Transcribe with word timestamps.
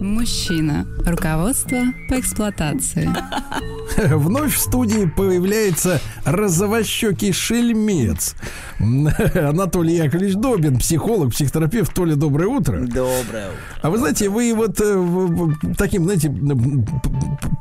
Мужчина. 0.00 0.86
Руководство 1.06 1.78
по 2.08 2.20
эксплуатации. 2.20 3.08
Вновь 4.14 4.54
в 4.54 4.60
студии 4.60 5.06
появляется 5.06 6.00
розовощекий 6.24 7.32
шельмец. 7.32 8.34
Анатолий 8.78 9.96
Яковлевич 9.96 10.34
Добин, 10.34 10.78
психолог, 10.78 11.32
психотерапевт. 11.32 11.94
Толя, 11.94 12.14
доброе 12.14 12.48
утро. 12.48 12.80
Доброе 12.80 13.16
утро. 13.16 13.50
А 13.80 13.90
вы 13.90 13.98
знаете, 13.98 14.28
вы 14.28 14.52
вот 14.54 14.80
э, 14.80 15.74
таким, 15.78 16.04
знаете, 16.04 16.30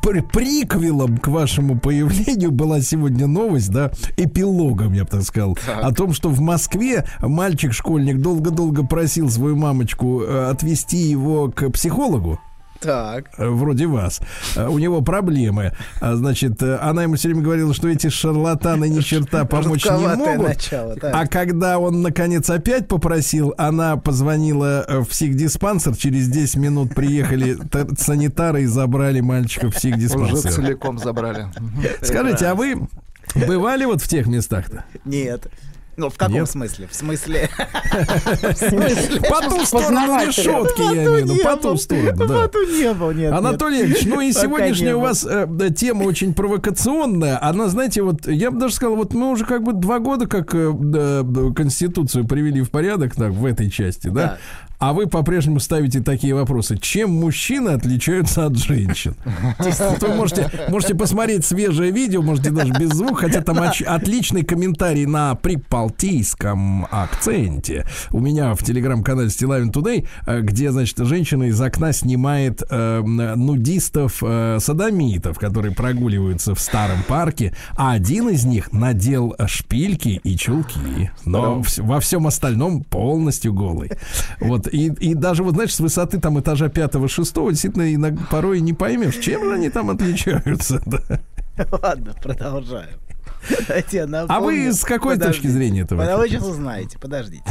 приквелом 0.01 1.17
к 1.17 1.27
вашему 1.27 1.79
появлению 1.79 2.51
была 2.51 2.81
сегодня 2.81 3.27
новость, 3.27 3.71
да, 3.71 3.91
эпилогом, 4.17 4.93
я 4.93 5.03
бы 5.03 5.09
так 5.09 5.23
сказал, 5.23 5.57
так. 5.65 5.83
о 5.83 5.91
том, 5.93 6.13
что 6.13 6.29
в 6.29 6.41
Москве 6.41 7.05
мальчик-школьник 7.21 8.19
долго-долго 8.19 8.85
просил 8.85 9.29
свою 9.29 9.55
мамочку 9.55 10.21
э, 10.21 10.49
отвезти 10.49 10.97
его 10.97 11.49
к 11.49 11.69
психологу. 11.69 12.34
Так. 12.79 13.29
Э, 13.37 13.47
вроде 13.47 13.87
вас. 13.87 14.21
Э, 14.55 14.67
у 14.67 14.77
него 14.77 15.01
проблемы. 15.01 15.73
А, 16.01 16.15
значит, 16.15 16.61
э, 16.61 16.77
она 16.77 17.03
ему 17.03 17.15
все 17.15 17.29
время 17.29 17.41
говорила, 17.41 17.73
что 17.73 17.87
эти 17.87 18.09
шарлатаны 18.09 18.89
ни 18.89 19.01
черта 19.01 19.45
помочь 19.45 19.85
не 19.85 20.15
могут. 20.15 20.47
Начало, 20.47 20.95
а 21.01 21.27
когда 21.27 21.79
он, 21.79 22.01
наконец, 22.01 22.49
опять 22.49 22.87
попросил, 22.87 23.53
она 23.57 23.97
позвонила 23.97 24.85
в 24.87 25.05
психдиспансер. 25.05 25.95
Через 25.95 26.27
10 26.27 26.57
минут 26.57 26.95
приехали 26.95 27.57
санитары 27.97 28.63
и 28.63 28.65
забрали 28.65 29.21
мальчика 29.21 29.69
в 29.69 29.75
психдиспансер. 29.75 30.35
Уже 30.35 30.51
целиком 30.51 30.97
забрали. 30.97 31.47
Скажите, 32.01 32.47
а 32.47 32.55
вы 32.55 32.87
бывали 33.35 33.85
вот 33.85 34.01
в 34.01 34.07
тех 34.07 34.27
местах-то? 34.27 34.85
Нет. 35.05 35.47
Ну, 35.97 36.09
в 36.09 36.17
каком 36.17 36.35
Нет? 36.35 36.49
смысле? 36.49 36.87
В 36.91 36.95
смысле... 36.95 37.49
По 39.29 39.49
ту 39.49 39.65
сторону 39.65 40.25
решетки, 40.25 40.93
я 40.95 41.05
имею 41.05 41.25
в 41.25 41.29
виду. 41.29 41.43
По 41.43 41.55
ту 41.55 41.77
сторону, 41.77 42.27
да. 42.27 42.41
По 42.41 42.47
ту 42.47 43.11
нет. 43.13 43.31
Анатолий 43.31 43.83
Ильич, 43.83 44.05
ну 44.05 44.19
и 44.19 44.31
сегодняшняя 44.33 44.95
у 44.95 44.99
вас 44.99 45.25
э, 45.25 45.47
тема 45.75 46.03
очень 46.03 46.33
провокационная. 46.33 47.41
Она, 47.41 47.69
знаете, 47.69 48.01
вот, 48.01 48.27
я 48.27 48.51
бы 48.51 48.59
даже 48.59 48.75
сказал, 48.75 48.95
вот 48.97 49.13
мы 49.13 49.31
уже 49.31 49.45
как 49.45 49.63
бы 49.63 49.73
два 49.73 49.99
года 49.99 50.27
как 50.27 50.53
э, 50.53 51.53
Конституцию 51.55 52.27
привели 52.27 52.61
в 52.61 52.71
порядок, 52.71 53.15
так, 53.15 53.31
в 53.31 53.45
этой 53.45 53.69
части, 53.69 54.07
да? 54.07 54.37
А 54.77 54.93
вы 54.93 55.07
по-прежнему 55.07 55.59
ставите 55.59 56.01
такие 56.01 56.35
вопросы. 56.35 56.77
Чем 56.77 57.11
мужчины 57.11 57.69
отличаются 57.69 58.45
от 58.45 58.57
женщин? 58.57 59.15
Вы 60.01 60.13
можете, 60.13 60.51
можете 60.69 60.95
посмотреть 60.95 61.45
свежее 61.45 61.91
видео, 61.91 62.21
можете 62.21 62.51
даже 62.51 62.73
без 62.73 62.89
звука, 62.89 63.27
хотя 63.27 63.41
там 63.41 63.57
отличный 63.59 64.43
комментарий 64.43 65.05
на 65.05 65.35
прибалтийском 65.85 66.87
акценте. 66.89 67.85
У 68.11 68.19
меня 68.19 68.53
в 68.55 68.63
телеграм-канале 68.63 69.29
Стилавин 69.29 69.71
Тудей, 69.71 70.07
э, 70.25 70.41
где, 70.41 70.71
значит, 70.71 70.97
женщина 70.99 71.43
из 71.43 71.59
окна 71.61 71.93
снимает 71.93 72.63
э, 72.69 73.01
нудистов, 73.01 74.21
э, 74.21 74.57
садомитов, 74.59 75.37
которые 75.39 75.73
прогуливаются 75.73 76.55
в 76.55 76.59
старом 76.59 77.03
парке, 77.07 77.55
а 77.75 77.93
один 77.93 78.29
из 78.29 78.45
них 78.45 78.71
надел 78.73 79.35
шпильки 79.45 80.19
и 80.23 80.35
чулки, 80.37 81.11
но 81.25 81.63
во 81.77 81.99
всем 81.99 82.27
остальном 82.27 82.83
полностью 82.83 83.53
голый. 83.53 83.91
Вот 84.39 84.67
и, 84.67 84.87
и 84.87 85.13
даже, 85.13 85.43
вот, 85.43 85.53
знаешь, 85.55 85.73
с 85.73 85.79
высоты 85.79 86.19
там 86.19 86.39
этажа 86.39 86.69
пятого-шестого 86.69 87.51
действительно 87.51 87.93
иногда, 87.93 88.21
порой 88.29 88.61
не 88.61 88.73
поймешь, 88.73 89.17
чем 89.17 89.43
же 89.43 89.53
они 89.53 89.69
там 89.69 89.89
отличаются. 89.89 90.81
Да. 90.95 91.19
Ладно, 91.81 92.13
продолжаем. 92.21 92.99
А 94.27 94.39
вы 94.39 94.71
с 94.71 94.83
какой 94.83 95.17
точки 95.17 95.47
зрения 95.47 95.81
этого? 95.81 96.17
Вы 96.17 96.29
сейчас 96.29 96.43
узнаете, 96.43 96.99
подождите. 96.99 97.43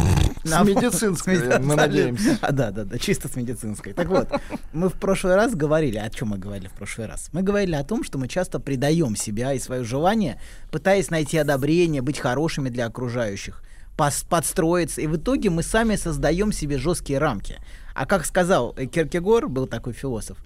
С 0.44 0.64
медицинской, 0.64 1.58
мы 1.58 1.74
надеемся. 1.74 2.38
А, 2.42 2.52
да, 2.52 2.70
да, 2.70 2.84
да, 2.84 2.98
чисто 2.98 3.28
с 3.28 3.36
медицинской. 3.36 3.92
Так 3.94 4.08
вот, 4.08 4.28
мы 4.72 4.88
в 4.88 4.94
прошлый 4.94 5.36
раз 5.36 5.54
говорили, 5.54 5.96
о 5.98 6.10
чем 6.10 6.28
мы 6.28 6.38
говорили 6.38 6.68
в 6.68 6.72
прошлый 6.72 7.06
раз? 7.06 7.30
Мы 7.32 7.42
говорили 7.42 7.74
о 7.74 7.84
том, 7.84 8.04
что 8.04 8.18
мы 8.18 8.28
часто 8.28 8.60
предаем 8.60 9.16
себя 9.16 9.52
и 9.54 9.58
свое 9.58 9.84
желание, 9.84 10.40
пытаясь 10.70 11.10
найти 11.10 11.38
одобрение, 11.38 12.02
быть 12.02 12.18
хорошими 12.18 12.68
для 12.68 12.86
окружающих 12.86 13.62
подстроиться, 13.96 15.00
и 15.00 15.06
в 15.06 15.16
итоге 15.16 15.50
мы 15.50 15.62
сами 15.62 15.96
создаем 15.96 16.52
себе 16.52 16.78
жесткие 16.78 17.18
рамки. 17.18 17.58
А 17.94 18.06
как 18.06 18.26
сказал 18.26 18.74
Киркегор, 18.74 19.48
был 19.48 19.66
такой 19.66 19.92
философ, 19.92 20.38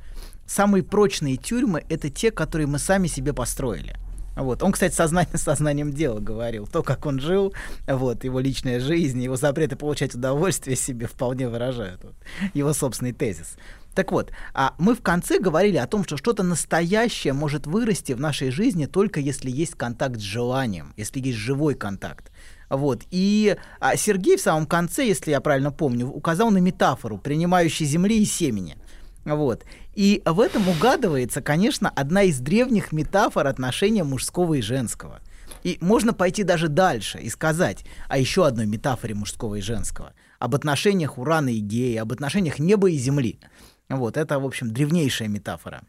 самые 0.46 0.82
прочные 0.82 1.36
тюрьмы— 1.36 1.82
это 1.88 2.10
те, 2.10 2.30
которые 2.30 2.66
мы 2.66 2.78
сами 2.78 3.06
себе 3.06 3.32
построили. 3.32 3.96
Вот. 4.38 4.62
Он, 4.62 4.72
кстати, 4.72 4.94
сознание, 4.94 5.28
сознанием 5.36 5.92
дела 5.92 6.20
говорил. 6.20 6.66
То, 6.66 6.82
как 6.82 7.04
он 7.06 7.20
жил, 7.20 7.52
вот, 7.86 8.22
его 8.24 8.38
личная 8.38 8.78
жизнь, 8.78 9.20
его 9.20 9.36
запреты 9.36 9.76
получать 9.76 10.14
удовольствие 10.14 10.76
себе 10.76 11.06
вполне 11.06 11.48
выражают 11.48 12.04
вот, 12.04 12.14
его 12.54 12.72
собственный 12.72 13.12
тезис. 13.12 13.56
Так 13.94 14.12
вот, 14.12 14.30
а 14.54 14.74
мы 14.78 14.94
в 14.94 15.02
конце 15.02 15.40
говорили 15.40 15.76
о 15.76 15.88
том, 15.88 16.04
что 16.04 16.16
что-то 16.16 16.44
настоящее 16.44 17.32
может 17.32 17.66
вырасти 17.66 18.12
в 18.12 18.20
нашей 18.20 18.50
жизни 18.50 18.86
только 18.86 19.18
если 19.18 19.50
есть 19.50 19.74
контакт 19.74 20.20
с 20.20 20.22
желанием, 20.22 20.94
если 20.96 21.18
есть 21.18 21.38
живой 21.38 21.74
контакт. 21.74 22.30
Вот. 22.70 23.02
И 23.10 23.56
а, 23.80 23.96
Сергей 23.96 24.36
в 24.36 24.40
самом 24.40 24.66
конце, 24.66 25.04
если 25.04 25.32
я 25.32 25.40
правильно 25.40 25.72
помню, 25.72 26.06
указал 26.06 26.50
на 26.50 26.58
метафору 26.58 27.18
принимающей 27.18 27.86
земли 27.86 28.22
и 28.22 28.24
семени. 28.24 28.76
Вот. 29.24 29.64
И 29.94 30.22
в 30.24 30.40
этом 30.40 30.68
угадывается, 30.68 31.42
конечно, 31.42 31.90
одна 31.90 32.22
из 32.22 32.38
древних 32.38 32.92
метафор 32.92 33.46
отношения 33.46 34.04
мужского 34.04 34.54
и 34.54 34.62
женского. 34.62 35.20
И 35.64 35.76
можно 35.80 36.12
пойти 36.12 36.44
даже 36.44 36.68
дальше 36.68 37.18
и 37.18 37.28
сказать 37.28 37.84
о 38.08 38.18
еще 38.18 38.46
одной 38.46 38.66
метафоре 38.66 39.14
мужского 39.14 39.56
и 39.56 39.60
женского. 39.60 40.14
Об 40.38 40.54
отношениях 40.54 41.18
Урана 41.18 41.48
и 41.48 41.58
Геи, 41.58 41.96
об 41.96 42.12
отношениях 42.12 42.58
неба 42.58 42.90
и 42.90 42.96
земли. 42.96 43.40
Вот, 43.88 44.16
это, 44.16 44.38
в 44.38 44.46
общем, 44.46 44.70
древнейшая 44.70 45.28
метафора 45.28 45.82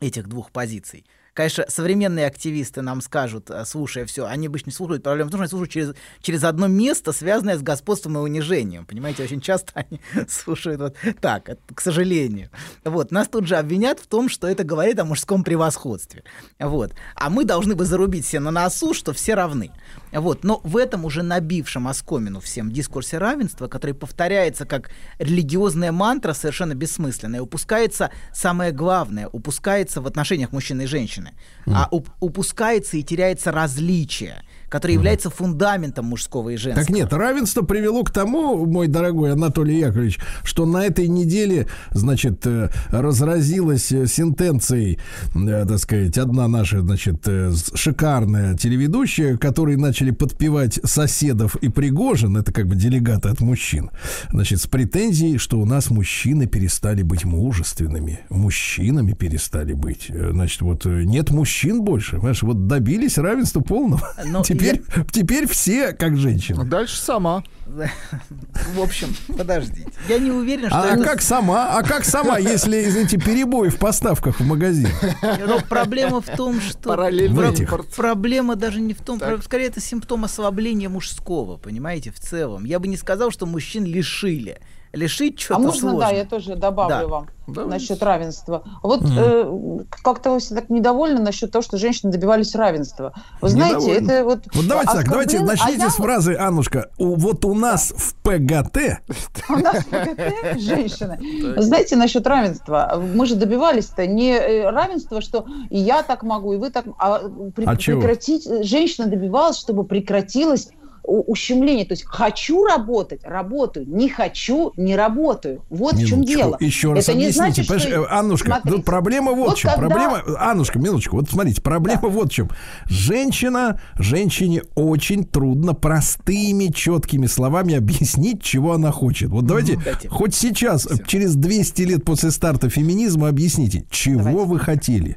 этих 0.00 0.28
двух 0.28 0.50
позиций. 0.50 1.06
Конечно, 1.36 1.66
современные 1.68 2.26
активисты 2.26 2.80
нам 2.80 3.02
скажут, 3.02 3.50
э, 3.50 3.66
слушая 3.66 4.06
все, 4.06 4.24
они 4.24 4.46
обычно 4.46 4.72
слушают, 4.72 5.02
проблема 5.02 5.28
в 5.28 5.30
том, 5.30 5.40
что 5.40 5.42
они 5.42 5.50
слушают 5.50 5.70
через, 5.70 5.94
через 6.22 6.44
одно 6.44 6.66
место, 6.66 7.12
связанное 7.12 7.58
с 7.58 7.62
господством 7.62 8.16
и 8.16 8.20
унижением. 8.20 8.86
Понимаете, 8.86 9.22
очень 9.22 9.42
часто 9.42 9.72
они 9.74 10.00
слушают 10.30 10.80
вот 10.80 10.96
так, 11.20 11.50
к 11.74 11.80
сожалению. 11.82 12.48
Вот, 12.86 13.10
нас 13.10 13.28
тут 13.28 13.46
же 13.46 13.56
обвинят 13.56 14.00
в 14.00 14.06
том, 14.06 14.30
что 14.30 14.48
это 14.48 14.64
говорит 14.64 14.98
о 14.98 15.04
мужском 15.04 15.44
превосходстве. 15.44 16.24
Вот. 16.58 16.94
А 17.14 17.28
мы 17.28 17.44
должны 17.44 17.74
бы 17.74 17.84
зарубить 17.84 18.24
все 18.24 18.40
на 18.40 18.50
носу, 18.50 18.94
что 18.94 19.12
все 19.12 19.34
равны. 19.34 19.72
Вот. 20.20 20.44
Но 20.44 20.60
в 20.64 20.76
этом 20.76 21.04
уже 21.04 21.22
набившем 21.22 21.88
оскомину 21.88 22.40
всем 22.40 22.70
дискурсе 22.70 23.18
равенства, 23.18 23.68
который 23.68 23.94
повторяется 23.94 24.64
как 24.64 24.90
религиозная 25.18 25.92
мантра, 25.92 26.32
совершенно 26.32 26.74
бессмысленная, 26.74 27.42
упускается 27.42 28.10
самое 28.32 28.72
главное, 28.72 29.28
упускается 29.28 30.00
в 30.00 30.06
отношениях 30.06 30.52
мужчины 30.52 30.82
и 30.82 30.86
женщины, 30.86 31.32
mm. 31.66 31.72
а 31.74 31.88
уп- 31.92 32.10
упускается 32.20 32.96
и 32.96 33.02
теряется 33.02 33.52
различие 33.52 34.42
который 34.68 34.92
является 34.92 35.30
фундаментом 35.30 36.06
мужского 36.06 36.50
и 36.50 36.56
женского. 36.56 36.86
Так 36.86 36.94
нет, 36.94 37.12
равенство 37.12 37.62
привело 37.62 38.02
к 38.02 38.10
тому, 38.10 38.66
мой 38.66 38.88
дорогой 38.88 39.32
Анатолий 39.32 39.78
Яковлевич, 39.78 40.18
что 40.42 40.66
на 40.66 40.84
этой 40.84 41.08
неделе, 41.08 41.68
значит, 41.92 42.46
э, 42.46 42.70
разразилась 42.90 43.92
э, 43.92 44.06
сентенцией, 44.06 44.98
э, 45.34 45.66
так 45.66 45.78
сказать, 45.78 46.18
одна 46.18 46.48
наша, 46.48 46.80
значит, 46.80 47.26
шикарная 47.74 48.56
телеведущая, 48.56 49.36
которые 49.36 49.76
начали 49.76 50.10
подпевать 50.10 50.80
соседов 50.84 51.56
и 51.56 51.68
Пригожин, 51.68 52.36
это 52.36 52.52
как 52.52 52.66
бы 52.66 52.74
делегаты 52.74 53.28
от 53.28 53.40
мужчин, 53.40 53.90
значит, 54.30 54.60
с 54.60 54.66
претензией, 54.66 55.38
что 55.38 55.60
у 55.60 55.64
нас 55.64 55.90
мужчины 55.90 56.46
перестали 56.46 57.02
быть 57.02 57.24
мужественными, 57.24 58.20
мужчинами 58.30 59.12
перестали 59.12 59.74
быть. 59.74 60.08
Значит, 60.08 60.62
вот 60.62 60.84
нет 60.84 61.30
мужчин 61.30 61.82
больше, 61.82 62.16
понимаешь, 62.16 62.42
вот 62.42 62.66
добились 62.66 63.18
равенства 63.18 63.60
полного. 63.60 64.12
Но 64.24 64.42
Теперь, 64.56 64.82
я... 64.96 65.04
теперь 65.10 65.48
все 65.48 65.92
как 65.92 66.16
женщины. 66.16 66.64
Дальше 66.64 66.96
сама. 66.96 67.44
В 67.66 68.80
общем, 68.80 69.14
подождите. 69.36 69.90
Я 70.08 70.18
не 70.18 70.30
уверен, 70.30 70.68
что 70.68 70.82
а, 70.82 70.94
это... 70.94 71.04
как 71.04 71.20
сама? 71.20 71.76
А 71.76 71.82
как 71.82 72.04
сама, 72.04 72.38
если, 72.38 72.88
извините, 72.88 73.18
перебои 73.18 73.68
в 73.68 73.78
поставках 73.78 74.40
в 74.40 74.44
магазин? 74.44 74.88
Но 75.22 75.60
проблема 75.60 76.20
в 76.20 76.36
том, 76.36 76.60
что... 76.60 76.90
Параллельно 76.90 77.52
Проблема 77.96 78.56
даже 78.56 78.80
не 78.80 78.94
в 78.94 79.00
том... 79.00 79.18
Так. 79.18 79.42
Скорее, 79.42 79.66
это 79.66 79.80
симптом 79.80 80.24
ослабления 80.24 80.88
мужского, 80.88 81.56
понимаете, 81.56 82.12
в 82.12 82.20
целом. 82.20 82.64
Я 82.64 82.78
бы 82.78 82.86
не 82.86 82.96
сказал, 82.96 83.30
что 83.30 83.46
мужчин 83.46 83.84
лишили 83.84 84.60
лишить 84.96 85.40
что-то 85.40 85.60
А 85.60 85.62
можно, 85.62 85.80
сложно. 85.80 86.00
да, 86.00 86.10
я 86.10 86.24
тоже 86.24 86.56
добавлю 86.56 86.96
да. 86.96 87.06
вам 87.06 87.28
Давайте. 87.46 87.70
насчет 87.70 88.02
равенства. 88.02 88.64
Вот 88.82 89.02
mm. 89.02 89.80
э, 89.80 89.84
как-то 90.02 90.32
вы 90.32 90.40
все 90.40 90.54
так 90.54 90.68
недовольны 90.68 91.20
насчет 91.20 91.52
того, 91.52 91.62
что 91.62 91.76
женщины 91.78 92.10
добивались 92.10 92.54
равенства. 92.54 93.12
Вы 93.40 93.50
знаете, 93.50 93.76
недовольны. 93.76 94.10
это 94.10 94.24
вот... 94.24 94.38
Вот 94.52 94.66
давайте 94.66 94.92
так, 94.92 95.08
давайте 95.08 95.40
начните 95.40 95.84
а 95.86 95.90
с 95.90 95.94
фразы, 95.94 96.34
Аннушка. 96.36 96.90
Вот 96.98 97.44
у 97.44 97.54
нас 97.54 97.92
в 97.96 98.14
ПГТ... 98.16 99.02
У 99.48 99.56
нас 99.56 99.76
в 99.76 99.88
ПГТ 99.88 100.60
женщины. 100.60 101.18
Знаете, 101.60 101.96
насчет 101.96 102.26
равенства. 102.26 103.00
Мы 103.14 103.26
же 103.26 103.36
добивались-то 103.36 104.06
не 104.06 104.32
э, 104.32 104.70
равенства, 104.70 105.20
что 105.20 105.46
и 105.70 105.78
я 105.78 106.02
так 106.02 106.22
могу, 106.22 106.54
и 106.54 106.56
вы 106.56 106.70
так... 106.70 106.86
А, 106.98 107.16
а 107.16 107.28
прекратить... 107.50 108.48
Женщина 108.66 109.06
добивалась, 109.06 109.58
чтобы 109.58 109.84
прекратилось 109.84 110.70
ущемление. 111.06 111.84
То 111.84 111.92
есть 111.92 112.04
хочу 112.04 112.64
работать, 112.64 113.20
работаю, 113.24 113.86
не 113.88 114.08
хочу, 114.08 114.72
не 114.76 114.96
работаю. 114.96 115.62
Вот 115.70 115.94
минуточку, 115.94 116.06
в 116.06 116.08
чем 116.08 116.24
дело. 116.24 116.56
Еще 116.60 116.92
раз 116.92 117.04
Это 117.04 117.12
объясните. 117.12 117.62
Не 117.62 117.66
значит, 117.66 117.80
что... 117.82 118.02
Э, 118.02 118.06
Аннушка, 118.10 118.60
смотрите, 118.60 118.82
проблема 118.82 119.32
вот, 119.32 119.48
вот 119.48 119.56
в 119.56 119.60
чем. 119.60 119.70
Когда... 119.72 119.88
Проблема, 119.88 120.22
Аннушка, 120.38 120.78
минуточку, 120.78 121.16
вот 121.16 121.30
смотрите, 121.30 121.62
проблема 121.62 122.02
да. 122.02 122.08
вот 122.08 122.28
в 122.28 122.32
чем. 122.32 122.50
Женщина, 122.86 123.80
женщине 123.98 124.62
очень 124.74 125.24
трудно 125.24 125.74
простыми, 125.74 126.72
четкими 126.72 127.26
словами 127.26 127.74
объяснить, 127.74 128.42
чего 128.42 128.72
она 128.72 128.90
хочет. 128.90 129.30
Вот 129.30 129.46
давайте, 129.46 129.76
Дайте. 129.76 130.08
хоть 130.08 130.34
сейчас, 130.34 130.86
Все. 130.86 131.02
через 131.04 131.36
200 131.36 131.82
лет 131.82 132.04
после 132.04 132.30
старта 132.30 132.68
феминизма, 132.68 133.28
объясните, 133.28 133.84
чего 133.90 134.18
давайте. 134.18 134.44
вы 134.44 134.58
хотели. 134.58 135.16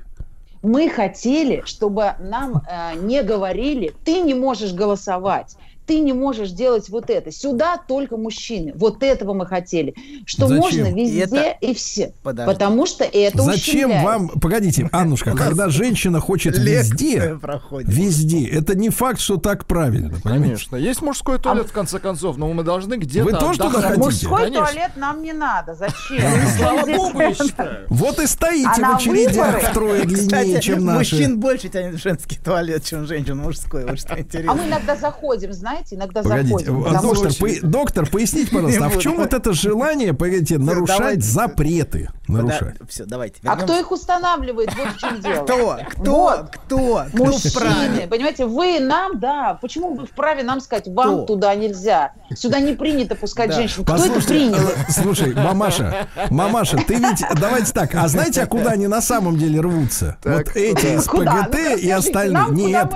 Мы 0.62 0.90
хотели, 0.90 1.64
чтобы 1.66 2.16
нам 2.20 2.62
э, 2.68 2.96
не 3.02 3.24
говорили, 3.24 3.94
ты 4.04 4.20
не 4.20 4.34
можешь 4.34 4.74
голосовать 4.74 5.56
ты 5.90 6.02
не 6.02 6.14
можешь 6.14 6.52
делать 6.52 6.88
вот 6.90 7.10
это. 7.10 7.32
Сюда 7.32 7.78
только 7.78 8.16
мужчины. 8.16 8.74
Вот 8.76 9.02
этого 9.02 9.34
мы 9.34 9.48
хотели. 9.48 9.96
Что 10.24 10.48
Зачем? 10.48 10.62
можно 10.62 10.94
везде 10.94 11.24
это... 11.24 11.58
и 11.62 11.74
все. 11.74 12.14
Подожди. 12.22 12.54
Потому 12.54 12.86
что 12.86 13.04
это 13.06 13.42
Зачем 13.42 14.04
вам... 14.04 14.30
Погодите, 14.30 14.88
Аннушка, 14.92 15.36
когда 15.36 15.70
женщина 15.70 16.20
хочет 16.20 16.56
везде, 16.60 17.40
везде, 17.72 18.48
это 18.50 18.78
не 18.78 18.90
факт, 18.90 19.20
что 19.20 19.38
так 19.38 19.66
правильно. 19.66 20.14
Конечно. 20.24 20.76
Есть 20.76 21.02
мужской 21.02 21.40
туалет, 21.40 21.70
в 21.70 21.72
конце 21.72 21.98
концов, 21.98 22.38
но 22.38 22.54
мы 22.54 22.62
должны 22.62 22.94
где-то... 22.94 23.26
Вы 23.26 23.32
тоже 23.32 23.58
туда 23.58 23.82
хотите? 23.82 24.00
Мужской 24.00 24.52
туалет 24.52 24.92
нам 24.96 25.24
не 25.24 25.34
надо. 25.34 25.74
Зачем? 25.74 26.22
Слава 26.56 26.86
богу, 26.86 27.20
я 27.20 27.34
считаю. 27.34 27.88
Вот 27.90 28.20
и 28.20 28.28
стоите 28.28 28.70
а 28.84 28.94
в 28.94 28.96
очередях 28.98 29.60
втрое 29.72 30.04
длиннее, 30.06 30.62
чем 30.62 30.86
наши. 30.86 31.16
Мужчин 31.16 31.40
больше 31.40 31.68
тянет 31.70 32.00
женский 32.00 32.38
туалет, 32.38 32.84
чем 32.84 33.08
женщин 33.08 33.38
мужской. 33.38 33.86
Вот 33.86 34.00
что 34.00 34.20
интересно. 34.20 34.52
А 34.52 34.56
мы 34.56 34.68
иногда 34.68 34.96
заходим, 34.96 35.52
знаете, 35.52 35.79
знаете, 35.80 35.96
иногда 35.96 36.24
Погодите, 36.24 36.66
заходим. 36.66 37.02
Доктор, 37.02 37.34
по, 37.40 37.68
доктор, 37.68 38.10
поясните, 38.10 38.52
пожалуйста, 38.52 38.86
а 38.86 38.90
в 38.90 39.00
чем 39.00 39.18
вот 39.18 39.34
это 39.34 39.54
желание, 39.54 40.14
погодите, 40.14 40.58
нарушать 40.58 41.24
запреты? 41.24 42.10
Нарушать. 42.30 42.78
Да, 42.80 42.86
все, 42.88 43.06
давайте. 43.06 43.40
Вернемся. 43.42 43.64
А 43.64 43.66
кто 43.66 43.80
их 43.80 43.92
устанавливает? 43.92 44.70
Вот 44.76 44.88
в 44.90 44.98
чем 44.98 45.20
дело. 45.20 45.44
Кто? 45.44 45.80
Кто? 45.90 46.12
Вот. 46.12 46.50
Кто? 46.50 47.06
Кто 47.08 47.26
Мужчины. 47.26 48.08
Понимаете, 48.08 48.46
вы 48.46 48.80
нам, 48.80 49.20
да, 49.20 49.58
почему 49.62 49.96
вы 49.96 50.06
вправе 50.06 50.44
нам 50.44 50.62
сказать, 50.62 50.88
вам 50.88 51.18
кто? 51.18 51.26
туда 51.26 51.56
нельзя? 51.56 52.14
Сюда 52.36 52.60
не 52.60 52.74
принято 52.74 53.16
пускать 53.16 53.50
да. 53.50 53.56
женщин. 53.56 53.84
Кто 53.84 53.96
это 53.96 54.22
принял? 54.22 54.60
Слушай, 54.90 55.34
мамаша, 55.34 56.08
мамаша, 56.30 56.78
ты 56.78 56.96
ведь, 56.96 57.24
давайте 57.40 57.72
так, 57.72 57.96
а 57.96 58.08
знаете, 58.08 58.44
а 58.44 58.46
куда 58.46 58.72
они 58.72 58.88
на 58.88 59.02
самом 59.02 59.38
деле 59.38 59.62
рвутся? 59.62 60.18
Так, 60.22 60.48
вот 60.48 60.56
эти 60.56 60.98
из 60.98 61.06
ПГТ 61.06 61.54
ну, 61.54 61.78
и 61.78 61.90
остальные. 61.90 62.50
Нет, 62.52 62.94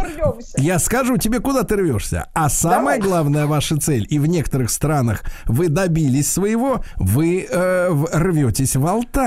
я 0.58 0.80
скажу 0.80 1.18
тебе, 1.18 1.40
куда 1.40 1.64
ты 1.64 1.76
рвешься. 1.76 2.28
А 2.34 2.50
сам 2.50 2.84
самая 2.84 3.00
главная 3.00 3.46
ваша 3.46 3.78
цель, 3.78 4.06
и 4.10 4.20
в 4.20 4.26
некоторых 4.26 4.70
странах 4.70 5.24
вы 5.46 5.70
добились 5.70 6.32
своего, 6.32 6.84
вы 6.98 7.48
э, 7.50 8.06
рветесь 8.12 8.76
в 8.76 8.86
алтарь, 8.86 9.23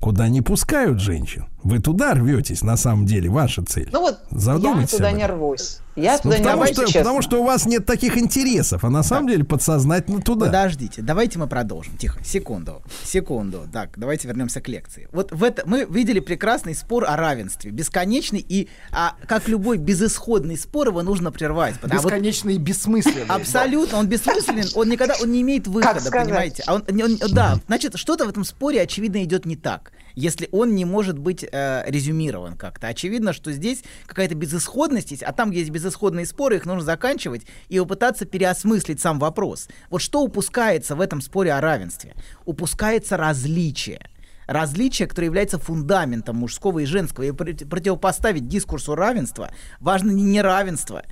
куда 0.00 0.28
не 0.28 0.42
пускают 0.42 1.00
женщин. 1.00 1.46
Вы 1.66 1.80
туда 1.80 2.14
рветесь, 2.14 2.62
на 2.62 2.76
самом 2.76 3.06
деле, 3.06 3.28
ваша 3.28 3.60
цель. 3.64 3.88
Ну 3.92 4.00
вот, 4.00 4.20
Задумайтесь 4.30 4.92
я 4.92 4.98
туда 4.98 5.10
не 5.10 5.26
рвусь. 5.26 5.78
Я 5.96 6.20
ну, 6.22 6.30
туда 6.30 6.36
потому, 6.36 6.64
не 6.64 6.72
что, 6.72 6.98
потому 6.98 7.22
что 7.22 7.42
у 7.42 7.44
вас 7.44 7.66
нет 7.66 7.86
таких 7.86 8.16
интересов, 8.16 8.84
а 8.84 8.90
на 8.90 9.02
самом 9.02 9.26
да. 9.26 9.32
деле 9.32 9.44
подсознательно 9.44 10.20
туда. 10.20 10.46
Подождите, 10.46 11.02
давайте 11.02 11.40
мы 11.40 11.48
продолжим. 11.48 11.96
Тихо, 11.96 12.22
секунду, 12.22 12.82
секунду. 13.02 13.66
Так, 13.72 13.90
давайте 13.96 14.28
вернемся 14.28 14.60
к 14.60 14.68
лекции. 14.68 15.08
Вот 15.10 15.32
в 15.32 15.42
это 15.42 15.62
мы 15.66 15.86
видели 15.90 16.20
прекрасный 16.20 16.76
спор 16.76 17.04
о 17.04 17.16
равенстве, 17.16 17.72
бесконечный 17.72 18.44
и, 18.48 18.68
а, 18.92 19.16
как 19.26 19.48
любой 19.48 19.78
безысходный 19.78 20.56
спор, 20.56 20.86
его 20.88 21.02
нужно 21.02 21.32
прервать. 21.32 21.74
Бесконечный 21.82 22.52
вот, 22.52 22.60
и 22.60 22.62
бессмысленный. 22.62 23.26
Абсолютно, 23.26 23.98
он 23.98 24.06
бессмысленен, 24.06 24.68
он 24.76 24.88
никогда, 24.88 25.14
он 25.20 25.32
не 25.32 25.42
имеет 25.42 25.66
выхода, 25.66 26.12
понимаете? 26.12 26.62
А 26.68 26.74
он, 26.74 26.84
он, 26.88 27.18
да, 27.32 27.58
значит, 27.66 27.98
что-то 27.98 28.26
в 28.26 28.28
этом 28.28 28.44
споре 28.44 28.82
очевидно 28.82 29.24
идет 29.24 29.46
не 29.46 29.56
так 29.56 29.90
если 30.16 30.48
он 30.50 30.74
не 30.74 30.84
может 30.84 31.18
быть 31.18 31.46
э, 31.56 31.90
резюмирован 31.90 32.56
как-то. 32.56 32.88
Очевидно, 32.88 33.32
что 33.32 33.52
здесь 33.52 33.82
какая-то 34.06 34.34
безысходность 34.34 35.10
есть, 35.10 35.22
а 35.22 35.32
там, 35.32 35.50
где 35.50 35.60
есть 35.60 35.70
безысходные 35.70 36.26
споры, 36.26 36.56
их 36.56 36.66
нужно 36.66 36.84
заканчивать 36.84 37.46
и 37.68 37.78
попытаться 37.78 38.26
переосмыслить 38.26 39.00
сам 39.00 39.18
вопрос. 39.18 39.68
Вот 39.90 40.02
что 40.02 40.22
упускается 40.22 40.94
в 40.96 41.00
этом 41.00 41.20
споре 41.20 41.52
о 41.52 41.60
равенстве? 41.60 42.14
Упускается 42.44 43.16
различие 43.16 44.10
различие, 44.46 45.08
которое 45.08 45.26
является 45.26 45.58
фундаментом 45.58 46.36
мужского 46.36 46.78
и 46.78 46.84
женского. 46.84 47.24
И 47.24 47.32
противопоставить 47.32 48.46
дискурсу 48.46 48.94
равенства 48.94 49.50
важно 49.80 50.12
не 50.12 50.22
неравенство, 50.22 51.02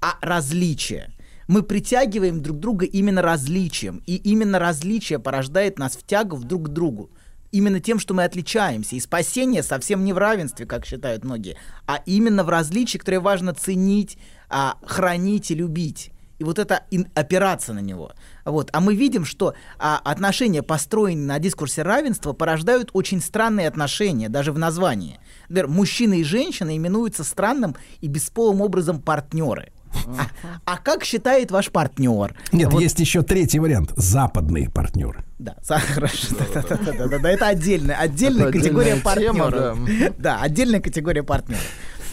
а 0.00 0.16
различие. 0.22 1.12
Мы 1.48 1.62
притягиваем 1.62 2.42
друг 2.42 2.58
друга 2.58 2.84
именно 2.84 3.22
различием, 3.22 4.02
и 4.06 4.16
именно 4.16 4.58
различие 4.58 5.18
порождает 5.18 5.78
нас 5.78 5.96
в 5.96 6.06
тягу 6.06 6.38
друг 6.38 6.66
к 6.66 6.68
другу 6.68 7.10
именно 7.52 7.80
тем, 7.80 7.98
что 7.98 8.14
мы 8.14 8.24
отличаемся. 8.24 8.96
И 8.96 9.00
спасение 9.00 9.62
совсем 9.62 10.04
не 10.04 10.12
в 10.12 10.18
равенстве, 10.18 10.66
как 10.66 10.84
считают 10.86 11.24
многие, 11.24 11.56
а 11.86 12.02
именно 12.06 12.44
в 12.44 12.48
различии, 12.48 12.98
которое 12.98 13.20
важно 13.20 13.54
ценить, 13.54 14.18
а, 14.48 14.76
хранить 14.82 15.50
и 15.50 15.54
любить. 15.54 16.12
И 16.38 16.44
вот 16.44 16.58
это 16.58 16.84
опираться 17.14 17.72
на 17.72 17.80
него. 17.80 18.12
Вот. 18.44 18.70
А 18.72 18.80
мы 18.80 18.94
видим, 18.94 19.24
что 19.24 19.54
а, 19.78 19.98
отношения, 19.98 20.62
построенные 20.62 21.26
на 21.26 21.38
дискурсе 21.40 21.82
равенства, 21.82 22.32
порождают 22.32 22.90
очень 22.92 23.20
странные 23.20 23.66
отношения, 23.66 24.28
даже 24.28 24.52
в 24.52 24.58
названии. 24.58 25.18
Например, 25.48 25.68
мужчина 25.68 26.14
и 26.14 26.22
женщина 26.22 26.76
именуются 26.76 27.24
странным 27.24 27.76
и 28.00 28.06
бесполым 28.06 28.60
образом 28.60 29.02
партнеры. 29.02 29.72
А, 30.06 30.74
а 30.74 30.78
как 30.78 31.04
считает 31.04 31.50
ваш 31.50 31.70
партнер? 31.70 32.34
Нет, 32.52 32.72
вот. 32.72 32.80
есть 32.80 32.98
еще 33.00 33.22
третий 33.22 33.58
вариант. 33.58 33.92
Западные 33.96 34.70
партнеры. 34.70 35.24
Да, 35.38 35.54
хорошо. 35.68 36.34
Да, 36.54 36.62
да, 36.62 36.76
да, 36.76 37.08
да, 37.08 37.18
да, 37.18 37.30
это 37.30 37.46
отдельная, 37.46 37.96
отдельная 37.96 38.48
это 38.48 38.58
категория 38.58 38.96
партнеров. 38.96 39.78
Да. 39.84 40.12
да, 40.18 40.40
отдельная 40.40 40.80
категория 40.80 41.22
партнеров. 41.22 41.62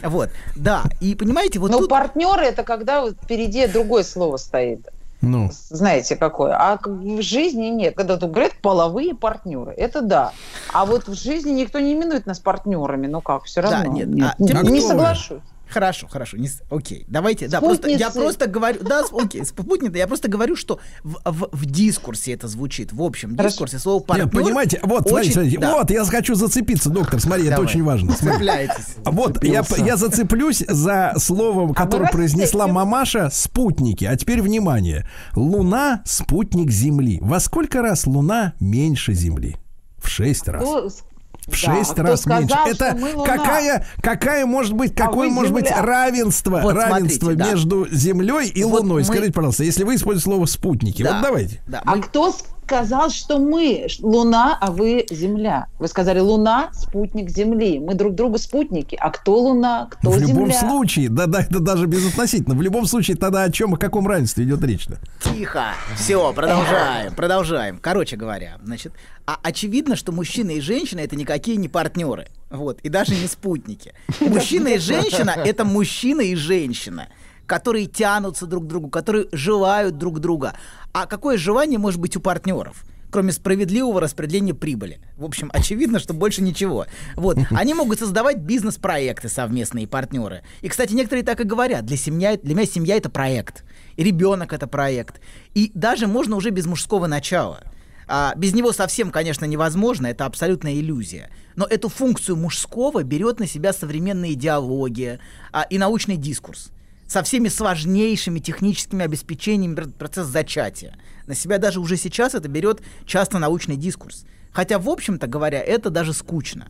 Вот, 0.04 0.30
да, 0.56 0.84
и 1.02 1.16
понимаете, 1.16 1.60
вот 1.60 1.72
Но 1.72 1.80
тут... 1.80 1.90
партнеры 1.90 2.44
это 2.44 2.64
когда 2.64 3.02
вот 3.02 3.16
впереди 3.24 3.66
другое 3.68 4.04
слово 4.04 4.38
стоит. 4.38 4.88
Ну. 5.22 5.50
Знаете, 5.70 6.16
какое. 6.16 6.56
А 6.56 6.78
в 6.84 7.22
жизни 7.22 7.68
нет. 7.68 7.96
Когда 7.96 8.18
тут 8.18 8.32
говорят 8.32 8.54
половые 8.62 9.16
партнеры, 9.16 9.72
это 9.72 10.02
да. 10.02 10.34
А 10.72 10.86
вот 10.86 11.08
в 11.08 11.16
жизни 11.16 11.52
никто 11.52 11.80
не 11.80 11.94
именует 11.94 12.28
нас 12.28 12.40
партнерами. 12.40 13.08
Ну 13.08 13.22
как, 13.22 13.46
все 13.46 13.62
равно. 13.62 13.84
Да, 13.84 13.88
нет. 13.88 14.08
нет. 14.08 14.36
А, 14.38 14.64
не, 14.64 14.72
не 14.72 14.82
соглашусь. 14.82 15.40
Хорошо, 15.76 16.08
хорошо, 16.08 16.38
не, 16.38 16.48
окей, 16.70 17.04
давайте, 17.10 17.50
да, 17.50 17.60
просто 17.60 17.90
я 17.90 18.10
просто 18.10 18.48
говорю, 18.48 18.80
да, 18.82 19.04
окей, 19.12 19.44
спутницы, 19.44 19.98
я 19.98 20.08
просто 20.08 20.30
говорю, 20.30 20.56
что 20.56 20.80
в, 21.04 21.18
в, 21.26 21.50
в 21.52 21.66
дискурсе 21.66 22.32
это 22.32 22.48
звучит, 22.48 22.94
в 22.94 23.02
общем 23.02 23.36
хорошо. 23.36 23.50
дискурсе 23.50 23.80
слово 23.80 24.02
партнер. 24.02 24.28
Нет, 24.28 24.34
понимаете, 24.34 24.80
вот, 24.84 25.12
очень, 25.12 25.34
смотрите, 25.34 25.60
да. 25.60 25.74
вот, 25.74 25.92
я 25.92 26.06
хочу 26.06 26.36
зацепиться, 26.36 26.90
доктор, 26.90 27.20
смотри, 27.20 27.50
Давай. 27.50 27.56
это 27.56 27.62
очень 27.62 27.84
важно. 27.84 28.14
Цепляйтесь. 28.14 28.96
Вот, 29.04 29.44
я, 29.44 29.66
я 29.80 29.98
зацеплюсь 29.98 30.64
за 30.66 31.14
словом, 31.18 31.72
а 31.72 31.74
которое 31.74 32.08
а 32.08 32.12
произнесла 32.12 32.68
мамаша, 32.68 33.30
спутники. 33.30 34.06
А 34.06 34.16
теперь 34.16 34.42
внимание, 34.42 35.06
Луна 35.36 36.04
спутник 36.06 36.72
Земли. 36.72 37.20
Во 37.22 37.42
сколько 37.42 37.82
раз 37.82 38.08
Луна 38.08 38.54
меньше 38.62 39.14
Земли? 39.14 39.58
В 39.98 40.08
шесть 40.08 40.48
раз. 40.48 41.04
В 41.46 41.52
да, 41.52 41.58
шесть 41.58 41.98
раз 42.00 42.22
сказал, 42.22 42.42
меньше. 42.42 42.58
Это 42.66 42.98
какая, 43.24 43.86
какая 44.02 44.46
может 44.46 44.74
быть, 44.74 44.94
а 45.00 45.06
какое 45.06 45.30
может 45.30 45.54
быть 45.54 45.70
равенство, 45.70 46.60
вот 46.62 46.74
равенство 46.76 47.32
смотрите, 47.32 47.52
между 47.52 47.86
да. 47.86 47.96
Землей 47.96 48.48
и 48.50 48.64
вот 48.64 48.82
Луной? 48.82 49.02
Мы... 49.02 49.06
Скажите, 49.06 49.32
пожалуйста, 49.32 49.64
если 49.64 49.84
вы 49.84 49.96
используете 49.96 50.24
слово 50.24 50.46
спутники, 50.46 51.04
да, 51.04 51.14
вот 51.14 51.22
давайте. 51.24 51.62
Да, 51.68 51.82
мы... 51.86 51.94
А 51.94 52.02
кто 52.02 52.36
сказал, 52.66 53.12
что 53.12 53.38
мы 53.38 53.86
Луна, 54.02 54.58
а 54.60 54.72
вы 54.72 55.06
Земля. 55.12 55.68
Вы 55.78 55.88
сказали, 55.88 56.20
Луна– 56.20 56.70
спутник 56.74 57.30
Земли. 57.30 57.80
Мы 57.80 57.94
друг 57.94 58.16
другу 58.16 58.40
спутники. 58.40 58.98
А 59.00 59.12
кто 59.12 59.38
Луна, 59.38 59.88
кто 59.92 60.10
в 60.10 60.18
Земля? 60.18 60.26
В 60.26 60.38
любом 60.38 60.52
случае, 60.52 61.10
да, 61.10 61.28
да, 61.28 61.42
это 61.42 61.60
даже 61.60 61.86
безотносительно. 61.86 62.56
В 62.56 62.62
любом 62.64 62.88
случае, 62.88 63.18
тогда 63.18 63.44
о 63.44 63.52
чем, 63.52 63.76
о 63.76 63.78
каком 63.78 64.08
равенстве 64.08 64.46
идет 64.46 64.64
речь-то? 64.64 65.00
Тихо. 65.22 65.74
Все, 65.96 66.34
продолжаем, 66.34 67.14
продолжаем. 67.14 67.78
Короче 67.80 68.16
говоря, 68.16 68.58
значит, 68.64 68.94
а 69.28 69.38
очевидно, 69.44 69.96
что 69.96 70.12
мужчина 70.12 70.52
и 70.52 70.60
женщина 70.60 71.02
это 71.02 71.16
никакие 71.16 71.58
не 71.58 71.68
партнеры. 71.68 72.28
Вот, 72.50 72.80
и 72.82 72.90
даже 72.90 73.14
не 73.14 73.28
спутники. 73.28 73.94
Мужчина 74.20 74.70
и 74.70 74.80
женщина 74.80 75.36
это 75.38 75.66
мужчина 75.66 76.22
и 76.22 76.36
женщина 76.36 77.10
которые 77.46 77.86
тянутся 77.86 78.46
друг 78.46 78.66
к 78.66 78.68
другу, 78.68 78.90
которые 78.90 79.28
желают 79.32 79.98
друг 79.98 80.20
друга. 80.20 80.54
А 80.94 81.06
какое 81.06 81.38
желание 81.38 81.80
может 81.80 82.00
быть 82.00 82.16
у 82.16 82.20
партнеров? 82.20 82.84
кроме 83.12 83.32
справедливого 83.32 84.02
распределения 84.02 84.54
прибыли. 84.54 85.00
В 85.16 85.24
общем, 85.24 85.50
очевидно, 85.54 86.00
что 86.00 86.14
больше 86.14 86.42
ничего. 86.42 86.86
Вот. 87.16 87.38
Они 87.52 87.74
могут 87.74 88.00
создавать 88.00 88.40
бизнес-проекты 88.40 89.30
совместные 89.30 89.88
партнеры. 89.88 90.42
И, 90.60 90.68
кстати, 90.68 90.94
некоторые 90.94 91.24
так 91.24 91.40
и 91.40 91.46
говорят. 91.46 91.86
Для, 91.86 91.96
семья, 91.96 92.36
для 92.36 92.54
меня 92.54 92.66
семья— 92.66 92.96
это 92.98 93.10
проект. 93.10 93.64
И 93.96 94.04
ребенок— 94.04 94.52
это 94.54 94.68
проект. 94.68 95.22
И 95.54 95.72
даже 95.74 96.08
можно 96.08 96.36
уже 96.36 96.50
без 96.50 96.66
мужского 96.66 97.08
начала. 97.08 97.64
А, 98.06 98.34
без 98.36 98.54
него 98.54 98.74
совсем, 98.74 99.12
конечно, 99.12 99.46
невозможно, 99.46 100.08
это 100.08 100.26
абсолютная 100.26 100.74
иллюзия. 100.74 101.30
Но 101.56 101.66
эту 101.66 101.88
функцию 101.88 102.36
мужского 102.36 103.04
берет 103.04 103.40
на 103.40 103.48
себя 103.48 103.72
современная 103.72 104.34
идеология 104.34 105.22
а, 105.54 105.64
и 105.64 105.78
научный 105.78 106.18
дискурс. 106.18 106.72
Со 107.08 107.24
всеми 107.24 107.48
сложнейшими 107.48 108.40
техническими 108.40 109.06
обеспечениями 109.06 109.76
процесса 109.76 110.30
зачатия. 110.30 110.98
На 111.28 111.36
себя 111.36 111.58
даже 111.58 111.80
уже 111.80 111.98
сейчас 111.98 112.36
это 112.36 112.48
берет 112.48 112.82
часто 113.06 113.40
научный 113.40 113.78
дискурс. 113.78 114.26
Хотя, 114.52 114.80
в 114.80 114.90
общем-то 114.90 115.28
говоря, 115.28 115.62
это 115.62 115.90
даже 115.90 116.14
скучно. 116.14 116.68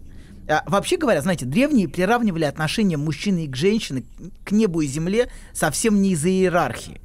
А, 0.47 0.63
вообще 0.67 0.97
говоря, 0.97 1.21
знаете, 1.21 1.45
древние 1.45 1.87
приравнивали 1.87 2.45
отношения 2.45 2.97
мужчины 2.97 3.45
и 3.45 3.47
к 3.47 3.55
женщине, 3.55 4.03
к 4.43 4.51
небу 4.51 4.81
и 4.81 4.87
земле 4.87 5.29
совсем 5.53 6.01
не 6.01 6.11
из-за 6.11 6.29
иерархии. 6.29 7.01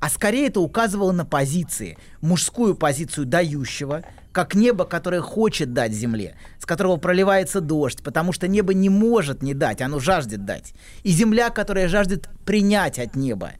А 0.00 0.08
скорее 0.08 0.46
это 0.46 0.60
указывало 0.60 1.12
на 1.12 1.24
позиции. 1.24 1.98
Мужскую 2.20 2.74
позицию 2.76 3.26
дающего, 3.26 4.04
как 4.32 4.54
небо, 4.54 4.84
которое 4.84 5.20
хочет 5.20 5.72
дать 5.72 5.92
земле, 5.92 6.36
с 6.58 6.66
которого 6.66 6.96
проливается 6.96 7.60
дождь, 7.60 8.02
потому 8.02 8.32
что 8.32 8.48
небо 8.48 8.74
не 8.74 8.88
может 8.88 9.42
не 9.42 9.54
дать, 9.54 9.80
оно 9.80 9.98
жаждет 9.98 10.44
дать. 10.44 10.74
И 11.02 11.10
земля, 11.10 11.50
которая 11.50 11.88
жаждет 11.88 12.28
принять 12.44 12.98
от 12.98 13.16
неба 13.16 13.52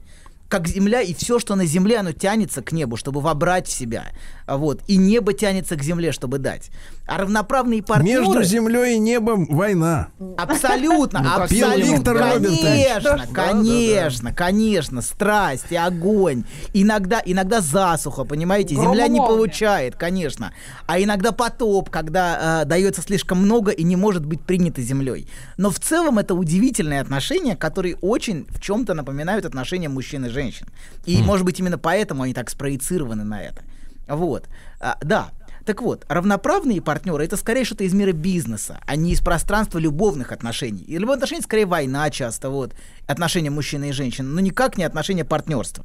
как 0.48 0.66
земля, 0.66 1.02
и 1.02 1.12
все, 1.14 1.38
что 1.38 1.54
на 1.54 1.66
земле, 1.66 1.98
оно 1.98 2.12
тянется 2.12 2.62
к 2.62 2.72
небу, 2.72 2.96
чтобы 2.96 3.20
вобрать 3.20 3.66
в 3.68 3.72
себя. 3.72 4.06
Вот. 4.48 4.82
И 4.86 4.96
небо 4.96 5.32
тянется 5.32 5.76
к 5.76 5.82
земле, 5.82 6.12
чтобы 6.12 6.38
дать. 6.38 6.70
А 7.06 7.18
равноправные 7.18 7.82
партнеры... 7.82 8.26
Между 8.26 8.42
землей 8.42 8.96
и 8.96 8.98
небом 8.98 9.46
война. 9.46 10.08
Абсолютно, 10.36 11.20
ну, 11.20 11.42
абсолютно. 11.42 12.14
Конечно, 12.14 13.26
конечно, 13.32 14.32
конечно. 14.32 15.02
Страсть 15.02 15.66
и 15.70 15.76
огонь. 15.76 16.44
Иногда, 16.74 17.22
иногда 17.24 17.60
засуха, 17.60 18.24
понимаете? 18.24 18.74
Земля 18.74 19.06
не 19.08 19.20
получает, 19.20 19.96
конечно. 19.96 20.52
А 20.86 21.00
иногда 21.00 21.32
потоп, 21.32 21.90
когда 21.90 22.62
э, 22.62 22.64
дается 22.66 23.02
слишком 23.02 23.38
много 23.38 23.70
и 23.70 23.82
не 23.84 23.96
может 23.96 24.26
быть 24.26 24.42
принято 24.42 24.82
землей. 24.82 25.28
Но 25.56 25.70
в 25.70 25.78
целом 25.78 26.18
это 26.18 26.34
удивительные 26.34 27.00
отношения, 27.00 27.56
которые 27.56 27.96
очень 27.96 28.46
в 28.48 28.60
чем-то 28.60 28.94
напоминают 28.94 29.44
отношения 29.44 29.88
мужчин 29.88 30.26
и 30.26 30.28
женщин 30.28 30.38
женщин. 30.38 30.66
И, 31.06 31.20
mm. 31.20 31.24
может 31.24 31.44
быть, 31.44 31.58
именно 31.60 31.78
поэтому 31.78 32.22
они 32.22 32.34
так 32.34 32.50
спроецированы 32.50 33.24
на 33.24 33.42
это. 33.42 33.62
Вот. 34.08 34.46
А, 34.80 34.96
да. 35.02 35.30
Так 35.64 35.82
вот, 35.82 36.06
равноправные 36.08 36.80
партнеры 36.80 37.24
это 37.24 37.36
скорее 37.36 37.64
что-то 37.64 37.84
из 37.84 37.92
мира 37.92 38.12
бизнеса, 38.12 38.80
а 38.86 38.96
не 38.96 39.12
из 39.12 39.20
пространства 39.20 39.78
любовных 39.78 40.32
отношений. 40.32 40.82
И 40.82 40.94
любовные 40.94 41.16
отношения 41.16 41.42
скорее 41.42 41.66
война 41.66 42.08
часто, 42.08 42.48
вот, 42.48 42.72
отношения 43.06 43.50
мужчины 43.50 43.90
и 43.90 43.92
женщины, 43.92 44.28
но 44.28 44.40
никак 44.40 44.78
не 44.78 44.84
отношения 44.84 45.26
партнерства. 45.26 45.84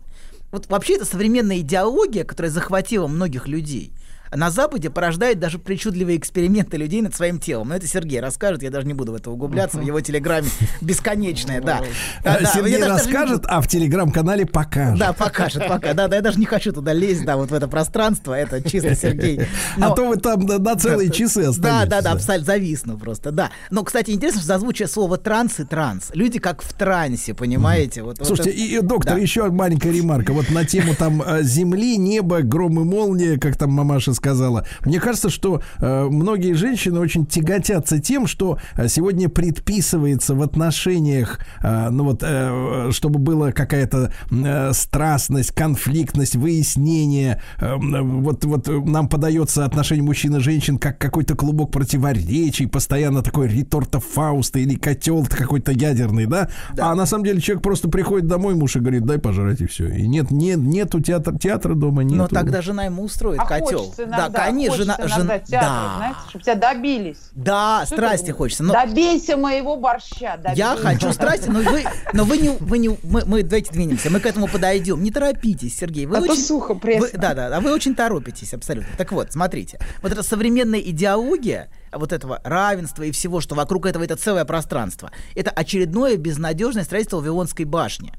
Вот 0.51 0.67
вообще 0.67 0.95
это 0.95 1.05
современная 1.05 1.57
идеология, 1.59 2.23
которая 2.23 2.51
захватила 2.51 3.07
многих 3.07 3.47
людей 3.47 3.91
на 4.35 4.49
Западе 4.51 4.89
порождает 4.89 5.39
даже 5.39 5.59
причудливые 5.59 6.17
эксперименты 6.17 6.77
людей 6.77 7.01
над 7.01 7.15
своим 7.15 7.39
телом. 7.39 7.69
Но 7.69 7.75
это 7.75 7.87
Сергей 7.87 8.19
расскажет, 8.19 8.63
я 8.63 8.69
даже 8.69 8.87
не 8.87 8.93
буду 8.93 9.11
в 9.11 9.15
это 9.15 9.31
углубляться, 9.31 9.77
в 9.77 9.81
его 9.81 10.01
телеграме 10.01 10.47
бесконечное, 10.81 11.61
да. 11.61 11.81
Сергей 12.23 12.83
расскажет, 12.83 13.45
а 13.47 13.61
в 13.61 13.67
телеграм-канале 13.67 14.45
покажет. 14.45 14.99
Да, 14.99 15.13
покажет, 15.13 15.67
пока. 15.67 15.93
Да, 15.93 16.07
да, 16.07 16.17
я 16.17 16.21
даже 16.21 16.39
не 16.39 16.45
хочу 16.45 16.71
туда 16.71 16.93
лезть, 16.93 17.25
да, 17.25 17.37
вот 17.37 17.51
в 17.51 17.53
это 17.53 17.67
пространство, 17.67 18.33
это 18.33 18.61
чисто 18.61 18.95
Сергей. 18.95 19.41
А 19.79 19.91
то 19.91 20.07
вы 20.07 20.17
там 20.17 20.45
на 20.45 20.75
целые 20.75 21.09
часы 21.11 21.39
останетесь. 21.39 21.61
Да, 21.61 21.85
да, 21.85 22.01
да, 22.01 22.11
абсолютно 22.13 22.45
зависну 22.45 22.97
просто, 22.97 23.31
да. 23.31 23.51
Но, 23.69 23.83
кстати, 23.83 24.11
интересно, 24.11 24.39
что 24.39 24.47
зазвучие 24.47 24.87
слова 24.87 25.17
транс 25.17 25.59
и 25.59 25.63
транс. 25.63 26.11
Люди 26.13 26.39
как 26.39 26.61
в 26.61 26.73
трансе, 26.73 27.33
понимаете? 27.33 28.03
Вот, 28.03 28.17
Слушайте, 28.21 28.51
и, 28.51 28.79
доктор, 28.81 29.17
еще 29.17 29.49
маленькая 29.49 29.91
ремарка. 29.91 30.33
Вот 30.33 30.49
на 30.49 30.65
тему 30.65 30.95
там 30.95 31.21
э, 31.21 31.43
земли, 31.43 31.97
неба, 31.97 32.41
гром 32.41 32.79
и 32.79 32.83
молния, 32.83 33.37
как 33.37 33.57
там 33.57 33.71
мамаша 33.71 34.13
сказала. 34.23 34.65
Мне 34.85 35.01
кажется, 35.01 35.29
что 35.29 35.61
э, 35.79 36.03
многие 36.05 36.53
женщины 36.53 36.99
очень 36.99 37.25
тяготятся 37.25 37.99
тем, 37.99 38.25
что 38.25 38.57
э, 38.75 38.87
сегодня 38.87 39.27
предписывается 39.27 40.33
в 40.33 40.41
отношениях, 40.41 41.39
э, 41.61 41.89
ну 41.89 42.05
вот, 42.05 42.23
э, 42.23 42.89
чтобы 42.91 43.19
была 43.19 43.51
какая-то 43.51 44.13
э, 44.31 44.71
страстность, 44.73 45.51
конфликтность, 45.51 46.37
выяснение. 46.37 47.41
Э, 47.59 47.75
вот, 47.75 48.45
вот 48.45 48.67
нам 48.67 49.09
подается 49.09 49.65
отношение 49.65 50.03
мужчин 50.03 50.37
и 50.37 50.39
женщин 50.39 50.77
как 50.77 50.97
какой-то 50.97 51.35
клубок 51.35 51.71
противоречий, 51.71 52.67
постоянно 52.67 53.23
такой 53.23 53.49
реторта 53.49 53.99
Фауста 53.99 54.59
или 54.59 54.75
котел 54.75 55.25
какой-то 55.29 55.73
ядерный, 55.73 56.27
да? 56.27 56.47
да? 56.73 56.91
А 56.91 56.95
на 56.95 57.05
самом 57.05 57.25
деле 57.25 57.41
человек 57.41 57.61
просто 57.61 57.89
приходит 57.89 58.27
домой, 58.27 58.55
муж 58.55 58.77
и 58.77 58.79
говорит, 58.79 59.03
дай 59.05 59.19
пожрать 59.19 59.59
и 59.59 59.65
все. 59.65 59.89
И 59.89 60.07
нет, 60.07 60.31
нет, 60.31 60.59
нету 60.59 61.01
театра, 61.01 61.37
театра 61.37 61.75
дома, 61.75 62.03
нет. 62.03 62.17
Но 62.17 62.27
тогда 62.27 62.61
жена 62.61 62.85
ему 62.85 63.03
устроит 63.03 63.41
а 63.41 63.45
котел. 63.45 63.93
Иногда, 64.13 64.29
да, 64.29 64.45
конечно, 64.45 64.77
жена, 64.77 64.97
жена, 64.99 65.39
театр, 65.39 65.69
да. 65.69 65.93
знаете, 65.97 66.19
чтобы 66.29 66.43
тебя 66.43 66.55
добились. 66.55 67.17
Да, 67.33 67.83
что 67.85 67.95
страсти 67.95 68.25
это? 68.25 68.33
хочется. 68.37 68.63
Но... 68.63 68.73
Добейся 68.73 69.37
моего 69.37 69.75
борща. 69.75 70.37
Добейся. 70.37 70.57
Я 70.57 70.75
хочу 70.75 71.11
страсти, 71.13 71.49
но 71.49 71.59
вы, 71.59 71.85
но 72.13 72.23
вы 72.23 72.37
не, 72.37 72.49
вы 72.49 72.77
не, 72.77 72.89
мы, 73.03 73.23
мы 73.25 73.43
давайте 73.43 73.71
двинемся, 73.71 74.09
мы 74.09 74.19
к 74.19 74.25
этому 74.25 74.47
подойдем. 74.47 75.03
Не 75.03 75.11
торопитесь, 75.11 75.77
Сергей. 75.77 76.05
Вы 76.05 76.17
а 76.17 76.21
очень, 76.21 76.35
то 76.35 76.41
сухо, 76.41 76.75
пресно. 76.75 77.07
Вы, 77.07 77.17
да, 77.17 77.33
да, 77.33 77.55
а 77.55 77.59
вы 77.59 77.73
очень 77.73 77.95
торопитесь, 77.95 78.53
абсолютно. 78.53 78.89
Так 78.97 79.11
вот, 79.11 79.31
смотрите, 79.31 79.79
вот 80.01 80.11
эта 80.11 80.23
современная 80.23 80.79
идеология, 80.79 81.69
вот 81.95 82.11
этого 82.11 82.41
равенства 82.43 83.03
и 83.03 83.11
всего, 83.11 83.41
что 83.41 83.55
вокруг 83.55 83.85
этого 83.85 84.03
это 84.03 84.15
целое 84.15 84.45
пространство. 84.45 85.11
Это 85.35 85.51
очередное 85.51 86.17
безнадежное 86.17 86.83
строительство 86.83 87.17
Вавилонской 87.17 87.65
башни. 87.65 88.13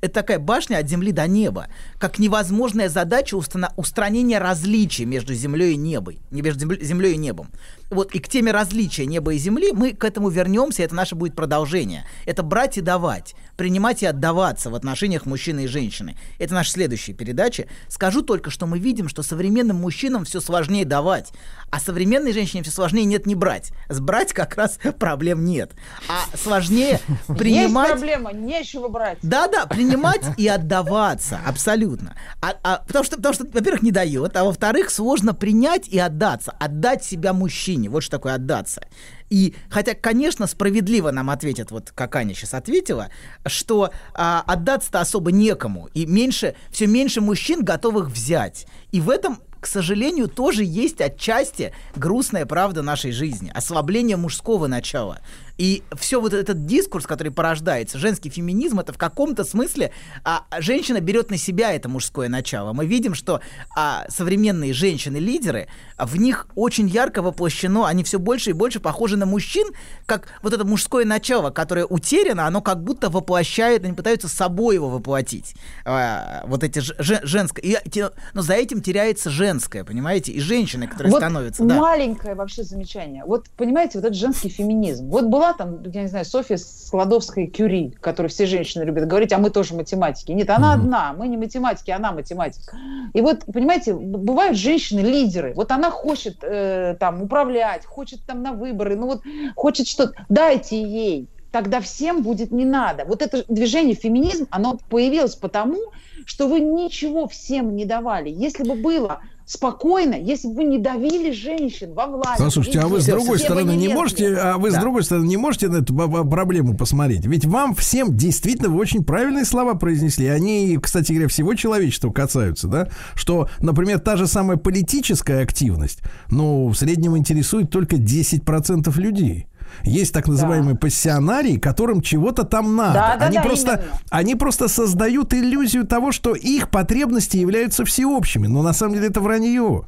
Это 0.00 0.14
такая 0.14 0.38
башня 0.38 0.78
от 0.78 0.88
земли 0.88 1.12
до 1.12 1.26
неба, 1.26 1.68
как 1.98 2.18
невозможная 2.18 2.88
задача 2.88 3.36
устранения 3.76 4.38
различий 4.38 5.04
между 5.04 5.34
землей 5.34 5.74
и 5.74 5.76
небом, 5.76 6.16
между 6.30 6.76
землей 6.82 7.14
и 7.14 7.16
небом. 7.16 7.48
Вот 7.90 8.14
и 8.14 8.18
к 8.18 8.28
теме 8.28 8.50
различия 8.50 9.06
неба 9.06 9.34
и 9.34 9.38
земли 9.38 9.72
мы 9.72 9.92
к 9.92 10.04
этому 10.04 10.28
вернемся, 10.28 10.82
это 10.82 10.94
наше 10.94 11.14
будет 11.14 11.34
продолжение. 11.34 12.04
Это 12.24 12.42
брать 12.42 12.78
и 12.78 12.80
давать, 12.80 13.34
принимать 13.56 14.02
и 14.02 14.06
отдаваться 14.06 14.70
в 14.70 14.74
отношениях 14.74 15.26
мужчины 15.26 15.64
и 15.64 15.66
женщины. 15.66 16.16
Это 16.38 16.54
наша 16.54 16.72
следующая 16.72 17.12
передача. 17.12 17.66
Скажу 17.88 18.22
только, 18.22 18.50
что 18.50 18.66
мы 18.66 18.78
видим, 18.78 19.08
что 19.08 19.22
современным 19.22 19.76
мужчинам 19.76 20.24
все 20.24 20.40
сложнее 20.40 20.84
давать, 20.84 21.32
а 21.70 21.78
современной 21.78 22.32
женщине 22.32 22.62
все 22.62 22.72
сложнее 22.72 23.04
нет 23.04 23.26
не 23.26 23.34
брать. 23.34 23.70
Сбрать 23.88 24.32
как 24.32 24.56
раз 24.56 24.78
проблем 24.98 25.44
нет. 25.44 25.72
А 26.08 26.36
сложнее 26.36 27.00
принимать... 27.26 27.90
Есть 27.90 28.00
проблема, 28.00 28.32
нечего 28.32 28.88
брать. 28.88 29.18
Да-да, 29.22 29.66
принимать 29.66 30.22
и 30.36 30.48
отдаваться, 30.48 31.40
абсолютно. 31.46 32.16
А, 32.40 32.54
а, 32.62 32.82
потому, 32.86 33.04
что, 33.04 33.16
потому 33.16 33.34
что, 33.34 33.44
во-первых, 33.44 33.82
не 33.82 33.92
дает, 33.92 34.36
а 34.36 34.44
во-вторых, 34.44 34.90
сложно 34.90 35.34
принять 35.34 35.88
и 35.88 35.98
отдаться, 35.98 36.52
отдать 36.58 37.04
себя 37.04 37.32
мужчине. 37.32 37.75
Вот 37.88 38.02
что 38.02 38.12
такое 38.12 38.34
отдаться. 38.34 38.82
И 39.30 39.54
хотя, 39.70 39.94
конечно, 39.94 40.46
справедливо 40.46 41.10
нам 41.10 41.30
ответят, 41.30 41.70
вот 41.70 41.92
как 41.94 42.16
Аня 42.16 42.34
сейчас 42.34 42.54
ответила, 42.54 43.08
что 43.44 43.90
а, 44.14 44.42
отдаться-то 44.46 45.00
особо 45.00 45.32
некому, 45.32 45.88
и 45.94 46.06
меньше, 46.06 46.54
все 46.70 46.86
меньше 46.86 47.20
мужчин 47.20 47.62
готовых 47.62 48.08
взять. 48.08 48.66
И 48.92 49.00
в 49.00 49.10
этом 49.10 49.38
к 49.60 49.66
сожалению, 49.68 50.28
тоже 50.28 50.62
есть 50.62 51.00
отчасти 51.00 51.72
грустная 51.96 52.46
правда 52.46 52.82
нашей 52.82 53.10
жизни, 53.10 53.50
ослабление 53.52 54.16
мужского 54.16 54.68
начала. 54.68 55.18
И 55.58 55.82
все 55.96 56.20
вот 56.20 56.32
этот 56.32 56.66
дискурс, 56.66 57.06
который 57.06 57.32
порождается, 57.32 57.98
женский 57.98 58.30
феминизм, 58.30 58.80
это 58.80 58.92
в 58.92 58.98
каком-то 58.98 59.44
смысле 59.44 59.92
а, 60.24 60.44
женщина 60.58 61.00
берет 61.00 61.30
на 61.30 61.38
себя 61.38 61.72
это 61.72 61.88
мужское 61.88 62.28
начало. 62.28 62.72
Мы 62.72 62.86
видим, 62.86 63.14
что 63.14 63.40
а, 63.74 64.04
современные 64.08 64.72
женщины-лидеры, 64.72 65.68
в 65.98 66.16
них 66.18 66.46
очень 66.54 66.88
ярко 66.88 67.22
воплощено, 67.22 67.86
они 67.86 68.04
все 68.04 68.18
больше 68.18 68.50
и 68.50 68.52
больше 68.52 68.80
похожи 68.80 69.16
на 69.16 69.26
мужчин, 69.26 69.68
как 70.04 70.28
вот 70.42 70.52
это 70.52 70.64
мужское 70.64 71.04
начало, 71.04 71.50
которое 71.50 71.86
утеряно, 71.86 72.46
оно 72.46 72.60
как 72.60 72.82
будто 72.82 73.08
воплощает, 73.08 73.84
они 73.84 73.94
пытаются 73.94 74.28
собой 74.28 74.74
его 74.74 74.88
воплотить. 74.88 75.54
А, 75.84 76.44
вот 76.46 76.64
эти 76.64 76.80
женское. 77.24 77.62
И, 77.62 78.04
но 78.34 78.42
за 78.42 78.54
этим 78.54 78.82
теряется 78.82 79.30
женское, 79.30 79.84
понимаете? 79.84 80.32
И 80.32 80.40
женщины, 80.40 80.86
которые 80.86 81.12
вот 81.12 81.18
становятся. 81.18 81.64
Маленькое 81.64 82.34
да. 82.34 82.42
вообще 82.42 82.62
замечание. 82.62 83.24
Вот 83.24 83.48
понимаете, 83.56 83.98
вот 83.98 84.04
этот 84.04 84.16
женский 84.16 84.48
феминизм. 84.48 85.08
Вот 85.08 85.24
была 85.24 85.45
была 85.46 85.52
там, 85.52 85.82
я 85.90 86.02
не 86.02 86.08
знаю, 86.08 86.24
Софья 86.24 86.56
Складовская 86.56 87.46
Кюри, 87.46 87.90
которую 88.00 88.30
все 88.30 88.46
женщины 88.46 88.84
любят 88.84 89.06
говорить, 89.06 89.32
а 89.32 89.38
мы 89.38 89.50
тоже 89.50 89.74
математики. 89.74 90.32
Нет, 90.32 90.50
она 90.50 90.74
mm-hmm. 90.74 90.78
одна, 90.78 91.12
мы 91.12 91.28
не 91.28 91.36
математики, 91.36 91.90
она 91.90 92.12
математик. 92.12 92.74
И 93.14 93.20
вот, 93.20 93.44
понимаете, 93.44 93.94
бывают 93.94 94.56
женщины-лидеры. 94.56 95.54
Вот 95.54 95.70
она 95.70 95.90
хочет 95.90 96.38
э, 96.42 96.96
там 96.98 97.22
управлять, 97.22 97.84
хочет 97.84 98.20
там 98.26 98.42
на 98.42 98.52
выборы, 98.52 98.96
ну 98.96 99.06
вот 99.06 99.22
хочет 99.54 99.86
что-то. 99.86 100.14
Дайте 100.28 100.80
ей, 100.82 101.28
тогда 101.52 101.80
всем 101.80 102.22
будет 102.22 102.50
не 102.50 102.64
надо. 102.64 103.04
Вот 103.04 103.22
это 103.22 103.44
движение 103.48 103.94
феминизм, 103.94 104.46
оно 104.50 104.78
появилось 104.88 105.36
потому, 105.36 105.78
что 106.24 106.48
вы 106.48 106.60
ничего 106.60 107.28
всем 107.28 107.76
не 107.76 107.84
давали. 107.84 108.30
Если 108.30 108.64
бы 108.64 108.74
было 108.74 109.20
спокойно, 109.46 110.14
если 110.14 110.48
бы 110.48 110.56
вы 110.56 110.64
не 110.64 110.78
давили 110.78 111.30
женщин 111.30 111.94
во 111.94 112.06
власти. 112.06 112.42
Послушайте, 112.42 112.80
а 112.80 112.88
вы 112.88 113.00
с 113.00 113.06
другой 113.06 113.38
стороны 113.38 113.76
не 113.76 113.88
можете, 113.88 114.34
а 114.36 114.58
вы 114.58 114.70
да. 114.70 114.78
с 114.78 114.80
другой 114.80 115.04
стороны 115.04 115.26
не 115.26 115.36
можете 115.36 115.68
на 115.68 115.78
эту 115.78 115.94
проблему 115.94 116.76
посмотреть. 116.76 117.24
Ведь 117.24 117.46
вам 117.46 117.74
всем 117.74 118.16
действительно 118.16 118.68
вы 118.68 118.80
очень 118.80 119.04
правильные 119.04 119.44
слова 119.44 119.74
произнесли. 119.74 120.26
Они, 120.26 120.76
кстати 120.82 121.12
говоря, 121.12 121.28
всего 121.28 121.54
человечества 121.54 122.10
касаются, 122.10 122.66
да? 122.66 122.88
Что, 123.14 123.48
например, 123.60 124.00
та 124.00 124.16
же 124.16 124.26
самая 124.26 124.56
политическая 124.56 125.42
активность, 125.42 126.00
ну, 126.28 126.68
в 126.68 126.74
среднем 126.74 127.16
интересует 127.16 127.70
только 127.70 127.96
10% 127.96 128.92
людей. 128.98 129.46
Есть 129.84 130.12
так 130.12 130.28
называемые 130.28 130.74
да. 130.74 130.80
пассионарии, 130.80 131.58
которым 131.58 132.00
чего-то 132.02 132.44
там 132.44 132.76
надо. 132.76 132.94
Да, 132.94 133.16
да, 133.16 133.26
они, 133.26 133.36
да, 133.36 133.42
просто, 133.42 133.84
они 134.10 134.34
просто 134.34 134.68
создают 134.68 135.34
иллюзию 135.34 135.86
того, 135.86 136.12
что 136.12 136.34
их 136.34 136.70
потребности 136.70 137.36
являются 137.36 137.84
всеобщими. 137.84 138.46
Но 138.46 138.62
на 138.62 138.72
самом 138.72 138.94
деле 138.94 139.08
это 139.08 139.20
вранье. 139.20 139.86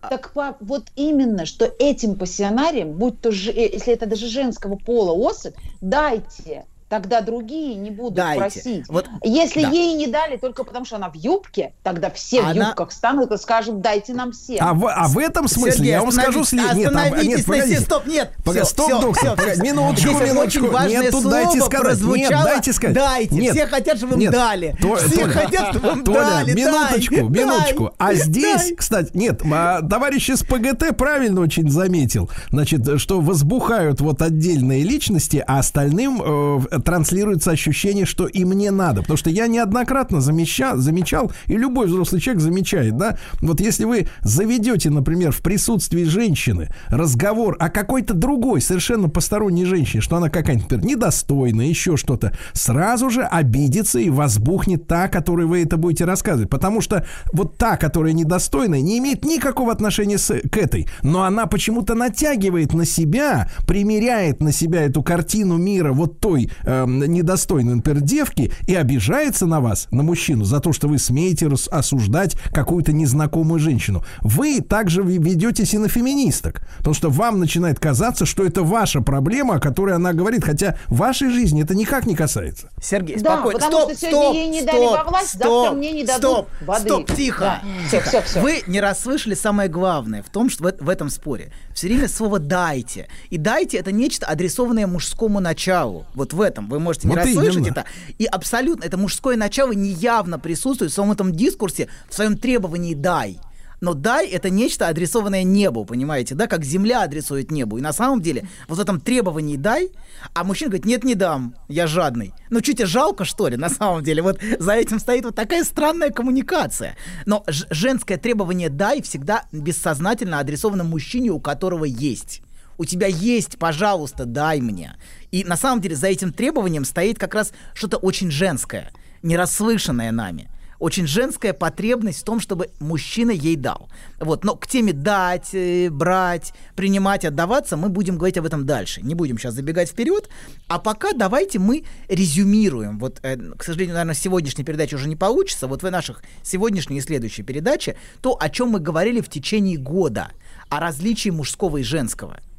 Так 0.00 0.32
вот 0.60 0.84
именно, 0.96 1.44
что 1.44 1.70
этим 1.78 2.14
пассионариям, 2.14 2.92
будь 2.92 3.20
то, 3.20 3.28
э, 3.28 3.70
если 3.72 3.92
это 3.92 4.06
даже 4.06 4.28
женского 4.28 4.76
пола 4.76 5.12
особь, 5.12 5.54
дайте 5.82 6.64
тогда 6.90 7.20
другие 7.20 7.76
не 7.76 7.90
будут 7.90 8.14
Дайте. 8.14 8.40
просить. 8.40 8.88
Вот, 8.88 9.06
Если 9.22 9.62
да. 9.62 9.70
ей 9.70 9.94
не 9.94 10.08
дали 10.08 10.36
только 10.36 10.64
потому, 10.64 10.84
что 10.84 10.96
она 10.96 11.08
в 11.08 11.14
юбке, 11.14 11.72
тогда 11.84 12.10
все 12.10 12.40
она... 12.40 12.52
в 12.52 12.56
юбках 12.56 12.90
станут 12.90 13.30
и 13.30 13.38
скажут, 13.38 13.80
дайте 13.80 14.12
нам 14.12 14.32
все. 14.32 14.56
А 14.58 14.74
в, 14.74 14.88
а 14.88 15.06
в 15.06 15.16
этом 15.16 15.46
смысле 15.46 15.72
Сергей, 15.72 15.90
я 15.92 16.00
вам 16.02 16.10
скажу 16.10 16.44
следующее. 16.44 16.86
Нет, 16.86 16.92
а, 16.96 17.10
нет, 17.22 17.46
погодите. 17.46 17.80
стоп, 17.80 18.06
нет. 18.06 18.32
Погоди, 18.44 18.66
стоп, 18.66 18.86
все, 18.86 19.00
доктор, 19.00 19.36
все, 19.38 19.52
все, 19.52 19.62
минуточку, 19.62 20.10
Здесь 20.10 20.28
минуточку. 20.32 20.66
Нет, 20.88 21.10
тут 21.12 21.30
дайте 21.30 21.60
сказать. 21.60 22.00
Нет, 22.00 22.30
дайте 22.30 22.72
сказать. 22.72 22.94
Дайте, 22.96 23.34
нет, 23.36 23.54
все 23.54 23.66
хотят, 23.68 23.98
чтобы 23.98 24.20
им 24.20 24.30
дали. 24.32 24.76
То, 24.82 24.96
все 24.96 25.20
Толя, 25.20 25.30
хотят, 25.30 25.68
чтобы 25.70 25.88
им 25.90 26.04
Толя, 26.04 26.20
дали. 26.20 26.52
Минуточку, 26.54 27.14
дай, 27.14 27.22
минуточку. 27.22 27.84
Дай, 27.84 27.92
а 27.98 28.14
здесь, 28.14 28.62
дай. 28.62 28.74
кстати, 28.74 29.10
нет, 29.14 29.42
а, 29.44 29.80
товарищ 29.82 30.28
из 30.28 30.42
ПГТ 30.42 30.96
правильно 30.96 31.40
очень 31.40 31.70
заметил, 31.70 32.28
значит, 32.50 33.00
что 33.00 33.20
возбухают 33.20 34.00
вот 34.00 34.22
отдельные 34.22 34.82
личности, 34.82 35.44
а 35.46 35.60
остальным 35.60 36.20
э, 36.20 36.79
транслируется 36.80 37.50
ощущение, 37.50 38.06
что 38.06 38.26
и 38.26 38.44
мне 38.44 38.70
надо. 38.70 39.02
Потому 39.02 39.16
что 39.16 39.30
я 39.30 39.46
неоднократно 39.46 40.20
замечал, 40.20 40.76
замечал, 40.78 41.32
и 41.46 41.56
любой 41.56 41.86
взрослый 41.86 42.20
человек 42.20 42.42
замечает, 42.42 42.96
да, 42.96 43.18
вот 43.40 43.60
если 43.60 43.84
вы 43.84 44.08
заведете, 44.22 44.90
например, 44.90 45.32
в 45.32 45.40
присутствии 45.40 46.04
женщины 46.04 46.68
разговор 46.88 47.56
о 47.58 47.68
какой-то 47.68 48.14
другой, 48.14 48.60
совершенно 48.60 49.08
посторонней 49.08 49.64
женщине, 49.64 50.00
что 50.00 50.16
она 50.16 50.28
какая-нибудь, 50.28 50.70
например, 50.70 50.96
недостойная, 50.96 51.66
еще 51.66 51.96
что-то, 51.96 52.32
сразу 52.52 53.10
же 53.10 53.22
обидится 53.22 53.98
и 53.98 54.10
возбухнет 54.10 54.86
та, 54.86 55.08
которой 55.08 55.46
вы 55.46 55.62
это 55.62 55.76
будете 55.76 56.04
рассказывать. 56.04 56.50
Потому 56.50 56.80
что 56.80 57.06
вот 57.32 57.56
та, 57.56 57.76
которая 57.76 58.12
недостойная, 58.12 58.80
не 58.80 58.98
имеет 58.98 59.24
никакого 59.24 59.72
отношения 59.72 60.18
с, 60.18 60.34
к 60.50 60.56
этой. 60.56 60.88
Но 61.02 61.22
она 61.22 61.46
почему-то 61.46 61.94
натягивает 61.94 62.72
на 62.72 62.84
себя, 62.84 63.50
примеряет 63.66 64.40
на 64.42 64.52
себя 64.52 64.82
эту 64.82 65.02
картину 65.02 65.56
мира 65.56 65.92
вот 65.92 66.20
той 66.20 66.50
э, 66.70 66.86
недостойной 66.86 67.40
недостойны, 67.40 67.74
например, 67.76 68.00
девки, 68.02 68.52
и 68.66 68.74
обижается 68.74 69.46
на 69.46 69.60
вас, 69.60 69.88
на 69.90 70.02
мужчину, 70.02 70.44
за 70.44 70.60
то, 70.60 70.72
что 70.72 70.88
вы 70.88 70.98
смеете 70.98 71.48
осуждать 71.70 72.36
какую-то 72.52 72.92
незнакомую 72.92 73.58
женщину. 73.58 74.04
Вы 74.20 74.60
также 74.60 75.02
ведетесь 75.02 75.74
и 75.74 75.78
на 75.78 75.88
феминисток. 75.88 76.62
Потому 76.78 76.94
что 76.94 77.10
вам 77.10 77.38
начинает 77.40 77.78
казаться, 77.78 78.26
что 78.26 78.44
это 78.44 78.62
ваша 78.62 79.00
проблема, 79.00 79.56
о 79.56 79.60
которой 79.60 79.94
она 79.94 80.12
говорит, 80.12 80.44
хотя 80.44 80.76
в 80.88 80.96
вашей 80.96 81.30
жизни 81.30 81.62
это 81.62 81.74
никак 81.74 82.06
не 82.06 82.14
касается. 82.14 82.68
Сергей, 82.82 83.16
да, 83.18 83.34
спокойно. 83.34 83.58
потому 83.58 83.80
стоп, 83.80 83.90
что 83.92 84.00
сегодня 84.00 84.20
стоп, 84.20 84.34
ей 84.34 84.48
не 84.48 84.60
стоп, 84.60 84.72
дали 84.72 84.86
во 84.86 85.04
власть, 85.04 85.28
стоп, 85.28 85.40
завтра 85.42 85.76
мне 85.76 85.92
не 85.92 86.04
дадут 86.04 86.30
стоп, 86.30 86.48
воды. 86.60 86.88
Стоп, 86.88 87.16
тихо. 87.16 87.40
Да. 87.40 87.62
Все, 87.88 88.00
все, 88.00 88.22
все. 88.22 88.40
Вы 88.40 88.62
не 88.66 88.80
расслышали 88.80 89.34
самое 89.34 89.68
главное 89.68 90.22
в 90.22 90.28
том, 90.28 90.50
что 90.50 90.64
в, 90.64 90.84
в 90.84 90.88
этом 90.88 91.10
споре. 91.10 91.52
Все 91.74 91.88
время 91.88 92.08
слово 92.08 92.38
«дайте». 92.38 93.08
И 93.30 93.38
«дайте»— 93.38 93.76
это 93.78 93.92
нечто, 93.92 94.26
адресованное 94.26 94.86
мужскому 94.86 95.40
началу. 95.40 96.04
Вот 96.14 96.32
в 96.32 96.40
этом. 96.40 96.59
Вы 96.68 96.78
можете 96.78 97.08
не 97.08 97.14
вот 97.14 97.24
расслышать 97.24 97.68
это. 97.68 97.84
И 98.18 98.26
абсолютно 98.26 98.84
это 98.84 98.96
мужское 98.96 99.36
начало 99.36 99.72
неявно 99.72 100.38
присутствует 100.38 100.92
в 100.92 100.94
своем 100.94 101.12
этом 101.12 101.32
дискурсе, 101.32 101.88
в 102.08 102.14
своем 102.14 102.36
требовании 102.36 102.94
«дай». 102.94 103.38
Но 103.80 103.94
дай 103.94 104.28
это 104.28 104.50
нечто 104.50 104.88
адресованное 104.88 105.42
небу, 105.42 105.84
понимаете, 105.84 106.34
да, 106.34 106.46
как 106.46 106.64
земля 106.64 107.02
адресует 107.02 107.50
небу. 107.50 107.78
И 107.78 107.80
на 107.80 107.92
самом 107.92 108.20
деле 108.20 108.46
вот 108.68 108.78
в 108.78 108.80
этом 108.80 109.00
требовании 109.00 109.56
дай, 109.56 109.90
а 110.34 110.44
мужчина 110.44 110.70
говорит, 110.70 110.84
нет, 110.84 111.04
не 111.04 111.14
дам, 111.14 111.54
я 111.68 111.86
жадный. 111.86 112.34
Ну, 112.50 112.60
чуть 112.60 112.80
и 112.80 112.84
жалко, 112.84 113.24
что 113.24 113.48
ли, 113.48 113.56
на 113.56 113.70
самом 113.70 114.04
деле. 114.04 114.22
Вот 114.22 114.38
за 114.58 114.72
этим 114.72 114.98
стоит 114.98 115.24
вот 115.24 115.34
такая 115.34 115.64
странная 115.64 116.10
коммуникация. 116.10 116.96
Но 117.24 117.42
женское 117.46 118.18
требование 118.18 118.68
дай 118.68 119.00
всегда 119.00 119.44
бессознательно 119.50 120.40
адресовано 120.40 120.84
мужчине, 120.84 121.30
у 121.30 121.40
которого 121.40 121.84
есть 121.84 122.42
у 122.80 122.86
тебя 122.86 123.08
есть, 123.08 123.58
пожалуйста, 123.58 124.24
дай 124.24 124.58
мне. 124.62 124.96
И 125.30 125.44
на 125.44 125.58
самом 125.58 125.82
деле 125.82 125.96
за 125.96 126.06
этим 126.06 126.32
требованием 126.32 126.86
стоит 126.86 127.18
как 127.18 127.34
раз 127.34 127.52
что-то 127.74 127.98
очень 127.98 128.30
женское, 128.30 128.90
нерасслышанное 129.22 130.10
нами. 130.12 130.48
Очень 130.78 131.06
женская 131.06 131.52
потребность 131.52 132.22
в 132.22 132.24
том, 132.24 132.40
чтобы 132.40 132.70
мужчина 132.80 133.32
ей 133.32 133.56
дал. 133.56 133.90
Вот. 134.18 134.44
Но 134.44 134.56
к 134.56 134.66
теме 134.66 134.94
дать, 134.94 135.50
э, 135.52 135.90
брать, 135.90 136.54
принимать, 136.74 137.26
отдаваться 137.26 137.76
мы 137.76 137.90
будем 137.90 138.16
говорить 138.16 138.38
об 138.38 138.46
этом 138.46 138.64
дальше. 138.64 139.02
Не 139.02 139.14
будем 139.14 139.36
сейчас 139.36 139.52
забегать 139.52 139.90
вперед. 139.90 140.30
А 140.66 140.78
пока 140.78 141.12
давайте 141.12 141.58
мы 141.58 141.84
резюмируем. 142.08 142.98
Вот, 142.98 143.20
э, 143.22 143.36
к 143.58 143.62
сожалению, 143.62 143.92
наверное, 143.92 144.14
сегодняшняя 144.14 144.64
передача 144.64 144.94
уже 144.94 145.06
не 145.06 145.16
получится. 145.16 145.66
Вот 145.66 145.82
в 145.82 145.90
наших 145.90 146.22
сегодняшней 146.42 146.96
и 146.96 147.02
следующей 147.02 147.42
передаче 147.42 147.96
то, 148.22 148.38
о 148.40 148.48
чем 148.48 148.70
мы 148.70 148.80
говорили 148.80 149.20
в 149.20 149.28
течение 149.28 149.76
года. 149.76 150.30
О 150.70 150.80
различии 150.80 151.28
мужского 151.28 151.76
и 151.76 151.82
женского– 151.82 152.40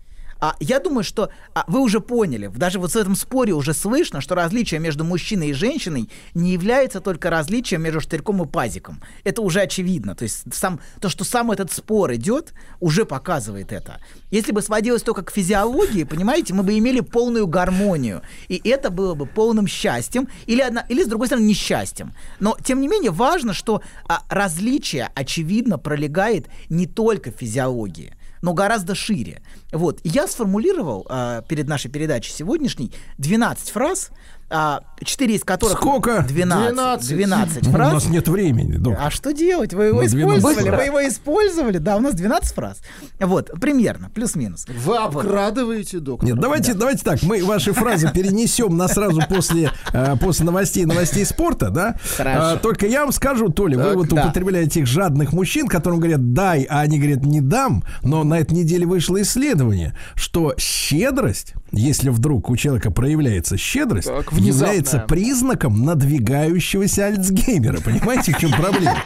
а 0.42 0.56
я 0.60 0.80
думаю, 0.80 1.04
что 1.04 1.30
а, 1.54 1.64
вы 1.68 1.82
уже 1.82 2.00
поняли, 2.00 2.48
даже 2.48 2.80
вот 2.80 2.92
в 2.92 2.96
этом 2.96 3.16
споре 3.16 3.54
уже 3.54 3.76
слышно, 3.76 4.22
что 4.22 4.34
различие 4.34 4.80
между 4.80 5.04
мужчиной 5.04 5.50
и 5.50 5.54
женщиной 5.54 6.10
не 6.34 6.52
является 6.52 7.00
только 7.00 7.30
различием 7.30 7.84
между 7.84 8.02
штырьком 8.02 8.42
и 8.42 8.48
пазиком. 8.48 9.04
Это 9.24 9.44
уже 9.44 9.62
очевидно. 9.62 10.16
То 10.16 10.24
есть 10.24 10.52
сам, 10.52 10.80
то, 11.00 11.10
что 11.10 11.24
сам 11.24 11.52
этот 11.52 11.72
спор 11.72 12.16
идет, 12.16 12.54
уже 12.80 13.06
показывает 13.06 13.72
это. 13.72 14.02
Если 14.32 14.52
бы 14.52 14.64
сводилось 14.64 15.04
только 15.04 15.22
к 15.22 15.32
физиологии, 15.32 16.06
понимаете, 16.06 16.56
мы 16.56 16.64
бы 16.64 16.76
имели 16.76 17.02
полную 17.02 17.46
гармонию. 17.46 18.24
И 18.48 18.60
это 18.68 18.90
было 18.90 19.14
бы 19.14 19.28
полным 19.28 19.68
счастьем 19.68 20.28
или, 20.48 20.62
одна, 20.62 20.82
или 20.90 21.04
с 21.04 21.08
другой 21.08 21.28
стороны, 21.28 21.46
несчастьем. 21.46 22.14
Но, 22.40 22.58
тем 22.64 22.82
не 22.82 22.88
менее, 22.88 23.12
важно, 23.12 23.54
что 23.54 23.84
а, 24.08 24.24
различие, 24.28 25.12
очевидно, 25.14 25.78
пролегает 25.78 26.48
не 26.70 26.88
только 26.88 27.32
в 27.32 27.36
физиологии 27.36 28.16
но 28.42 28.54
гораздо 28.54 28.96
шире. 28.96 29.42
Вот. 29.72 30.00
Я 30.04 30.28
сформулировал 30.28 31.06
э, 31.10 31.42
перед 31.48 31.68
нашей 31.68 31.92
передачей 31.92 32.32
сегодняшней 32.32 32.92
12 33.18 33.70
фраз, 33.70 34.10
а, 34.52 34.82
4 35.04 35.36
из 35.36 35.44
которых... 35.44 35.78
Сколько? 35.78 36.24
12. 36.28 36.74
12, 36.74 37.10
12 37.10 37.68
фраз. 37.68 37.92
У 37.92 37.94
нас 37.94 38.06
нет 38.08 38.28
времени, 38.28 38.74
доктор. 38.74 39.06
А 39.06 39.10
что 39.10 39.34
делать? 39.34 39.74
Вы 39.74 39.86
его 39.86 40.06
использовали? 40.06 40.70
Вы 40.70 40.84
его 40.84 41.08
использовали? 41.08 41.78
Да, 41.78 41.98
у 41.98 42.00
нас 42.00 42.14
12 42.14 42.54
фраз. 42.54 42.82
Вот, 43.20 43.52
примерно, 43.60 44.10
плюс-минус. 44.10 44.66
Вы 44.68 44.98
обкрадываете, 44.98 45.98
вот. 45.98 46.04
доктор. 46.04 46.30
Нет, 46.30 46.40
давайте, 46.40 46.74
да. 46.74 46.80
давайте 46.80 47.04
так, 47.04 47.24
мы 47.24 47.44
ваши 47.44 47.74
фразы 47.74 48.12
перенесем 48.14 48.76
на 48.78 48.88
сразу 48.88 49.22
после, 49.28 49.72
э, 49.94 50.16
после 50.20 50.46
новостей, 50.46 50.86
новостей 50.86 51.26
спорта, 51.26 51.70
да? 51.70 51.96
Хорошо. 52.18 52.40
А, 52.42 52.58
только 52.58 52.86
я 52.88 53.02
вам 53.04 53.12
скажу, 53.12 53.50
Толя, 53.50 53.78
так, 53.78 53.88
вы 53.88 53.96
вот 53.96 54.10
да. 54.10 54.24
употребляете 54.24 54.82
этих 54.82 54.88
жадных 54.88 55.34
мужчин, 55.34 55.68
которым 55.68 56.00
говорят 56.00 56.34
«дай», 56.34 56.64
а 56.64 56.82
они 56.82 56.98
говорят 56.98 57.24
«не 57.24 57.42
дам», 57.42 57.84
но 58.04 58.24
на 58.24 58.40
этой 58.40 58.54
неделе 58.54 58.86
вышло 58.86 59.22
исследование, 59.22 59.96
что 60.16 60.54
щедрость, 60.58 61.54
если 61.72 62.10
вдруг 62.10 62.50
у 62.50 62.56
человека 62.56 62.92
проявляется 62.92 63.58
щедрость, 63.58 64.08
так, 64.08 64.32
является 64.42 65.00
признаком 65.00 65.84
надвигающегося 65.86 67.08
Альцгеймера. 67.08 67.80
Понимаете, 67.82 68.34
в 68.34 68.38
чем 68.38 68.52
проблема? 68.52 68.98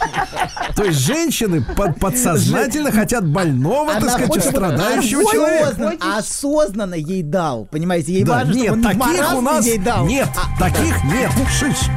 То 0.75 0.83
есть 0.83 0.99
женщины 0.99 1.63
под, 1.75 1.99
подсознательно 1.99 2.91
хотят 2.91 3.27
больного, 3.27 3.91
Она 3.91 4.07
так 4.07 4.21
сказать, 4.21 4.43
страдающего 4.43 5.23
человека. 5.31 5.93
Осознанно 6.17 6.95
ей 6.95 7.23
дал. 7.23 7.65
Понимаете, 7.65 8.13
ей 8.13 8.23
да, 8.23 8.33
важно, 8.33 8.53
нет, 8.53 8.65
чтобы 8.65 8.83
таких 8.83 9.33
у 9.33 9.41
нас 9.41 9.65
ей 9.65 9.77
дал. 9.77 10.05
Нет, 10.05 10.29
а, 10.35 10.59
таких 10.59 11.03
нет. 11.05 11.31
Шиш. 11.59 11.89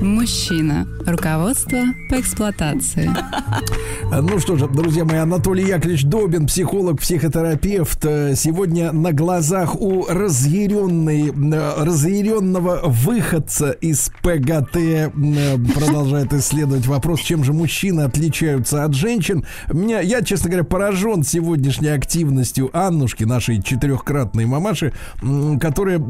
Мужчина. 0.00 0.86
Руководство 1.06 1.78
по 2.08 2.20
эксплуатации. 2.20 3.10
Ну 4.10 4.38
что 4.38 4.56
же, 4.56 4.66
друзья 4.66 5.04
мои, 5.04 5.18
Анатолий 5.18 5.66
Яковлевич 5.66 6.04
Добин, 6.04 6.46
психолог, 6.46 6.98
психотерапевт. 6.98 8.04
Э, 8.06 8.34
сегодня 8.34 8.90
на 8.90 9.12
глазах 9.12 9.78
у 9.78 10.06
разъяренной, 10.06 11.28
э, 11.28 11.84
разъяренного 11.84 12.80
выходца 12.86 13.70
из 13.70 14.10
ПГТ 14.22 14.76
э, 14.76 15.10
продолжает 15.74 16.32
исследовать 16.32 16.86
вопрос, 16.86 17.20
чем 17.20 17.44
же 17.44 17.52
мужчины 17.52 18.00
отличаются 18.00 18.82
от 18.82 18.94
женщин. 18.94 19.44
Меня, 19.70 20.00
я, 20.00 20.22
честно 20.22 20.48
говоря, 20.48 20.64
поражен 20.64 21.22
сегодняшней 21.22 21.88
активностью 21.88 22.70
Аннушки, 22.72 23.24
нашей 23.24 23.62
четырехкратной 23.62 24.46
мамаши, 24.46 24.94
которая 25.60 26.02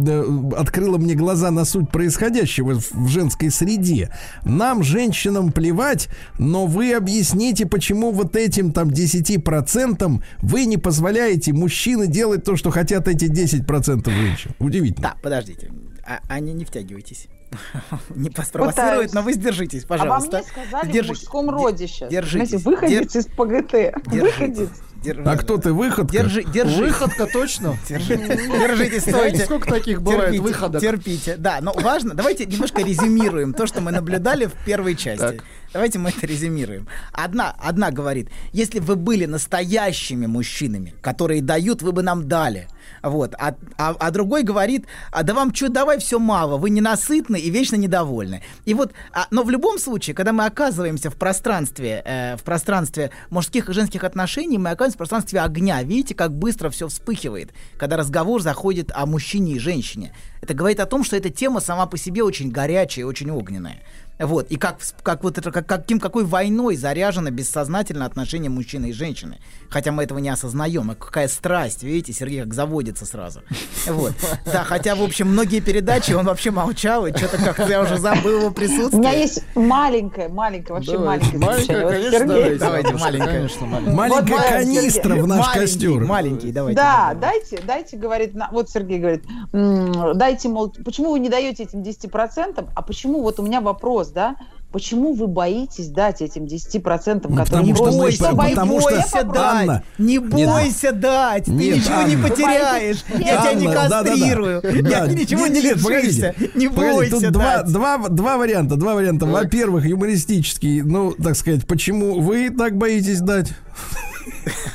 открыла 0.56 0.98
мне 0.98 1.14
глаза 1.14 1.50
на 1.50 1.64
суть 1.64 1.90
происходящего 1.90 2.80
в 2.92 3.08
женской 3.08 3.50
среде. 3.50 4.14
Нам 4.44 4.84
женщинам 4.84 5.50
плевать, 5.50 6.08
но 6.38 6.66
вы 6.66 6.94
объясните, 6.94 7.66
почему 7.66 7.88
вот 7.94 8.37
этим 8.37 8.72
там 8.72 8.88
10% 8.88 10.22
вы 10.42 10.64
не 10.64 10.77
позволяете 10.77 11.53
мужчины 11.53 12.07
делать 12.07 12.44
то, 12.44 12.57
что 12.57 12.70
хотят 12.70 13.09
эти 13.09 13.24
10% 13.24 14.11
женщин. 14.11 14.51
Удивительно. 14.59 15.11
Да, 15.11 15.16
подождите. 15.22 15.70
А, 16.05 16.20
Аня, 16.29 16.53
не 16.53 16.64
втягивайтесь. 16.64 17.29
Не 18.14 18.31
спровоцирует, 18.44 19.14
но 19.14 19.22
вы 19.22 19.33
сдержитесь, 19.33 19.85
пожалуйста. 19.85 20.38
А 20.38 20.40
вам 20.40 20.42
мне 20.42 20.64
сказали 20.64 20.92
Держись. 20.92 21.18
в 21.18 21.22
мужском 21.22 21.51
роде 21.51 21.88
сейчас. 21.88 22.11
Держитесь. 22.11 22.61
Знаете, 22.61 22.64
выходец 22.64 23.12
Дер... 23.12 23.22
из 23.22 23.27
ПГТ. 23.27 24.11
Держитесь. 24.12 24.38
Выходец. 24.38 24.68
Держи, 25.02 25.22
а 25.24 25.37
кто 25.37 25.58
ты, 25.58 25.72
выходка? 25.72 26.12
Держи, 26.12 26.42
держи. 26.42 26.87
Выходка 26.87 27.26
точно? 27.26 27.78
Держите, 27.88 29.00
стойте. 29.00 29.44
Сколько 29.44 29.68
таких 29.68 30.02
бывает 30.02 30.38
выходок? 30.40 30.80
Терпите. 30.80 31.37
Да, 31.37 31.58
но 31.61 31.72
важно, 31.72 32.14
давайте 32.14 32.46
немножко 32.46 32.82
резюмируем 32.82 33.54
то, 33.54 33.66
что 33.66 33.80
мы 33.80 33.92
наблюдали 33.92 34.46
в 34.46 34.54
первой 34.64 34.96
части. 34.96 35.40
Давайте 35.72 35.98
мы 35.98 36.08
это 36.11 36.26
резюмируем. 36.26 36.88
Одна, 37.12 37.54
одна 37.58 37.90
говорит, 37.90 38.30
если 38.52 38.78
вы 38.78 38.96
были 38.96 39.26
настоящими 39.26 40.26
мужчинами, 40.26 40.94
которые 41.02 41.42
дают, 41.42 41.82
вы 41.82 41.92
бы 41.92 42.02
нам 42.02 42.26
дали. 42.26 42.68
Вот. 43.02 43.34
А, 43.38 43.54
а, 43.76 43.94
а 43.98 44.11
другой 44.11 44.42
говорит, 44.42 44.87
а 45.12 45.22
да 45.22 45.34
вам 45.34 45.54
что, 45.54 45.68
давай 45.68 45.98
все 45.98 46.18
мало, 46.18 46.56
вы 46.56 46.70
ненасытны 46.70 47.38
и 47.38 47.50
вечно 47.50 47.76
недовольны. 47.76 48.42
И 48.64 48.72
вот, 48.72 48.92
а, 49.12 49.26
но 49.30 49.42
в 49.42 49.50
любом 49.50 49.78
случае, 49.78 50.14
когда 50.14 50.32
мы 50.32 50.46
оказываемся 50.46 51.11
в 51.11 51.16
пространстве, 51.16 52.02
э, 52.04 52.37
в 52.37 52.42
пространстве 52.42 53.11
мужских 53.28 53.68
и 53.68 53.72
женских 53.72 54.04
отношений, 54.04 54.56
мы 54.58 54.70
оказываемся 54.70 54.88
в 54.94 54.98
пространстве 54.98 55.40
огня. 55.40 55.83
Видите, 55.83 56.14
как 56.14 56.33
быстро 56.33 56.70
все 56.70 56.88
вспыхивает, 56.88 57.53
когда 57.77 57.96
разговор 57.96 58.42
заходит 58.42 58.90
о 58.94 59.07
мужчине 59.07 59.55
и 59.55 59.59
женщине. 59.59 60.14
Это 60.40 60.55
говорит 60.55 60.81
о 60.81 60.87
том, 60.87 61.05
что 61.05 61.16
эта 61.16 61.31
тема 61.31 61.61
сама 61.61 61.87
по 61.87 61.96
себе 61.96 62.22
очень 62.22 62.51
горячая, 62.51 63.07
очень 63.07 63.31
огненная. 63.31 63.83
Вот. 64.18 64.50
И 64.50 64.57
как, 64.57 64.78
как 65.02 65.22
вот 65.22 65.38
это, 65.38 65.50
как, 65.52 65.66
каким, 65.66 66.00
какой 66.00 66.24
войной 66.24 66.76
заряжено 66.76 67.31
бессознательно 67.31 68.04
отношение 68.04 68.50
мужчины 68.50 68.90
и 68.90 68.92
женщины. 68.92 69.38
Хотя 69.68 69.92
мы 69.92 70.02
этого 70.04 70.18
не 70.18 70.28
осознаем. 70.28 70.90
А 70.90 70.94
какая 70.94 71.28
страсть, 71.28 71.83
видите, 71.83 72.12
Сергей 72.12 72.42
как 72.42 72.54
заводится 72.54 73.07
сразу. 73.07 73.42
Вот. 73.88 74.12
Да, 74.44 74.64
хотя, 74.64 74.94
в 74.94 75.02
общем, 75.02 75.28
многие 75.28 75.61
передачи 75.61 76.12
он 76.12 76.26
вообще 76.26 76.50
молчал, 76.50 77.07
и 77.07 77.16
что-то 77.16 77.38
как-то 77.38 77.68
я 77.68 77.81
уже 77.81 77.96
забыл 77.96 78.40
его 78.40 78.50
присутствие. 78.50 78.98
У 78.98 78.98
меня 78.98 79.12
есть 79.12 79.42
маленькая, 79.54 80.28
маленькая, 80.28 80.74
вообще 80.74 80.98
маленькая. 80.98 81.38
Маленькая, 81.38 81.88
конечно, 81.88 82.26
давайте, 82.26 82.59
давайте, 82.59 82.94
маленькая. 82.94 83.26
Конечно, 83.26 83.66
маленькая. 83.66 83.94
Маленькая 83.94 84.37
вот, 84.37 84.46
канистра 84.46 85.02
Сергей. 85.02 85.22
в 85.22 85.26
наш 85.26 85.46
маленький, 85.46 85.61
костер. 85.61 86.04
Маленький, 86.04 86.52
давайте. 86.52 86.76
Да, 86.76 87.14
дайте, 87.18 87.61
дайте, 87.66 87.96
говорит, 87.96 88.35
вот 88.52 88.70
Сергей 88.70 88.98
говорит, 88.98 89.24
дайте, 89.52 90.48
мол, 90.48 90.74
почему 90.85 91.12
вы 91.12 91.20
не 91.20 91.28
даете 91.28 91.62
этим 91.62 91.83
10%, 91.83 92.68
а 92.74 92.83
почему, 92.83 93.22
вот 93.22 93.40
у 93.40 93.42
меня 93.42 93.61
вопрос, 93.61 94.08
да, 94.11 94.37
Почему 94.71 95.14
вы 95.14 95.29
боитесь 95.29 95.88
дать 95.88 96.21
этим 96.21 96.44
10%, 96.44 97.27
ну, 97.27 97.37
которые 97.37 97.68
не 97.68 97.73
просто... 97.73 97.99
Бойся, 97.99 98.16
что 98.16 98.37
потому 98.37 98.81
что, 98.83 99.25
дать, 99.25 99.35
Анна, 99.35 99.83
не 99.97 100.18
бойся 100.18 100.88
нет, 100.88 101.01
дать, 101.01 101.44
ты 101.47 101.53
нет, 101.53 101.77
ничего 101.77 101.94
Анна, 101.94 102.09
не 102.11 102.16
потеряешь, 102.16 103.05
я 103.18 103.38
Анна, 103.38 103.51
тебя 103.51 103.55
не 103.55 103.75
кастрирую, 103.75 104.61
да, 104.61 104.71
да, 104.71 104.83
да. 104.83 104.88
я 104.90 105.07
да. 105.07 105.12
ничего 105.14 105.47
нет, 105.47 105.55
не 105.55 105.61
лишишься, 105.71 106.35
не 106.55 106.68
бойся 106.68 107.12
тут 107.12 107.31
два, 107.33 107.62
два, 107.62 108.09
два 108.09 108.37
варианта, 108.37 108.77
два 108.77 108.94
варианта. 108.94 109.25
Во-первых, 109.25 109.87
юмористический, 109.87 110.83
ну, 110.83 111.12
так 111.12 111.37
сказать, 111.37 111.66
почему 111.66 112.21
вы 112.21 112.51
так 112.51 112.77
боитесь 112.77 113.21
дать? 113.21 113.49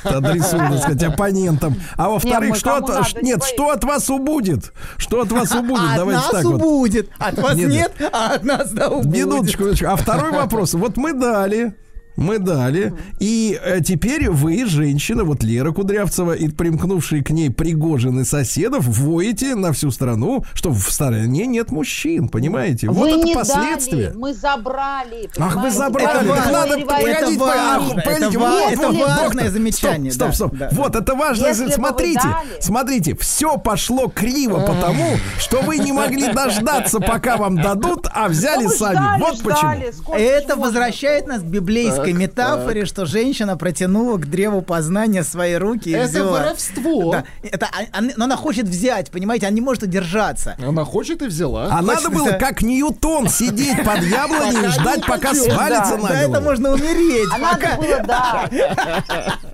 Адресую, 0.06 0.68
так 0.70 0.78
сказать, 0.78 1.02
оппонентам. 1.02 1.76
А 1.96 2.08
во-вторых, 2.08 2.56
что 2.56 2.76
от, 2.76 3.22
нет, 3.22 3.40
не 3.40 3.46
что 3.46 3.70
от 3.70 3.84
вас 3.84 4.08
убудет? 4.10 4.72
Что 4.96 5.22
от 5.22 5.32
вас 5.32 5.52
убудет? 5.52 5.96
Давайте 5.96 6.20
от 6.20 6.32
нас 6.32 6.42
так 6.42 6.52
убудет. 6.52 7.08
Вот. 7.18 7.28
От 7.28 7.38
вас 7.38 7.54
нет, 7.56 7.70
нет, 7.70 8.10
а 8.12 8.34
от 8.34 8.44
нас 8.44 8.70
да 8.72 8.88
убудет. 8.88 9.12
Минуточку, 9.12 9.64
А 9.86 9.96
второй 9.96 10.32
вопрос. 10.32 10.74
Вот 10.74 10.96
мы 10.96 11.12
дали 11.12 11.74
мы 12.16 12.38
дали. 12.38 12.94
И 13.18 13.58
э, 13.62 13.80
теперь 13.82 14.30
вы, 14.30 14.66
женщина, 14.66 15.24
вот 15.24 15.42
Лера 15.42 15.72
Кудрявцева 15.72 16.32
и 16.32 16.48
примкнувшие 16.48 17.24
к 17.24 17.30
ней 17.30 17.50
Пригожин 17.50 18.24
соседов, 18.24 18.86
воете 18.86 19.54
на 19.54 19.72
всю 19.72 19.90
страну, 19.90 20.44
что 20.54 20.70
в 20.70 20.82
стране 20.90 21.46
нет 21.46 21.70
мужчин, 21.70 22.28
понимаете? 22.28 22.88
Вы 22.88 22.94
вот 22.94 23.24
не 23.24 23.32
это 23.32 23.40
последствия. 23.40 24.08
Дали, 24.08 24.16
мы 24.16 24.34
забрали. 24.34 25.30
Ах, 25.38 25.56
вы 25.56 25.70
забрали. 25.70 26.30
Это, 26.30 26.52
надо, 26.52 26.74
это 26.78 26.86
погодите, 26.86 27.38
важно, 27.38 28.00
это, 28.00 28.38
вот, 28.38 28.72
это 28.72 28.92
важное 28.92 29.50
замечание. 29.50 30.12
Стоп, 30.12 30.34
стоп, 30.34 30.54
стоп. 30.54 30.58
Да, 30.58 30.68
вот, 30.72 30.92
да. 30.92 31.00
это 31.00 31.14
важное. 31.14 31.48
Если 31.48 31.68
смотрите, 31.70 32.28
смотрите, 32.60 33.16
все 33.16 33.58
пошло 33.58 34.08
криво 34.08 34.60
потому, 34.60 35.16
что 35.38 35.62
вы 35.62 35.78
не 35.78 35.92
могли 35.92 36.32
дождаться, 36.32 37.00
пока 37.00 37.36
вам 37.36 37.56
дадут, 37.56 38.06
а 38.12 38.28
взяли 38.28 38.68
сами. 38.68 39.20
Вот 39.20 39.42
почему. 39.42 40.14
Это 40.14 40.56
возвращает 40.56 41.26
нас 41.26 41.42
к 41.42 41.44
библейскому 41.44 42.03
так, 42.10 42.20
метафоре, 42.20 42.80
так. 42.82 42.88
что 42.88 43.06
женщина 43.06 43.56
протянула 43.56 44.18
к 44.18 44.26
древу 44.26 44.62
познания 44.62 45.22
свои 45.22 45.54
руки 45.54 45.90
и 45.90 45.92
это 45.92 46.08
взяла. 46.08 46.32
воровство. 46.40 47.12
Да, 47.12 47.24
это, 47.42 47.68
а, 47.92 48.00
но 48.00 48.24
она 48.24 48.36
хочет 48.36 48.66
взять, 48.66 49.10
понимаете, 49.10 49.46
она 49.46 49.54
не 49.54 49.60
может 49.60 49.82
удержаться. 49.82 50.56
Она 50.58 50.84
хочет 50.84 51.22
и 51.22 51.26
взяла. 51.26 51.66
А 51.66 51.82
хочет 51.82 51.86
надо 51.86 52.10
было, 52.10 52.30
как 52.32 52.62
Ньютон, 52.62 53.28
сидеть 53.28 53.84
под 53.84 54.02
яблоней 54.02 54.66
и 54.66 54.68
ждать, 54.68 55.06
пока 55.06 55.34
свалится 55.34 55.96
на 55.96 56.08
это 56.08 56.40
можно 56.40 56.72
умереть. 56.72 57.28
А 57.32 57.38
надо 57.38 57.76
было, 57.76 58.00
да. 58.06 58.48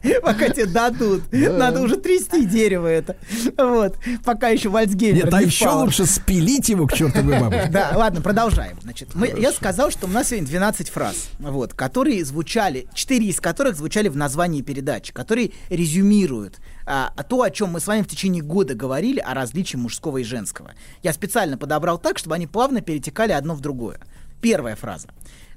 Пока 0.23 0.49
тебе 0.49 0.67
дадут. 0.67 1.23
Надо 1.33 1.81
уже 1.81 1.97
трясти 1.97 2.45
дерево 2.45 2.87
это. 2.87 3.17
Вот. 3.57 3.97
Пока 4.25 4.49
еще 4.49 4.69
Вальцгеймер 4.69 5.25
Нет, 5.27 5.35
а 5.35 5.43
еще 5.43 5.69
лучше 5.71 6.07
спилить 6.07 6.69
его 6.69 6.87
к 6.87 6.93
чертовой 6.93 7.39
бабушке. 7.41 7.69
Да, 7.71 7.93
ладно, 7.95 8.21
продолжаем. 8.21 8.79
Значит, 8.83 9.11
я 9.39 9.53
сказал, 9.53 9.91
что 9.91 10.07
у 10.07 10.11
нас 10.11 10.29
сегодня 10.29 10.49
12 10.49 10.89
фраз, 10.89 11.29
вот, 11.39 11.75
которые 11.75 12.25
звучат 12.25 12.40
звучали, 12.41 12.87
четыре 12.95 13.27
из 13.27 13.39
которых 13.39 13.77
звучали 13.77 14.09
в 14.09 14.17
названии 14.17 14.63
передачи, 14.63 15.13
которые 15.13 15.51
резюмируют 15.69 16.59
а, 16.87 17.11
то, 17.29 17.43
о 17.43 17.51
чем 17.51 17.73
мы 17.73 17.81
с 17.81 17.87
вами 17.87 18.01
в 18.01 18.09
течение 18.09 18.43
года 18.43 18.75
говорили, 18.75 19.21
о 19.21 19.35
различии 19.35 19.77
мужского 19.77 20.19
и 20.19 20.25
женского. 20.25 20.73
Я 21.03 21.13
специально 21.13 21.59
подобрал 21.59 21.99
так, 21.99 22.17
чтобы 22.17 22.37
они 22.37 22.47
плавно 22.47 22.81
перетекали 22.81 23.33
одно 23.33 23.55
в 23.55 23.61
другое. 23.61 24.01
Первая 24.41 24.75
фраза. 24.75 25.09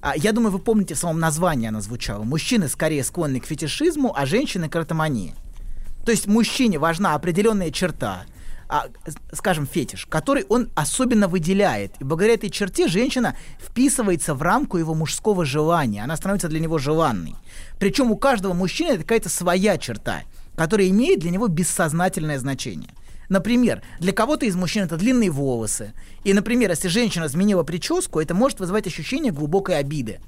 А, 0.02 0.17
я 0.17 0.34
думаю, 0.34 0.52
вы 0.52 0.60
помните, 0.60 0.93
в 0.96 0.98
самом 0.98 1.22
названии 1.22 1.69
она 1.69 1.80
звучала. 1.80 2.24
Мужчины 2.24 2.67
скорее 2.67 3.06
склонны 3.06 3.39
к 3.39 3.46
фетишизму, 3.46 4.13
а 4.13 4.26
женщины 4.26 4.67
к 4.67 4.76
эротомании. 4.76 5.36
То 6.06 6.12
есть 6.12 6.28
мужчине 6.28 6.80
важна 6.80 7.15
определенная 7.15 7.72
черта, 7.72 8.26
а, 8.74 8.88
скажем, 9.32 9.68
фетиш, 9.68 10.08
который 10.08 10.46
он 10.50 10.72
особенно 10.74 11.28
выделяет. 11.28 11.94
И 12.00 12.04
благодаря 12.04 12.34
этой 12.34 12.50
черте 12.50 12.88
женщина 12.88 13.38
вписывается 13.60 14.34
в 14.34 14.42
рамку 14.42 14.80
его 14.80 14.96
мужского 14.96 15.46
желания. 15.46 16.04
Она 16.04 16.18
становится 16.18 16.48
для 16.48 16.60
него 16.60 16.80
желанной. 16.80 17.36
Причем 17.78 18.10
у 18.10 18.18
каждого 18.18 18.54
мужчины 18.54 18.94
это 18.94 19.04
какая-то 19.04 19.30
своя 19.30 19.78
черта, 19.78 20.24
которая 20.56 20.90
имеет 20.90 21.20
для 21.20 21.30
него 21.30 21.48
бессознательное 21.50 22.40
значение. 22.40 22.90
Например, 23.30 23.84
для 24.00 24.12
кого-то 24.12 24.48
из 24.48 24.56
мужчин 24.56 24.86
это 24.86 24.98
длинные 24.98 25.30
волосы. 25.30 25.94
И, 26.24 26.34
например, 26.34 26.72
если 26.72 26.88
женщина 26.88 27.28
изменила 27.28 27.62
прическу, 27.62 28.22
это 28.22 28.34
может 28.34 28.60
вызывать 28.60 28.88
ощущение 28.88 29.32
глубокой 29.32 29.78
обиды. 29.78 30.20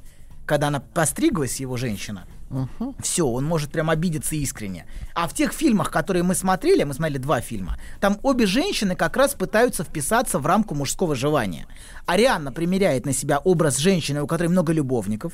Когда 0.45 0.67
она 0.67 0.81
постриглась, 0.81 1.60
его 1.60 1.77
женщина, 1.77 2.27
Угу. 2.55 2.95
Все, 3.01 3.27
он 3.27 3.43
может 3.43 3.71
прям 3.71 3.89
обидеться 3.89 4.35
искренне. 4.35 4.85
А 5.13 5.27
в 5.27 5.33
тех 5.33 5.51
фильмах, 5.51 5.91
которые 5.91 6.23
мы 6.23 6.35
смотрели, 6.35 6.83
мы 6.83 6.93
смотрели 6.93 7.17
два 7.17 7.41
фильма, 7.41 7.77
там 7.99 8.17
обе 8.23 8.45
женщины 8.45 8.95
как 8.95 9.17
раз 9.17 9.33
пытаются 9.33 9.83
вписаться 9.83 10.39
в 10.39 10.45
рамку 10.45 10.73
мужского 10.73 11.15
желания. 11.15 11.67
Арианна 12.05 12.51
примеряет 12.53 13.05
на 13.05 13.13
себя 13.13 13.39
образ 13.39 13.77
женщины, 13.77 14.21
у 14.21 14.27
которой 14.27 14.47
много 14.47 14.71
любовников, 14.71 15.33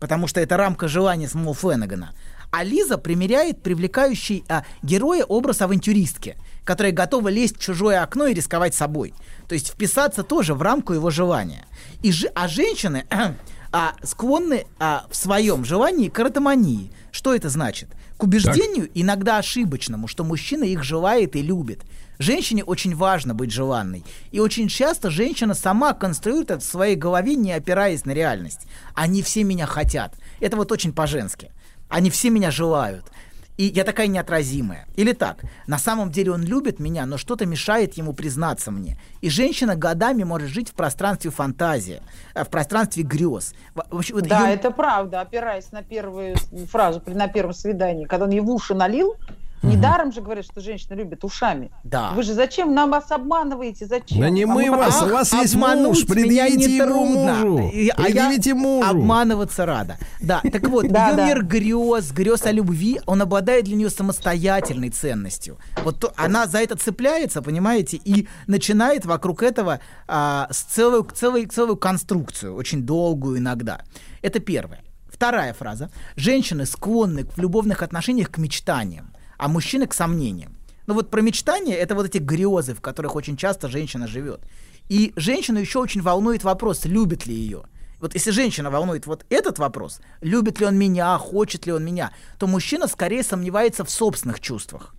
потому 0.00 0.26
что 0.26 0.40
это 0.40 0.56
рамка 0.56 0.88
желания 0.88 1.28
самого 1.28 1.54
Феннегана. 1.54 2.14
А 2.50 2.62
Лиза 2.62 2.98
примеряет 2.98 3.62
привлекающий 3.62 4.44
а, 4.48 4.64
героя 4.82 5.24
образ 5.24 5.60
авантюристки, 5.60 6.36
которая 6.64 6.92
готова 6.92 7.28
лезть 7.28 7.58
в 7.58 7.60
чужое 7.60 8.02
окно 8.02 8.26
и 8.26 8.34
рисковать 8.34 8.74
собой. 8.74 9.12
То 9.48 9.54
есть 9.54 9.68
вписаться 9.68 10.22
тоже 10.22 10.54
в 10.54 10.62
рамку 10.62 10.92
его 10.92 11.10
желания. 11.10 11.66
И, 12.02 12.12
а 12.34 12.48
женщины 12.48 13.06
а, 13.74 13.96
склонны 14.04 14.66
а, 14.78 15.04
в 15.10 15.16
своем 15.16 15.64
желании 15.64 16.08
к 16.08 16.20
эротомании. 16.20 16.92
Что 17.10 17.34
это 17.34 17.48
значит? 17.48 17.88
К 18.16 18.22
убеждению, 18.22 18.86
так. 18.86 18.92
иногда 18.94 19.38
ошибочному, 19.38 20.06
что 20.06 20.22
мужчина 20.22 20.62
их 20.62 20.84
желает 20.84 21.34
и 21.34 21.42
любит. 21.42 21.82
Женщине 22.20 22.62
очень 22.62 22.94
важно 22.94 23.34
быть 23.34 23.50
желанной. 23.50 24.04
И 24.30 24.38
очень 24.38 24.68
часто 24.68 25.10
женщина 25.10 25.54
сама 25.54 25.92
конструирует 25.92 26.52
это 26.52 26.60
в 26.60 26.64
своей 26.64 26.94
голове, 26.94 27.34
не 27.34 27.50
опираясь 27.50 28.04
на 28.04 28.12
реальность. 28.12 28.60
Они 28.94 29.22
все 29.22 29.42
меня 29.42 29.66
хотят. 29.66 30.14
Это 30.38 30.56
вот 30.56 30.70
очень 30.70 30.92
по-женски. 30.92 31.50
Они 31.88 32.10
все 32.10 32.30
меня 32.30 32.52
желают 32.52 33.10
и 33.56 33.64
я 33.64 33.84
такая 33.84 34.08
неотразимая. 34.08 34.86
Или 34.96 35.12
так, 35.12 35.42
на 35.66 35.78
самом 35.78 36.10
деле 36.10 36.32
он 36.32 36.42
любит 36.42 36.80
меня, 36.80 37.06
но 37.06 37.18
что-то 37.18 37.46
мешает 37.46 37.94
ему 37.94 38.12
признаться 38.12 38.70
мне. 38.70 38.98
И 39.20 39.30
женщина 39.30 39.76
годами 39.76 40.24
может 40.24 40.48
жить 40.48 40.70
в 40.70 40.74
пространстве 40.74 41.30
фантазии, 41.30 42.02
э, 42.34 42.44
в 42.44 42.48
пространстве 42.48 43.02
грез. 43.04 43.54
Общем, 43.90 44.20
да, 44.22 44.48
ее... 44.48 44.54
это 44.54 44.70
правда, 44.70 45.20
опираясь 45.20 45.70
на 45.72 45.82
первую 45.82 46.36
фразу 46.70 47.02
на 47.06 47.28
первом 47.28 47.54
свидании, 47.54 48.06
когда 48.06 48.26
он 48.26 48.32
ей 48.32 48.40
в 48.40 48.50
уши 48.50 48.74
налил, 48.74 49.16
Недаром 49.64 50.12
же 50.12 50.20
говорят, 50.20 50.44
что 50.44 50.60
женщины 50.60 50.94
любят 50.94 51.24
ушами. 51.24 51.70
Да. 51.84 52.12
Вы 52.12 52.22
же 52.22 52.34
зачем 52.34 52.74
нам 52.74 52.90
вас 52.90 53.10
обманываете? 53.10 53.86
Зачем? 53.86 54.20
Да 54.20 54.30
не 54.30 54.44
а 54.44 54.46
мы 54.46 54.70
вас, 54.70 55.02
у 55.02 55.08
вас 55.08 55.32
есть 55.32 55.54
муж, 55.54 56.06
предъявите 56.06 56.76
ему 56.76 57.04
мужу. 57.04 57.70
Предъявите 57.96 58.52
а 58.52 58.54
мужу. 58.54 58.88
Обманываться 58.88 59.66
рада. 59.66 59.98
Да, 60.20 60.40
так 60.40 60.68
вот, 60.68 60.84
ее 60.84 61.16
мир 61.16 61.44
грез, 61.44 62.12
грез 62.12 62.44
о 62.46 62.52
любви, 62.52 63.00
он 63.06 63.22
обладает 63.22 63.64
для 63.64 63.76
нее 63.76 63.90
самостоятельной 63.90 64.90
ценностью. 64.90 65.58
Вот 65.82 66.12
она 66.16 66.46
за 66.46 66.58
это 66.58 66.76
цепляется, 66.76 67.42
понимаете, 67.42 68.00
и 68.04 68.28
начинает 68.46 69.06
вокруг 69.06 69.42
этого 69.42 69.80
а, 70.06 70.48
целую, 70.50 71.06
целую, 71.14 71.48
целую 71.48 71.76
конструкцию, 71.76 72.54
очень 72.54 72.82
долгую 72.82 73.38
иногда. 73.38 73.80
Это 74.22 74.40
первое. 74.40 74.80
Вторая 75.14 75.54
фраза. 75.54 75.90
Женщины 76.16 76.66
склонны 76.66 77.24
в 77.24 77.38
любовных 77.38 77.82
отношениях 77.82 78.30
к 78.30 78.38
мечтаниям, 78.38 79.13
а 79.44 79.48
мужчины 79.48 79.86
к 79.86 79.92
сомнениям. 79.92 80.56
Ну 80.86 80.94
вот 80.94 81.10
про 81.10 81.20
мечтания 81.20 81.76
это 81.76 81.94
вот 81.94 82.06
эти 82.06 82.16
грезы, 82.16 82.74
в 82.74 82.80
которых 82.80 83.14
очень 83.14 83.36
часто 83.36 83.68
женщина 83.68 84.06
живет. 84.06 84.40
И 84.88 85.12
женщину 85.16 85.58
еще 85.58 85.80
очень 85.80 86.00
волнует 86.00 86.44
вопрос, 86.44 86.86
любит 86.86 87.26
ли 87.26 87.34
ее. 87.34 87.64
Вот 88.00 88.14
если 88.14 88.30
женщина 88.30 88.70
волнует 88.70 89.06
вот 89.06 89.26
этот 89.28 89.58
вопрос, 89.58 90.00
любит 90.22 90.60
ли 90.60 90.66
он 90.66 90.78
меня, 90.78 91.18
хочет 91.18 91.66
ли 91.66 91.72
он 91.72 91.84
меня, 91.84 92.12
то 92.38 92.46
мужчина 92.46 92.86
скорее 92.86 93.22
сомневается 93.22 93.84
в 93.84 93.90
собственных 93.90 94.40
чувствах. 94.40 94.94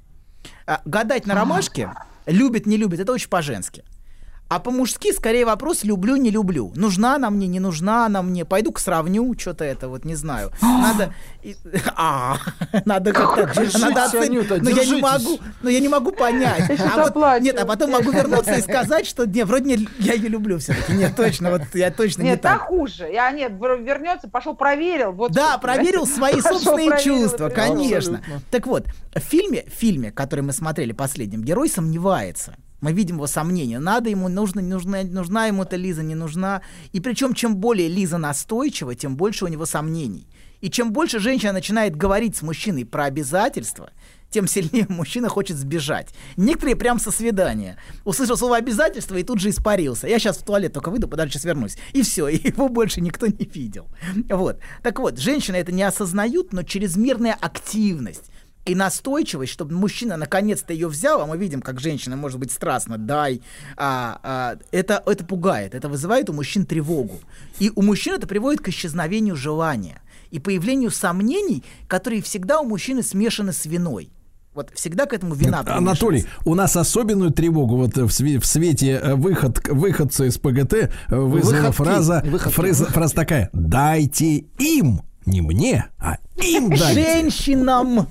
А, 0.67 0.84
гадать 0.86 1.25
на 1.25 1.34
ромашке, 1.34 1.89
любит, 2.27 2.67
не 2.67 2.77
любит, 2.77 2.99
это 2.99 3.13
очень 3.13 3.29
по-женски. 3.29 3.84
А 4.56 4.60
по-мужски 4.60 5.12
скорее 5.12 5.46
вопрос 5.46 5.84
люблю, 5.84 6.15
не 6.15 6.32
люблю. 6.32 6.72
Нужна 6.78 7.15
она 7.15 7.30
мне, 7.30 7.46
не 7.46 7.60
нужна 7.60 8.06
она 8.06 8.22
мне. 8.22 8.46
Пойду-ка 8.46 8.80
сравню, 8.80 9.38
что-то 9.38 9.65
это 9.65 9.89
вот 9.89 10.06
не 10.06 10.15
знаю. 10.15 10.50
Надо, 10.62 11.13
а, 11.98 12.38
надо 12.86 13.12
как-то, 13.12 13.78
надо 13.78 14.06
оценить. 14.06 14.50
Но 14.50 14.70
я 14.70 14.86
не 14.86 15.02
могу, 15.02 15.39
но 15.62 15.70
я 15.70 15.82
не 15.82 15.89
могу 15.89 16.13
понять. 16.13 16.72
А 16.96 17.10
вот, 17.10 17.41
нет, 17.41 17.60
а 17.60 17.65
потом 17.65 17.91
могу 17.91 18.12
вернуться 18.12 18.54
и 18.54 18.62
сказать, 18.62 19.06
что 19.06 19.26
не, 19.26 19.44
вроде 19.44 19.76
не, 19.76 19.89
я 20.00 20.13
ее 20.13 20.30
люблю 20.30 20.60
все-таки. 20.60 20.94
Нет, 20.94 21.15
точно, 21.15 21.52
вот 21.52 21.62
я 21.74 21.91
точно 21.91 22.22
нет, 22.22 22.38
не 22.38 22.41
так. 22.41 22.54
Нет, 22.54 22.62
хуже. 22.62 23.10
Я 23.12 23.32
нет, 23.32 23.52
вернется, 23.60 24.30
пошел 24.30 24.56
проверил. 24.56 25.12
Вот 25.12 25.34
да, 25.34 25.58
проверил 25.58 26.06
свои 26.06 26.39
собственные 26.41 27.02
чувства, 27.02 27.50
конечно. 27.50 28.22
Так 28.52 28.68
вот, 28.68 28.86
в 29.13 29.20
фильме, 29.20 29.65
в 29.68 29.74
фильме, 29.74 30.12
который 30.12 30.41
мы 30.41 30.54
смотрели 30.54 30.94
последним, 30.94 31.44
герой 31.44 31.68
сомневается 31.68 32.56
мы 32.82 32.94
видим 32.94 33.16
его 33.16 33.28
сомнения. 33.28 33.80
Надо 33.80 34.10
ему, 34.10 34.28
нужно, 34.28 34.62
нужна, 34.62 35.04
нужна 35.04 35.48
ему 35.48 35.64
эта 35.64 35.76
Лиза, 35.76 36.04
не 36.04 36.16
нужна. 36.16 36.62
И 36.92 37.00
причем, 37.00 37.34
чем 37.34 37.56
более 37.58 37.88
Лиза 37.88 38.18
настойчива, 38.18 38.96
тем 38.96 39.16
больше 39.16 39.46
у 39.46 39.48
него 39.48 39.66
сомнений. 39.66 40.28
И 40.62 40.70
чем 40.70 40.94
больше 40.94 41.20
женщина 41.20 41.54
начинает 41.54 41.96
говорить 41.96 42.36
с 42.36 42.42
мужчиной 42.42 42.86
про 42.86 43.06
обязательства, 43.06 43.92
тем 44.30 44.48
сильнее 44.48 44.86
мужчина 44.90 45.30
хочет 45.30 45.58
сбежать. 45.58 46.14
Некоторые 46.38 46.76
прям 46.76 47.00
со 47.00 47.12
свидания. 47.12 47.78
Услышал 48.04 48.38
слово 48.38 48.58
обязательство 48.58 49.16
и 49.16 49.24
тут 49.24 49.40
же 49.40 49.50
испарился. 49.50 50.08
Я 50.08 50.20
сейчас 50.20 50.38
в 50.38 50.44
туалет 50.44 50.74
только 50.74 50.92
выйду, 50.92 51.08
подальше 51.08 51.34
сейчас 51.34 51.46
вернусь. 51.46 51.78
И 51.94 52.02
все, 52.02 52.28
и 52.28 52.48
его 52.48 52.68
больше 52.70 53.02
никто 53.02 53.28
не 53.28 53.46
видел. 53.46 53.88
Вот. 54.30 54.60
Так 54.84 55.00
вот, 55.00 55.20
женщины 55.20 55.56
это 55.56 55.72
не 55.72 55.84
осознают, 55.84 56.52
но 56.52 56.64
чрезмерная 56.64 57.38
активность 57.40 58.32
и 58.65 58.75
настойчивость, 58.75 59.51
чтобы 59.51 59.75
мужчина 59.75 60.17
наконец-то 60.17 60.73
ее 60.73 60.88
взял, 60.88 61.21
а 61.21 61.25
мы 61.25 61.38
видим, 61.38 61.62
как 61.62 61.80
женщина 61.80 62.15
может 62.15 62.39
быть 62.39 62.51
страстно, 62.51 62.97
дай, 62.97 63.41
а, 63.78 64.19
а, 64.23 64.58
это, 64.71 65.01
это 65.06 65.23
пугает, 65.23 65.75
это 65.75 65.88
вызывает 65.88 66.30
у 66.30 66.34
мужчин 66.34 66.65
тревогу. 66.65 67.19
И 67.60 67.71
у 67.75 67.82
мужчин 67.82 68.15
это 68.15 68.28
приводит 68.28 68.62
к 68.62 68.69
исчезновению 68.69 69.36
желания 69.36 70.01
и 70.32 70.39
появлению 70.39 70.91
сомнений, 70.91 71.63
которые 71.88 72.21
всегда 72.21 72.60
у 72.60 72.65
мужчины 72.65 73.04
смешаны 73.04 73.54
с 73.54 73.65
виной. 73.65 74.10
Вот 74.56 74.71
всегда 74.73 75.06
к 75.06 75.12
этому 75.12 75.36
вина 75.36 75.63
Анатолий, 75.67 76.25
у 76.45 76.56
нас 76.56 76.78
особенную 76.78 77.32
тревогу 77.32 77.75
вот 77.75 77.97
в, 77.97 78.10
свете, 78.10 78.39
в 78.39 78.45
свете 78.45 78.91
э, 79.04 79.13
выход, 79.13 79.60
выходца 79.67 80.23
из 80.23 80.38
ПГТ 80.38 80.73
э, 80.73 80.89
вызвала 81.10 81.58
Выходки. 81.58 81.75
фраза, 81.75 82.23
Выходки. 82.25 82.56
фраза, 82.56 82.86
фраза 82.86 83.15
такая 83.15 83.49
«дайте 83.51 84.45
им» 84.58 85.01
не 85.26 85.42
мне, 85.42 85.90
а 86.00 86.18
им 86.38 86.70
дайте. 86.70 86.94
Женщинам. 86.94 88.08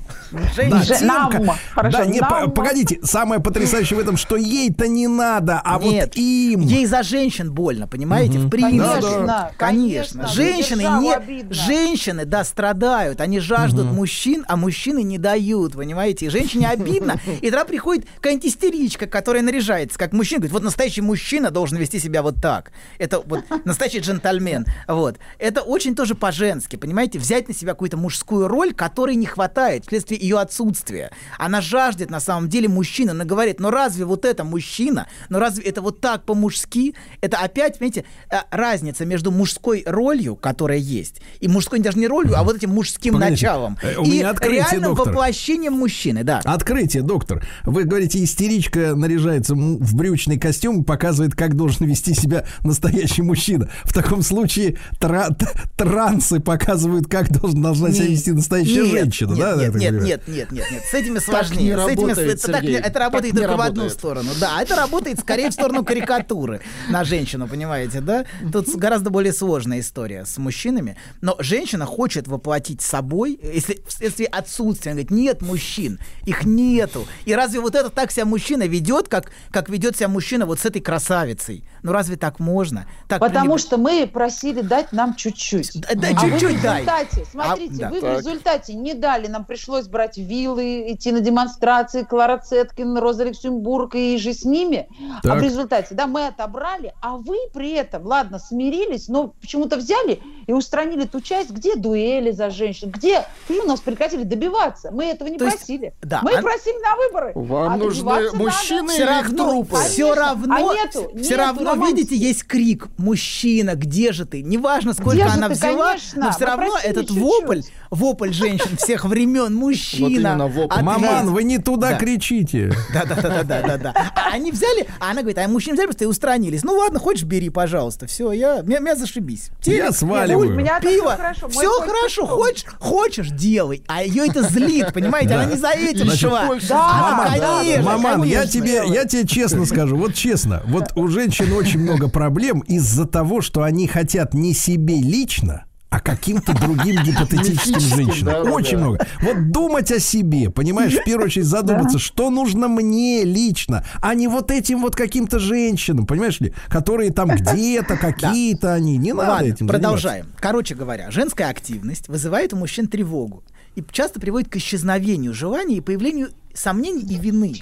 Женщинам. 0.56 1.52
Хорошо, 1.72 1.98
да, 1.98 2.06
не, 2.06 2.20
нам. 2.20 2.50
погодите, 2.50 2.98
самое 3.02 3.40
потрясающее 3.40 3.96
в 3.96 4.00
этом, 4.00 4.16
что 4.16 4.36
ей-то 4.36 4.88
не 4.88 5.06
надо, 5.06 5.60
а 5.62 5.78
Нет, 5.78 6.08
вот 6.08 6.16
им. 6.16 6.60
Ей 6.62 6.86
за 6.86 7.02
женщин 7.02 7.52
больно, 7.52 7.86
понимаете? 7.86 8.38
Угу. 8.38 8.46
В 8.46 8.50
принципе. 8.50 8.78
Конечно, 8.78 9.50
конечно. 9.56 10.22
конечно. 10.22 10.28
Женщины 10.28 10.80
не, 11.00 11.12
обидно. 11.12 11.54
женщины, 11.54 12.24
да, 12.24 12.44
страдают, 12.44 13.20
они 13.20 13.40
жаждут 13.40 13.86
угу. 13.86 13.94
мужчин, 13.94 14.44
а 14.48 14.56
мужчины 14.56 15.02
не 15.02 15.18
дают, 15.18 15.74
понимаете? 15.74 16.26
И 16.26 16.28
женщине 16.30 16.68
обидно, 16.68 17.20
и 17.40 17.50
тогда 17.50 17.64
приходит 17.64 18.06
какая-нибудь 18.16 18.46
истеричка, 18.46 19.06
которая 19.06 19.42
наряжается, 19.42 19.98
как 19.98 20.12
мужчина, 20.12 20.40
говорит, 20.40 20.52
вот 20.52 20.62
настоящий 20.62 21.02
мужчина 21.02 21.50
должен 21.50 21.76
вести 21.78 21.98
себя 21.98 22.22
вот 22.22 22.40
так. 22.40 22.72
Это 22.98 23.20
вот 23.20 23.44
настоящий 23.64 23.98
джентльмен. 23.98 24.66
Вот. 24.88 25.18
Это 25.38 25.60
очень 25.60 25.94
тоже 25.94 26.14
по-женски, 26.14 26.76
понимаете? 26.76 27.03
Взять 27.12 27.48
на 27.48 27.54
себя 27.54 27.72
какую-то 27.72 27.96
мужскую 27.96 28.48
роль, 28.48 28.72
которой 28.72 29.16
не 29.16 29.26
хватает 29.26 29.84
вследствие 29.84 30.20
ее 30.20 30.38
отсутствия. 30.38 31.10
Она 31.38 31.60
жаждет 31.60 32.10
на 32.10 32.20
самом 32.20 32.48
деле 32.48 32.68
мужчина. 32.68 33.12
Она 33.12 33.24
говорит, 33.24 33.60
но 33.60 33.70
разве 33.70 34.04
вот 34.04 34.24
это 34.24 34.44
мужчина? 34.44 35.06
Но 35.28 35.38
разве 35.38 35.64
это 35.64 35.82
вот 35.82 36.00
так 36.00 36.24
по-мужски? 36.24 36.94
Это 37.20 37.38
опять, 37.38 37.78
понимаете, 37.78 38.04
э, 38.30 38.36
разница 38.50 39.04
между 39.04 39.30
мужской 39.30 39.82
ролью, 39.86 40.36
которая 40.36 40.78
есть, 40.78 41.20
и 41.40 41.48
мужской 41.48 41.78
даже 41.80 41.98
не 41.98 42.06
ролью, 42.06 42.38
а 42.38 42.42
вот 42.44 42.56
этим 42.56 42.70
мужским 42.70 43.14
Погодите, 43.14 43.46
началом. 43.46 43.78
Э, 43.82 43.96
у 43.96 44.04
и 44.04 44.20
открытие, 44.20 44.60
реальным 44.60 44.94
доктор. 44.94 45.08
воплощением 45.08 45.74
мужчины, 45.74 46.24
да. 46.24 46.40
Открытие, 46.44 47.02
доктор. 47.02 47.44
Вы 47.64 47.84
говорите, 47.84 48.22
истеричка 48.22 48.94
наряжается 48.94 49.54
в 49.54 49.94
брючный 49.94 50.38
костюм 50.38 50.82
и 50.82 50.84
показывает, 50.84 51.34
как 51.34 51.56
должен 51.56 51.86
вести 51.86 52.14
себя 52.14 52.44
настоящий 52.62 53.22
мужчина. 53.22 53.68
В 53.84 53.92
таком 53.92 54.22
случае 54.22 54.78
тра- 55.00 55.36
трансы 55.76 56.38
показывают, 56.40 56.93
как 57.02 57.30
должен, 57.30 57.62
должна 57.62 57.92
себя 57.92 58.06
вести 58.06 58.32
настоящая 58.32 58.82
нет, 58.82 58.90
женщина, 58.90 59.32
нет, 59.32 59.38
да? 59.38 59.56
Нет, 59.56 59.74
нет, 59.74 59.92
нет, 59.92 60.28
нет, 60.28 60.52
нет, 60.52 60.70
нет. 60.70 60.82
С 60.90 60.94
этими 60.94 61.18
сложнее. 61.18 61.76
С 61.76 61.88
этими, 61.88 62.12
это, 62.12 62.52
так, 62.52 62.64
это 62.64 62.98
работает 62.98 63.34
только 63.34 63.56
в 63.56 63.60
одну 63.60 63.88
сторону. 63.88 64.30
Да, 64.40 64.62
это 64.62 64.76
работает 64.76 65.20
скорее 65.20 65.50
в 65.50 65.52
сторону 65.52 65.84
карикатуры 65.84 66.60
на 66.88 67.04
женщину, 67.04 67.48
понимаете, 67.48 68.00
да? 68.00 68.24
Тут 68.52 68.68
гораздо 68.76 69.10
более 69.10 69.32
сложная 69.32 69.80
история 69.80 70.24
с 70.24 70.38
мужчинами. 70.38 70.96
Но 71.20 71.36
женщина 71.38 71.86
хочет 71.86 72.28
воплотить 72.28 72.82
собой, 72.82 73.38
если 73.42 73.82
вследствие 73.86 74.28
отсутствия, 74.28 74.92
она 74.92 75.02
говорит, 75.02 75.10
нет 75.10 75.42
мужчин, 75.42 75.98
их 76.24 76.44
нету. 76.44 77.06
И 77.24 77.34
разве 77.34 77.60
вот 77.60 77.74
это 77.74 77.90
так 77.90 78.10
себя 78.10 78.24
мужчина 78.24 78.66
ведет, 78.66 79.08
как, 79.08 79.30
как 79.50 79.68
ведет 79.68 79.96
себя 79.96 80.08
мужчина 80.08 80.46
вот 80.46 80.60
с 80.60 80.64
этой 80.64 80.80
красавицей? 80.80 81.64
Ну 81.84 81.92
разве 81.92 82.16
так 82.16 82.40
можно? 82.40 82.86
Так 83.08 83.20
Потому 83.20 83.58
что 83.58 83.76
мы 83.76 84.06
просили 84.06 84.62
дать 84.62 84.90
нам 84.92 85.14
чуть-чуть. 85.14 85.82
Да, 85.82 85.88
да 85.94 86.08
а 86.16 86.20
чуть-чуть 86.20 86.62
дай. 86.62 86.86
Смотрите, 87.30 87.74
а, 87.74 87.78
да 87.78 87.90
вы 87.90 88.00
так. 88.00 88.14
в 88.14 88.18
результате 88.18 88.74
не 88.74 88.94
дали, 88.94 89.26
нам 89.26 89.44
пришлось 89.44 89.86
брать 89.86 90.16
виллы, 90.16 90.92
идти 90.92 91.12
на 91.12 91.20
демонстрации, 91.20 92.02
Клара 92.02 92.38
Цеткин, 92.38 92.96
Роза 92.96 93.24
Люксембург 93.24 93.94
и 93.96 94.16
же 94.16 94.32
с 94.32 94.46
ними. 94.46 94.88
Так. 95.22 95.32
А 95.32 95.34
в 95.36 95.42
результате, 95.42 95.94
да, 95.94 96.06
мы 96.06 96.26
отобрали, 96.26 96.94
а 97.02 97.18
вы 97.18 97.36
при 97.52 97.72
этом, 97.72 98.06
ладно, 98.06 98.38
смирились, 98.38 99.08
но 99.08 99.28
почему-то 99.28 99.76
взяли 99.76 100.22
и 100.46 100.52
устранили 100.52 101.04
ту 101.04 101.20
часть, 101.20 101.50
где 101.50 101.76
дуэли 101.76 102.30
за 102.30 102.50
женщин, 102.50 102.90
где 102.90 103.24
почему 103.46 103.66
нас 103.66 103.80
прекратили 103.80 104.22
добиваться. 104.22 104.90
Мы 104.90 105.06
этого 105.06 105.28
не 105.28 105.38
То 105.38 105.46
просили. 105.46 105.86
Есть, 105.86 105.96
да, 106.02 106.20
мы 106.22 106.32
а... 106.32 106.42
просили 106.42 106.82
на 106.82 106.96
выборы. 106.96 107.32
Вам 107.34 107.72
а 107.72 107.76
нужны 107.76 108.32
мужчины 108.32 108.92
все 108.92 109.04
равно, 109.04 109.50
трупы? 109.50 109.76
Все 109.76 110.14
равно, 110.14 110.54
а 110.54 110.74
нету, 110.74 111.10
все 111.22 111.36
равно, 111.36 111.72
романтики. 111.72 111.96
видите, 111.96 112.16
есть 112.16 112.44
крик, 112.44 112.88
мужчина, 112.98 113.74
где 113.74 114.12
же 114.12 114.24
ты? 114.24 114.42
Неважно, 114.42 114.92
сколько 114.92 115.12
где 115.12 115.22
она 115.24 115.48
взяла, 115.48 115.88
конечно, 115.88 116.24
но 116.24 116.32
все 116.32 116.44
равно 116.44 116.78
этот 116.82 117.08
чуть-чуть. 117.08 117.18
вопль 117.18 117.60
вопль 117.90 118.32
женщин 118.32 118.76
всех 118.76 119.04
времен, 119.04 119.54
мужчина. 119.54 120.46
Вот 120.46 120.70
Маман, 120.82 121.32
вы 121.32 121.44
не 121.44 121.58
туда 121.58 121.90
да. 121.90 121.98
кричите. 121.98 122.72
Да-да-да-да-да-да. 122.92 123.94
А 124.14 124.32
они 124.32 124.52
взяли, 124.52 124.86
а 125.00 125.10
она 125.10 125.20
говорит, 125.20 125.38
а 125.38 125.48
мужчины 125.48 125.74
взяли 125.74 125.86
просто 125.86 126.04
и 126.04 126.06
устранились. 126.06 126.64
Ну 126.64 126.74
ладно, 126.74 126.98
хочешь, 126.98 127.24
бери, 127.24 127.50
пожалуйста. 127.50 128.06
Все, 128.06 128.32
я, 128.32 128.62
меня, 128.62 128.80
меня 128.80 128.96
зашибись. 128.96 129.50
Я 129.64 129.92
сваливаю. 129.92 130.33
Пиво. 130.80 131.18
Все 131.50 131.80
хорошо, 131.80 132.26
хочешь, 132.26 132.64
хочешь, 132.78 133.28
делай. 133.30 133.82
А 133.86 134.02
ее 134.02 134.26
это 134.26 134.42
злит, 134.42 134.92
понимаете? 134.92 135.34
Она 135.34 135.44
не 135.46 135.56
за 135.56 135.70
этим 135.70 136.10
шла. 136.10 136.48
Да, 136.68 137.28
конечно. 137.38 137.82
Маман, 137.82 138.22
я 138.24 138.46
тебе, 138.46 138.82
я 138.86 139.04
тебе 139.04 139.26
честно 139.26 139.64
скажу, 139.66 139.96
вот 139.96 140.14
честно, 140.14 140.62
вот 140.66 140.92
у 140.96 141.08
женщин 141.08 141.52
очень 141.52 141.80
много 141.80 142.08
проблем 142.08 142.60
из-за 142.60 143.06
того, 143.06 143.40
что 143.40 143.62
они 143.62 143.86
хотят 143.86 144.34
не 144.34 144.54
себе 144.54 144.96
лично, 144.96 145.64
а 145.94 146.00
каким-то 146.00 146.52
другим 146.54 147.04
гипотетическим 147.04 147.78
женщинам. 147.78 148.50
Очень 148.50 148.78
много. 148.78 149.06
Вот 149.22 149.52
думать 149.52 149.92
о 149.92 150.00
себе, 150.00 150.50
понимаешь, 150.50 150.92
в 150.92 151.04
первую 151.04 151.26
очередь 151.26 151.46
задуматься, 151.46 152.00
что 152.00 152.30
нужно 152.30 152.66
мне 152.66 153.22
лично, 153.22 153.84
а 154.02 154.14
не 154.14 154.26
вот 154.26 154.50
этим 154.50 154.80
вот 154.80 154.96
каким-то 154.96 155.38
женщинам, 155.38 156.04
понимаешь 156.04 156.40
ли, 156.40 156.52
которые 156.68 157.12
там 157.12 157.28
где-то, 157.36 157.96
какие-то 157.96 158.72
они. 158.72 158.96
Не 158.96 159.12
надо 159.12 159.44
этим 159.44 159.68
Продолжаем. 159.68 160.26
Короче 160.40 160.74
говоря, 160.74 161.12
женская 161.12 161.48
активность 161.48 162.08
вызывает 162.08 162.52
у 162.52 162.56
мужчин 162.56 162.88
тревогу 162.88 163.44
и 163.76 163.84
часто 163.92 164.18
приводит 164.18 164.48
к 164.48 164.56
исчезновению 164.56 165.32
желания 165.32 165.76
и 165.76 165.80
появлению 165.80 166.30
сомнений 166.54 167.02
и 167.02 167.16
вины. 167.18 167.54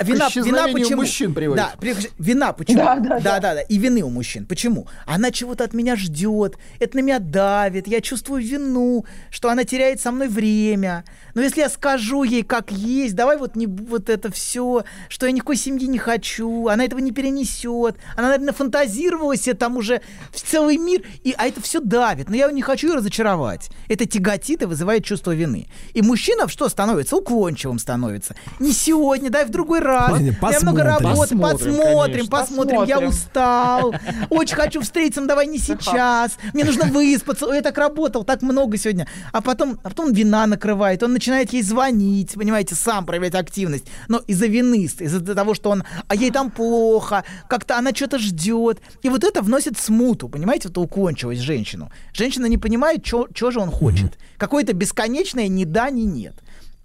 Вина, 0.00 0.28
вина 0.34 0.68
почему? 0.72 1.02
мужчин 1.02 1.34
приводит. 1.34 1.64
Да, 1.80 2.02
вина 2.18 2.52
почему? 2.52 2.78
Да 2.78 2.96
да, 2.96 3.18
да, 3.20 3.40
да, 3.40 3.54
да. 3.54 3.60
И 3.62 3.78
вины 3.78 4.02
у 4.02 4.10
мужчин. 4.10 4.46
Почему? 4.46 4.86
Она 5.06 5.30
чего-то 5.30 5.64
от 5.64 5.74
меня 5.74 5.96
ждет, 5.96 6.56
это 6.78 6.96
на 6.96 7.00
меня 7.00 7.18
давит, 7.18 7.88
я 7.88 8.00
чувствую 8.00 8.42
вину, 8.42 9.04
что 9.30 9.50
она 9.50 9.64
теряет 9.64 10.00
со 10.00 10.10
мной 10.10 10.28
время. 10.28 11.04
Но 11.34 11.42
если 11.42 11.60
я 11.60 11.68
скажу 11.68 12.22
ей, 12.22 12.42
как 12.42 12.72
есть, 12.72 13.14
давай 13.14 13.38
вот 13.38 13.56
не 13.56 13.66
вот 13.66 14.08
это 14.08 14.30
все, 14.32 14.84
что 15.08 15.26
я 15.26 15.32
никакой 15.32 15.56
семьи 15.56 15.86
не 15.86 15.98
хочу, 15.98 16.68
она 16.68 16.84
этого 16.84 17.00
не 17.00 17.12
перенесет, 17.12 17.96
она, 18.16 18.28
наверное, 18.28 18.52
фантазировала 18.52 19.36
себе 19.36 19.54
там 19.54 19.76
уже 19.76 20.00
в 20.32 20.40
целый 20.40 20.76
мир, 20.78 21.02
и, 21.24 21.34
а 21.36 21.46
это 21.46 21.60
все 21.60 21.80
давит. 21.80 22.28
Но 22.28 22.36
я 22.36 22.50
не 22.50 22.62
хочу 22.62 22.88
ее 22.88 22.94
разочаровать. 22.94 23.70
Это 23.88 24.06
тяготит 24.06 24.62
и 24.62 24.66
вызывает 24.66 25.04
чувство 25.04 25.34
вины. 25.34 25.68
И 25.94 26.02
мужчина 26.02 26.48
что 26.48 26.68
становится? 26.68 27.16
Уклончивым 27.16 27.78
становится. 27.78 28.27
Не 28.58 28.72
сегодня, 28.72 29.30
дай 29.30 29.44
в 29.44 29.50
другой 29.50 29.80
раз. 29.80 30.10
Посмотрим, 30.10 30.36
я 30.50 30.60
много 30.60 30.82
работы, 30.84 31.36
посмотрим, 31.36 31.40
посмотрим, 31.40 32.26
посмотрим, 32.26 32.28
посмотрим. 32.28 32.84
Я 32.84 33.00
устал. 33.00 33.94
Очень 34.30 34.56
хочу 34.56 34.80
встретиться, 34.80 35.20
но 35.20 35.26
давай 35.26 35.46
не 35.46 35.58
сейчас. 35.58 36.38
Мне 36.52 36.64
нужно 36.64 36.86
выспаться. 36.86 37.46
Я 37.52 37.62
так 37.62 37.76
работал, 37.78 38.24
так 38.24 38.42
много 38.42 38.76
сегодня. 38.76 39.06
А 39.32 39.40
потом, 39.40 39.78
а 39.82 39.88
потом 39.88 40.12
вина 40.12 40.46
накрывает. 40.46 41.02
Он 41.02 41.12
начинает 41.12 41.52
ей 41.52 41.62
звонить, 41.62 42.34
понимаете, 42.34 42.74
сам 42.74 43.06
проявлять 43.06 43.34
активность. 43.34 43.86
Но 44.08 44.18
из-за 44.26 44.46
вины, 44.46 44.84
из-за 44.84 45.34
того, 45.34 45.54
что 45.54 45.70
он, 45.70 45.84
а 46.06 46.14
ей 46.14 46.30
там 46.30 46.50
плохо, 46.50 47.24
как-то 47.48 47.76
она 47.76 47.90
что-то 47.94 48.18
ждет. 48.18 48.80
И 49.02 49.08
вот 49.08 49.24
это 49.24 49.42
вносит 49.42 49.78
смуту, 49.78 50.28
понимаете, 50.28 50.68
вот 50.68 50.78
уклончивость 50.78 51.40
женщину. 51.42 51.90
Женщина 52.12 52.46
не 52.46 52.58
понимает, 52.58 53.06
что 53.06 53.50
же 53.50 53.60
он 53.60 53.70
хочет. 53.70 54.18
Какое-то 54.36 54.72
бесконечное 54.72 55.48
ни 55.48 55.64
да, 55.64 55.90
ни 55.90 56.02
нет. 56.02 56.34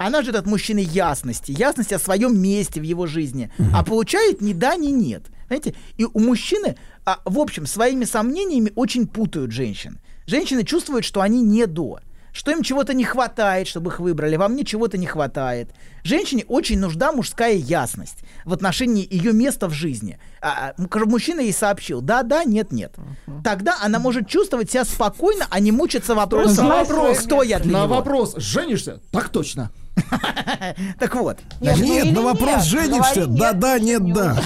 Она 0.04 0.22
ждет 0.22 0.36
от 0.36 0.46
мужчины 0.46 0.80
ясности, 0.80 1.52
ясности 1.52 1.94
о 1.94 2.00
своем 2.00 2.38
месте 2.38 2.82
в 2.82 2.84
его 2.84 3.08
жизни, 3.08 3.52
а 3.74 3.84
получает 3.84 4.42
ни 4.42 4.54
да, 4.54 4.76
ни 4.76 4.88
нет. 4.88 5.24
Знаете, 5.48 5.76
и 5.98 6.06
у 6.06 6.20
мужчины, 6.20 6.76
а, 7.06 7.20
в 7.26 7.40
общем, 7.40 7.66
своими 7.66 8.06
сомнениями 8.06 8.72
очень 8.76 9.08
путают 9.08 9.52
женщин. 9.52 10.00
Женщины 10.26 10.64
чувствуют, 10.64 11.06
что 11.06 11.22
они 11.22 11.42
не 11.42 11.68
до 11.68 12.00
что 12.36 12.52
им 12.52 12.64
чего-то 12.64 12.96
не 12.96 13.04
хватает, 13.04 13.68
чтобы 13.68 13.92
их 13.92 14.00
выбрали, 14.00 14.36
вам 14.38 14.54
мне 14.54 14.66
чего-то 14.66 14.98
не 14.98 15.06
хватает. 15.06 15.70
Женщине 16.04 16.44
очень 16.48 16.80
нужна 16.80 17.12
мужская 17.12 17.54
ясность 17.54 18.18
в 18.44 18.52
отношении 18.52 19.08
ее 19.08 19.34
места 19.34 19.68
в 19.68 19.72
жизни. 19.72 20.18
А, 20.42 20.74
а 20.76 21.06
мужчина 21.06 21.42
ей 21.42 21.54
сообщил, 21.54 22.02
да, 22.02 22.24
да, 22.24 22.44
нет, 22.44 22.72
нет. 22.72 22.96
Тогда 23.44 23.78
она 23.84 24.00
может 24.00 24.28
чувствовать 24.28 24.72
себя 24.72 24.84
спокойно, 24.84 25.46
а 25.52 25.60
не 25.60 25.72
мучиться 25.72 26.16
вопросом, 26.16 26.68
вопрос, 26.68 27.20
кто 27.20 27.44
я 27.44 27.60
для 27.60 27.72
На 27.72 27.84
него. 27.84 27.96
вопрос, 27.96 28.34
женишься? 28.38 29.00
Так 29.12 29.30
точно. 29.30 29.72
Так 31.00 31.16
вот. 31.16 31.40
Нет, 31.60 31.80
нет 31.80 32.12
на 32.14 32.22
вопрос 32.22 32.64
женишься? 32.64 33.28
Да, 33.28 33.54
да, 33.54 33.80
нет, 33.80 34.14
да. 34.14 34.38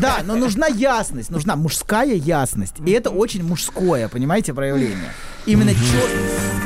Да, 0.00 0.18
но 0.24 0.36
нужна 0.36 0.66
ясность, 0.66 1.30
нужна 1.30 1.56
мужская 1.56 2.14
ясность. 2.14 2.74
И 2.84 2.90
это 2.90 3.10
очень 3.10 3.42
мужское, 3.42 4.08
понимаете, 4.08 4.52
проявление. 4.54 5.12
Именно 5.46 5.72
четкость. 5.72 6.64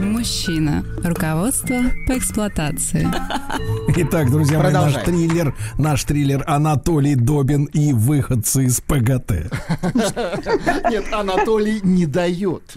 Мужчина. 0.00 0.84
Руководство 1.02 1.82
по 2.06 2.18
эксплуатации. 2.18 3.08
Итак, 3.96 4.30
друзья 4.30 4.58
мои, 4.60 4.72
наш 4.72 4.94
триллер, 4.94 5.54
наш 5.78 6.04
триллер 6.04 6.42
Анатолий 6.46 7.14
Добин 7.14 7.64
и 7.66 7.92
выходцы 7.92 8.64
из 8.64 8.80
ПГТ. 8.80 9.52
Нет, 10.90 11.04
Анатолий 11.12 11.80
не 11.82 12.06
дает. 12.06 12.74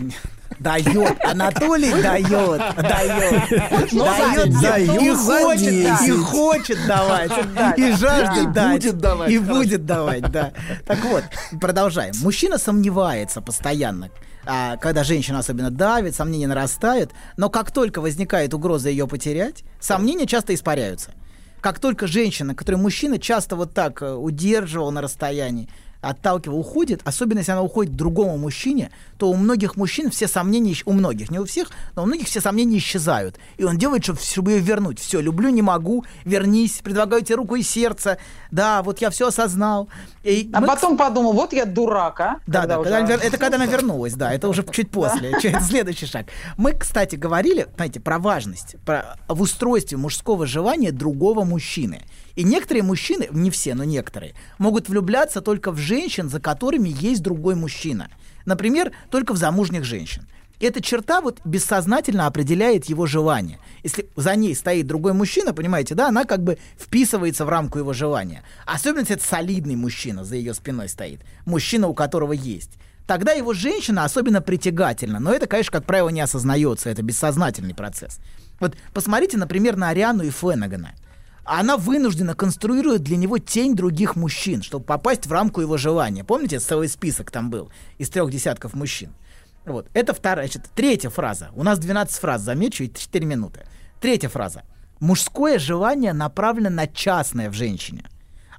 Дает, 0.60 1.24
Анатолий 1.24 1.92
дает, 2.02 2.60
дает, 2.76 3.50
дает, 3.92 4.62
дает, 4.62 5.02
и 5.02 5.14
хочет, 5.14 6.02
и 6.08 6.12
хочет 6.12 6.88
давать, 6.88 7.32
и 7.78 7.92
жаждет 7.92 8.54
дать, 8.54 8.82
будет 8.82 8.98
давать, 8.98 9.32
и 9.32 9.38
будет 9.38 9.86
давать, 9.86 10.32
да. 10.32 10.54
Так 10.86 11.04
вот, 11.06 11.24
продолжаем. 11.62 12.14
Мужчина 12.22 12.58
сомневается 12.58 13.42
постоянно, 13.42 14.10
а, 14.46 14.78
когда 14.78 15.04
женщина 15.04 15.40
особенно 15.40 15.70
давит, 15.70 16.16
сомнения 16.16 16.48
нарастают, 16.48 17.12
но 17.36 17.50
как 17.50 17.72
только 17.72 18.02
возникает 18.02 18.54
угроза 18.54 18.90
ее 18.90 19.08
потерять, 19.08 19.64
сомнения 19.80 20.26
часто 20.26 20.56
испаряются. 20.56 21.12
Как 21.62 21.80
только 21.80 22.08
женщина, 22.08 22.56
которую 22.56 22.82
мужчина 22.82 23.20
часто 23.20 23.56
вот 23.56 23.74
так 23.74 24.02
э, 24.02 24.14
удерживал 24.14 24.92
на 24.92 25.02
расстоянии, 25.02 25.68
отталкивал, 26.02 26.60
уходит, 26.60 27.02
особенно 27.04 27.40
если 27.40 27.52
она 27.52 27.62
уходит 27.62 27.96
другому 27.96 28.38
мужчине, 28.38 28.92
то 29.18 29.30
у 29.30 29.36
многих 29.36 29.76
мужчин 29.76 30.12
все 30.12 30.28
сомнения, 30.28 30.76
у 30.86 30.94
многих, 30.94 31.32
не 31.32 31.40
у 31.40 31.46
всех, 31.46 31.70
но 31.96 32.04
у 32.04 32.06
многих 32.06 32.28
все 32.28 32.42
сомнения 32.42 32.78
исчезают. 32.78 33.38
И 33.58 33.64
он 33.64 33.78
делает, 33.78 34.04
чтобы, 34.04 34.20
чтобы 34.20 34.52
ее 34.52 34.60
вернуть. 34.60 35.00
Все, 35.00 35.20
люблю, 35.20 35.50
не 35.50 35.62
могу, 35.62 36.06
вернись, 36.26 36.82
предлагаю 36.84 37.24
тебе 37.24 37.36
руку 37.36 37.56
и 37.56 37.64
сердце. 37.64 38.18
Да, 38.52 38.84
вот 38.84 39.00
я 39.02 39.10
все 39.10 39.28
осознал. 39.28 39.90
И 40.24 40.50
а 40.54 40.62
мы... 40.62 40.68
потом 40.68 40.98
подумал, 40.98 41.34
вот 41.34 41.54
я 41.54 41.66
дурак, 41.66 42.20
а? 42.20 42.40
Да, 42.48 42.62
когда 42.62 42.76
да, 42.76 42.80
уже... 42.80 42.90
когда, 42.90 43.14
это 43.16 43.38
когда 43.38 43.56
она 43.58 43.66
вернулась, 43.66 44.14
да, 44.14 44.34
это 44.34 44.48
уже 44.48 44.64
чуть 44.72 44.92
после, 44.92 45.40
следующий 45.62 46.06
шаг. 46.06 46.28
Мы, 46.58 46.74
кстати, 46.74 47.16
говорили, 47.16 47.68
знаете, 47.76 48.00
про 48.00 48.20
важность, 48.20 48.76
про 48.86 49.18
в 49.28 49.42
устройстве 49.42 49.98
мужского 49.98 50.46
желания 50.46 50.92
другого 50.92 51.44
мужчины. 51.44 52.02
И 52.38 52.44
некоторые 52.44 52.84
мужчины, 52.84 53.28
не 53.32 53.50
все, 53.50 53.74
но 53.74 53.84
некоторые, 53.84 54.36
могут 54.60 54.90
влюбляться 54.90 55.42
только 55.42 55.72
в 55.72 55.78
женщин, 55.78 56.30
за 56.30 56.40
которыми 56.40 56.88
есть 56.88 57.24
другой 57.24 57.56
мужчина. 57.56 58.10
Например, 58.46 58.92
только 59.10 59.34
в 59.34 59.38
замужних 59.38 59.84
женщин. 59.84 60.28
Эта 60.60 60.80
черта 60.80 61.20
вот 61.22 61.40
бессознательно 61.46 62.28
определяет 62.28 62.86
его 62.86 63.08
желание. 63.08 63.58
Если 63.82 64.08
за 64.16 64.36
ней 64.36 64.54
стоит 64.54 64.86
другой 64.86 65.14
мужчина, 65.14 65.52
понимаете, 65.52 65.96
да, 65.96 66.10
она 66.10 66.26
как 66.26 66.44
бы 66.44 66.60
вписывается 66.80 67.44
в 67.44 67.50
рамку 67.50 67.80
его 67.80 67.94
желания. 67.94 68.44
Особенно 68.68 69.00
если 69.00 69.16
это 69.16 69.26
солидный 69.26 69.76
мужчина 69.76 70.24
за 70.24 70.36
ее 70.36 70.54
спиной 70.54 70.90
стоит. 70.90 71.22
Мужчина, 71.46 71.88
у 71.88 71.96
которого 71.96 72.34
есть 72.34 72.72
тогда 73.08 73.32
его 73.32 73.54
женщина 73.54 74.04
особенно 74.04 74.42
притягательна. 74.42 75.20
Но 75.22 75.32
это, 75.32 75.48
конечно, 75.48 75.72
как 75.72 75.86
правило, 75.86 76.10
не 76.10 76.20
осознается, 76.20 76.90
это 76.90 77.02
бессознательный 77.02 77.74
процесс. 77.74 78.20
Вот 78.60 78.76
посмотрите, 78.94 79.38
например, 79.38 79.78
на 79.78 79.90
Ариану 79.90 80.24
и 80.24 80.30
Феннегана 80.30 80.94
она 81.48 81.78
вынуждена 81.78 82.36
конструировать 82.36 83.04
для 83.04 83.18
него 83.18 83.38
тень 83.38 83.76
других 83.76 84.16
мужчин, 84.16 84.62
чтобы 84.62 84.86
попасть 84.86 85.26
в 85.26 85.32
рамку 85.32 85.62
его 85.62 85.78
желания. 85.78 86.24
Помните, 86.24 86.60
целый 86.60 86.90
список 86.90 87.32
там 87.32 87.50
был 87.50 87.72
из 87.98 88.10
трех 88.10 88.30
десятков 88.30 88.74
мужчин. 88.74 89.14
Вот. 89.66 89.88
Это 89.94 90.14
вторая, 90.14 90.48
значит, 90.48 90.70
третья 90.76 91.10
фраза. 91.10 91.50
У 91.56 91.64
нас 91.64 91.80
12 91.80 92.20
фраз, 92.20 92.42
замечу, 92.42 92.84
и 92.84 92.94
4 92.94 93.26
минуты. 93.26 93.62
Третья 94.00 94.30
фраза. 94.30 94.64
Мужское 95.00 95.60
желание 95.60 96.14
направлено 96.14 96.70
на 96.70 96.88
частное 96.88 97.50
в 97.50 97.54
женщине, 97.54 98.10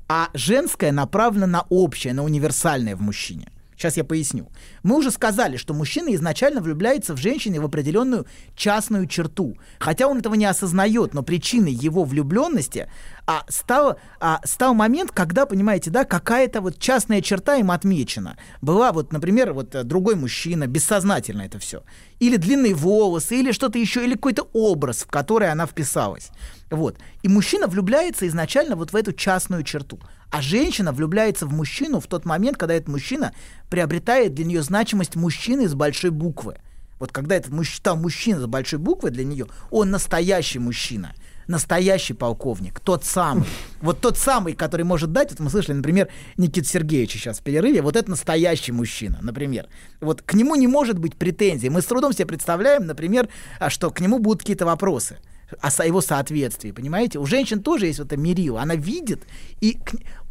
а 0.09 0.29
женское 0.35 0.93
направлено 0.93 1.47
на 1.47 1.67
общее, 1.69 2.15
на 2.15 2.23
универсальное 2.23 2.95
в 2.95 3.01
мужчине. 3.01 3.51
Сейчас 3.79 3.97
я 3.97 4.03
поясню. 4.03 4.49
Мы 4.83 4.97
уже 4.97 5.13
сказали, 5.13 5.57
что 5.57 5.73
мужчина 5.73 6.13
изначально 6.17 6.61
влюбляется 6.61 7.15
в 7.15 7.19
женщине 7.19 7.61
в 7.61 7.65
определенную 7.65 8.27
частную 8.57 9.07
черту. 9.07 9.57
Хотя 9.79 10.09
он 10.09 10.19
этого 10.19 10.35
не 10.35 10.47
осознает, 10.47 11.15
но 11.15 11.23
причиной 11.23 11.71
его 11.71 12.03
влюбленности 12.03 12.91
а, 13.25 13.45
стал, 13.49 14.01
а, 14.19 14.41
стал 14.45 14.75
момент, 14.75 15.13
когда, 15.13 15.47
понимаете, 15.47 15.91
да, 15.91 16.05
какая-то 16.05 16.61
вот 16.61 16.81
частная 16.81 17.21
черта 17.21 17.55
им 17.55 17.71
отмечена. 17.71 18.37
Была 18.63 18.91
вот, 18.91 19.13
например, 19.13 19.53
вот 19.53 19.77
э, 19.77 19.85
другой 19.85 20.17
мужчина, 20.17 20.67
бессознательно 20.67 21.43
это 21.43 21.61
все. 21.61 21.85
Или 22.19 22.37
длинные 22.37 22.75
волосы, 22.75 23.39
или 23.39 23.53
что-то 23.53 23.79
еще, 23.79 24.05
или 24.05 24.15
какой-то 24.15 24.49
образ, 24.55 25.05
в 25.05 25.07
который 25.07 25.53
она 25.53 25.67
вписалась. 25.67 26.31
Вот. 26.69 26.99
И 27.23 27.29
мужчина 27.29 27.69
влюбляется 27.69 28.27
изначально 28.27 28.75
вот 28.75 28.93
в 28.93 28.97
эту 28.97 29.13
частную 29.13 29.63
черту. 29.63 30.01
А 30.31 30.43
женщина 30.43 30.93
влюбляется 30.93 31.47
в 31.47 31.53
мужчину 31.53 32.01
в 32.01 32.07
тот 32.07 32.25
момент, 32.25 32.57
когда 32.57 32.75
этот 32.75 32.89
мужчина 32.89 33.33
приобретает 33.71 34.35
для 34.35 34.45
нее 34.45 34.63
значимость 34.63 35.17
мужчины 35.17 35.69
с 35.69 35.75
большой 35.75 36.11
буквы. 36.11 36.57
Вот 36.99 37.13
когда 37.13 37.37
этот 37.37 37.53
мужчина, 37.53 37.95
мужчина 37.95 38.41
с 38.41 38.47
большой 38.47 38.79
буквы 38.79 39.11
для 39.11 39.25
нее, 39.25 39.47
он 39.71 39.91
настоящий 39.91 40.59
мужчина 40.59 41.15
настоящий 41.49 42.13
полковник, 42.13 42.79
тот 42.79 43.05
самый. 43.05 43.49
Вот 43.81 44.01
тот 44.01 44.19
самый, 44.19 44.55
который 44.55 44.83
может 44.83 45.13
дать, 45.13 45.31
вот 45.31 45.39
мы 45.39 45.51
слышали, 45.51 45.77
например, 45.77 46.09
Никит 46.37 46.67
Сергеевича 46.67 47.17
сейчас 47.17 47.39
в 47.39 47.43
перерыве, 47.43 47.81
вот 47.81 47.95
это 47.95 48.11
настоящий 48.11 48.73
мужчина, 48.73 49.21
например. 49.23 49.69
Вот 50.01 50.21
к 50.21 50.35
нему 50.35 50.57
не 50.57 50.67
может 50.67 50.99
быть 50.99 51.15
претензий. 51.15 51.69
Мы 51.71 51.81
с 51.81 51.85
трудом 51.87 52.13
себе 52.13 52.27
представляем, 52.27 52.87
например, 52.87 53.29
а 53.61 53.71
что 53.71 53.91
к 53.91 54.01
нему 54.01 54.19
будут 54.19 54.41
какие-то 54.41 54.67
вопросы 54.67 55.19
о 55.61 55.87
его 55.87 56.01
соответствии, 56.01 56.73
понимаете? 56.73 57.19
У 57.19 57.27
женщин 57.27 57.63
тоже 57.63 57.87
есть 57.87 57.99
вот 57.99 58.09
это 58.09 58.17
мерило, 58.17 58.61
она 58.61 58.75
видит, 58.75 59.27
и, 59.61 59.79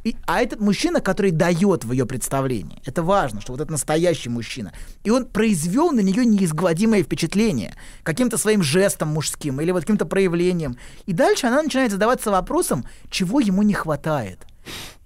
и, 0.04 0.16
а 0.26 0.42
этот 0.42 0.60
мужчина, 0.60 1.02
который 1.02 1.32
дает 1.32 1.86
в 1.86 1.92
ее 1.92 2.06
представлении, 2.06 2.82
это 2.86 3.04
важно, 3.04 3.42
что 3.42 3.54
вот 3.54 3.62
это 3.62 3.72
настоящий 3.72 4.30
мужчина, 4.30 4.74
и 5.04 5.10
он 5.10 5.26
произвел 5.26 5.92
на 5.92 6.02
нее 6.02 6.26
неизгладимое 6.26 7.04
впечатление 7.04 7.76
каким-то 8.04 8.38
своим 8.38 8.62
жестом 8.62 9.10
мужским 9.10 9.60
или 9.60 9.72
вот 9.72 9.82
каким-то 9.82 10.06
проявлением, 10.06 10.78
и 11.06 11.14
дальше 11.14 11.48
она 11.48 11.64
начинает 11.64 11.92
задаваться 11.92 12.32
вопросом, 12.32 12.86
чего 13.10 13.40
ему 13.40 13.64
не 13.64 13.74
хватает. 13.74 14.46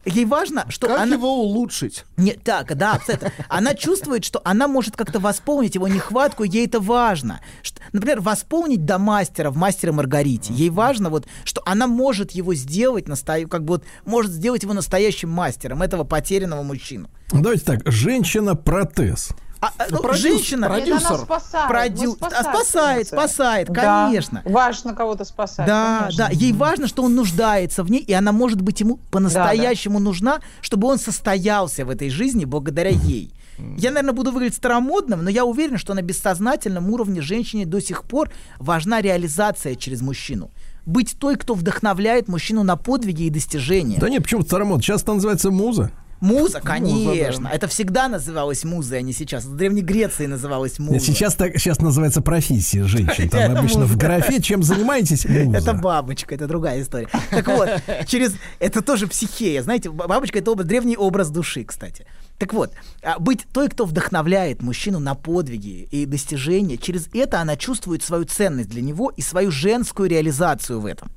Ей 0.05 0.25
важно, 0.25 0.65
что 0.69 0.87
как 0.87 0.99
она... 0.99 1.15
его 1.15 1.41
улучшить? 1.41 2.05
Не, 2.17 2.33
так, 2.33 2.75
да, 2.77 2.93
абсолютно. 2.93 3.31
Она 3.49 3.73
чувствует, 3.73 4.25
что 4.25 4.41
она 4.43 4.67
может 4.67 4.95
как-то 4.95 5.19
восполнить 5.19 5.75
его 5.75 5.87
нехватку, 5.87 6.43
ей 6.43 6.65
это 6.65 6.80
важно. 6.80 7.41
Что, 7.61 7.82
например, 7.91 8.21
восполнить 8.21 8.86
до 8.86 8.97
мастера 8.97 9.51
в 9.51 9.57
«Мастере 9.57 9.91
Маргарите». 9.91 10.53
Ей 10.53 10.69
важно, 10.69 11.09
вот, 11.09 11.28
что 11.43 11.61
она 11.65 11.88
может 11.88 12.32
его 12.32 12.53
сделать, 12.53 13.07
насто... 13.07 13.47
как 13.47 13.63
бы 13.63 13.73
вот, 13.73 13.84
может 14.05 14.32
сделать 14.32 14.63
его 14.63 14.73
настоящим 14.73 15.30
мастером, 15.30 15.82
этого 15.82 16.03
потерянного 16.03 16.63
мужчину. 16.63 17.09
Давайте 17.32 17.63
так, 17.63 17.82
женщина-протез. 17.86 19.30
А, 19.62 19.72
ну, 19.91 19.99
продюс, 19.99 20.22
женщина, 20.22 20.68
продюсер, 20.68 21.20
спасает, 21.20 21.68
продю... 21.68 22.18
а 22.20 22.43
спасает, 22.43 23.07
спасает, 23.07 23.70
да. 23.70 24.07
конечно. 24.07 24.41
Важно 24.43 24.95
кого-то 24.95 25.24
спасать. 25.24 25.68
Да, 25.68 25.99
конечно. 25.99 26.26
да. 26.26 26.32
Ей 26.32 26.51
важно, 26.51 26.88
что 26.88 27.03
он 27.03 27.14
нуждается 27.14 27.84
в 27.84 27.91
ней, 27.91 28.01
и 28.01 28.12
она 28.12 28.32
может 28.32 28.59
быть 28.59 28.80
ему 28.80 28.97
по-настоящему 29.12 29.99
да, 29.99 29.99
да. 29.99 30.05
нужна, 30.05 30.39
чтобы 30.62 30.88
он 30.88 30.97
состоялся 30.97 31.86
в 31.86 31.91
этой 31.91 32.09
жизни 32.09 32.45
благодаря 32.45 32.89
ей. 32.89 33.32
Я, 33.78 33.91
наверное, 33.91 34.14
буду 34.14 34.32
выглядеть 34.32 34.57
старомодным, 34.57 35.24
но 35.24 35.30
я 35.30 35.45
уверен, 35.45 35.78
что 35.78 35.93
на 35.93 36.01
бессознательном 36.01 36.89
уровне 36.89 37.22
женщине 37.22 37.68
до 37.68 37.80
сих 37.80 38.03
пор 38.03 38.32
важна 38.57 39.01
реализация 39.01 39.76
через 39.76 40.01
мужчину 40.01 40.49
быть 40.88 41.16
той, 41.20 41.36
кто 41.36 41.53
вдохновляет 41.53 42.28
мужчину 42.28 42.64
на 42.64 42.76
подвиги 42.76 43.24
и 43.24 43.30
достижения. 43.30 43.99
Да 43.99 44.09
нет, 44.09 44.24
почему 44.24 44.41
старомод? 44.41 44.84
Сейчас 44.84 45.03
это 45.03 45.14
называется 45.14 45.51
муза. 45.51 45.91
Муза, 46.22 46.61
конечно. 46.61 47.39
Муза, 47.39 47.41
да. 47.41 47.49
Это 47.49 47.67
всегда 47.67 48.07
называлось 48.07 48.63
музой, 48.63 48.99
а 48.99 49.01
не 49.01 49.11
сейчас. 49.11 49.43
В 49.43 49.55
Древней 49.55 49.82
Греции 49.82 50.28
называлось 50.28 50.78
муза. 50.78 50.99
Сейчас, 50.99 51.34
так, 51.34 51.57
сейчас 51.57 51.80
называется 51.80 52.22
профессия 52.22 52.84
женщин. 52.84 53.28
Там 53.28 53.57
обычно 53.57 53.86
в 53.86 53.97
графе 53.97 54.39
чем 54.39 54.61
занимаетесь? 54.61 55.26
Муза. 55.30 55.57
Это 55.57 55.74
бабочка, 55.74 56.36
это 56.36 56.47
другая 56.47 56.82
история. 56.84 57.09
Так 57.32 57.47
вот, 57.47 57.69
через... 58.05 58.36
Это 58.59 58.84
тоже 58.84 59.07
психея. 59.07 59.63
Знаете, 59.63 59.89
бабочка— 59.89 60.38
это 60.39 60.51
образ, 60.51 60.67
древний 60.67 60.95
образ 60.95 61.32
души, 61.32 61.63
кстати. 61.63 62.05
Так 62.38 62.53
вот, 62.53 62.72
а, 63.03 63.17
быть 63.19 63.45
той, 63.51 63.69
кто 63.69 63.86
вдохновляет 63.86 64.61
мужчину 64.61 64.99
на 64.99 65.15
подвиги 65.15 65.88
и 65.89 66.05
достижения, 66.05 66.78
через 66.78 67.09
это 67.13 67.41
она 67.41 67.55
чувствует 67.55 68.03
свою 68.03 68.26
ценность 68.26 68.69
для 68.69 68.82
него 68.82 69.09
и 69.09 69.22
свою 69.22 69.49
женскую 69.49 70.07
реализацию 70.07 70.80
в 70.80 70.86
этом 70.86 71.11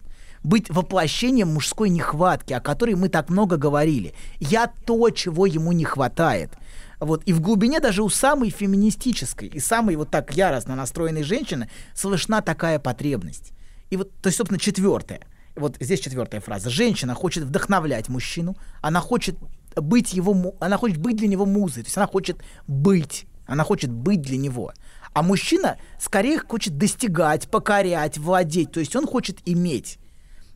быть 0.45 0.71
воплощением 0.71 1.49
мужской 1.49 1.89
нехватки, 1.89 2.53
о 2.53 2.61
которой 2.61 2.95
мы 2.95 3.09
так 3.09 3.31
много 3.31 3.57
говорили. 3.57 4.15
Я 4.39 4.71
то, 4.87 5.11
чего 5.11 5.47
ему 5.47 5.73
не 5.73 5.85
хватает. 5.85 6.53
Вот. 7.01 7.23
И 7.25 7.33
в 7.33 7.41
глубине 7.41 7.81
даже 7.81 8.03
у 8.03 8.09
самой 8.09 8.51
феминистической 8.51 9.49
и 9.49 9.59
самой 9.59 9.97
вот 9.97 10.11
так 10.11 10.35
яростно 10.35 10.77
настроенной 10.77 11.23
женщины 11.23 11.69
слышна 11.95 12.43
такая 12.43 12.79
потребность. 12.79 13.53
И 13.91 13.97
вот, 13.97 14.11
то 14.21 14.29
есть, 14.29 14.37
собственно, 14.37 14.61
четвертое. 14.61 15.21
Вот 15.57 15.77
здесь 15.81 16.01
четвертая 16.01 16.41
фраза. 16.41 16.69
Женщина 16.69 17.15
хочет 17.15 17.45
вдохновлять 17.45 18.09
мужчину, 18.09 18.57
она 18.81 19.01
хочет 19.01 19.37
быть 19.77 20.13
его, 20.13 20.55
она 20.61 20.77
хочет 20.77 20.99
быть 20.99 21.17
для 21.17 21.29
него 21.29 21.47
музой, 21.47 21.85
то 21.85 21.87
есть 21.87 21.97
она 21.97 22.07
хочет 22.07 22.39
быть, 22.67 23.27
она 23.47 23.65
хочет 23.65 23.91
быть 23.91 24.21
для 24.21 24.37
него. 24.37 24.73
А 25.13 25.23
мужчина 25.23 25.79
скорее 26.01 26.39
хочет 26.39 26.77
достигать, 26.77 27.49
покорять, 27.49 28.19
владеть, 28.19 28.73
то 28.73 28.81
есть 28.81 28.95
он 28.97 29.07
хочет 29.07 29.39
иметь. 29.47 29.99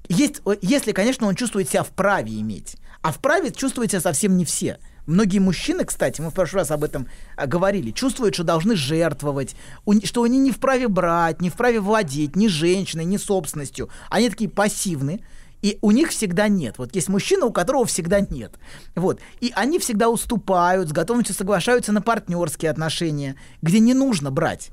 Есть, 0.09 0.40
если, 0.62 0.92
конечно, 0.92 1.26
он 1.26 1.34
чувствует 1.34 1.68
себя 1.68 1.82
вправе 1.82 2.38
иметь. 2.40 2.76
А 3.03 3.12
вправе 3.12 3.51
чувствуют 3.53 3.90
себя 3.90 4.01
совсем 4.01 4.36
не 4.36 4.44
все. 4.44 4.78
Многие 5.07 5.38
мужчины, 5.38 5.84
кстати, 5.84 6.20
мы 6.20 6.30
в 6.30 6.34
прошлый 6.34 6.61
раз 6.61 6.70
об 6.70 6.84
этом 6.84 7.09
а, 7.34 7.46
говорили, 7.46 7.92
чувствуют, 7.92 8.34
что 8.34 8.44
должны 8.44 8.76
жертвовать, 8.76 9.57
что 10.05 10.22
они 10.22 10.38
не 10.38 10.53
вправе 10.53 10.86
брать, 10.86 11.40
не 11.40 11.49
вправе 11.49 11.80
владеть 11.80 12.36
ни 12.36 12.46
женщиной, 12.46 13.07
ни 13.07 13.16
собственностью. 13.16 13.88
Они 14.11 14.28
такие 14.28 14.51
пассивные. 14.51 15.20
И 15.62 15.78
у 15.80 15.90
них 15.90 16.11
всегда 16.11 16.49
нет. 16.49 16.76
Вот 16.78 16.94
есть 16.94 17.09
мужчина, 17.09 17.46
у 17.46 17.53
которого 17.53 17.84
всегда 17.84 18.20
нет. 18.20 18.55
Вот. 18.94 19.20
И 19.40 19.53
они 19.57 19.78
всегда 19.78 20.09
уступают, 20.09 20.90
с 20.90 20.92
готовностью 20.92 21.34
соглашаются 21.34 21.90
на 21.90 22.01
партнерские 22.01 22.70
отношения, 22.70 23.34
где 23.61 23.80
не 23.80 23.94
нужно 23.94 24.30
брать. 24.30 24.70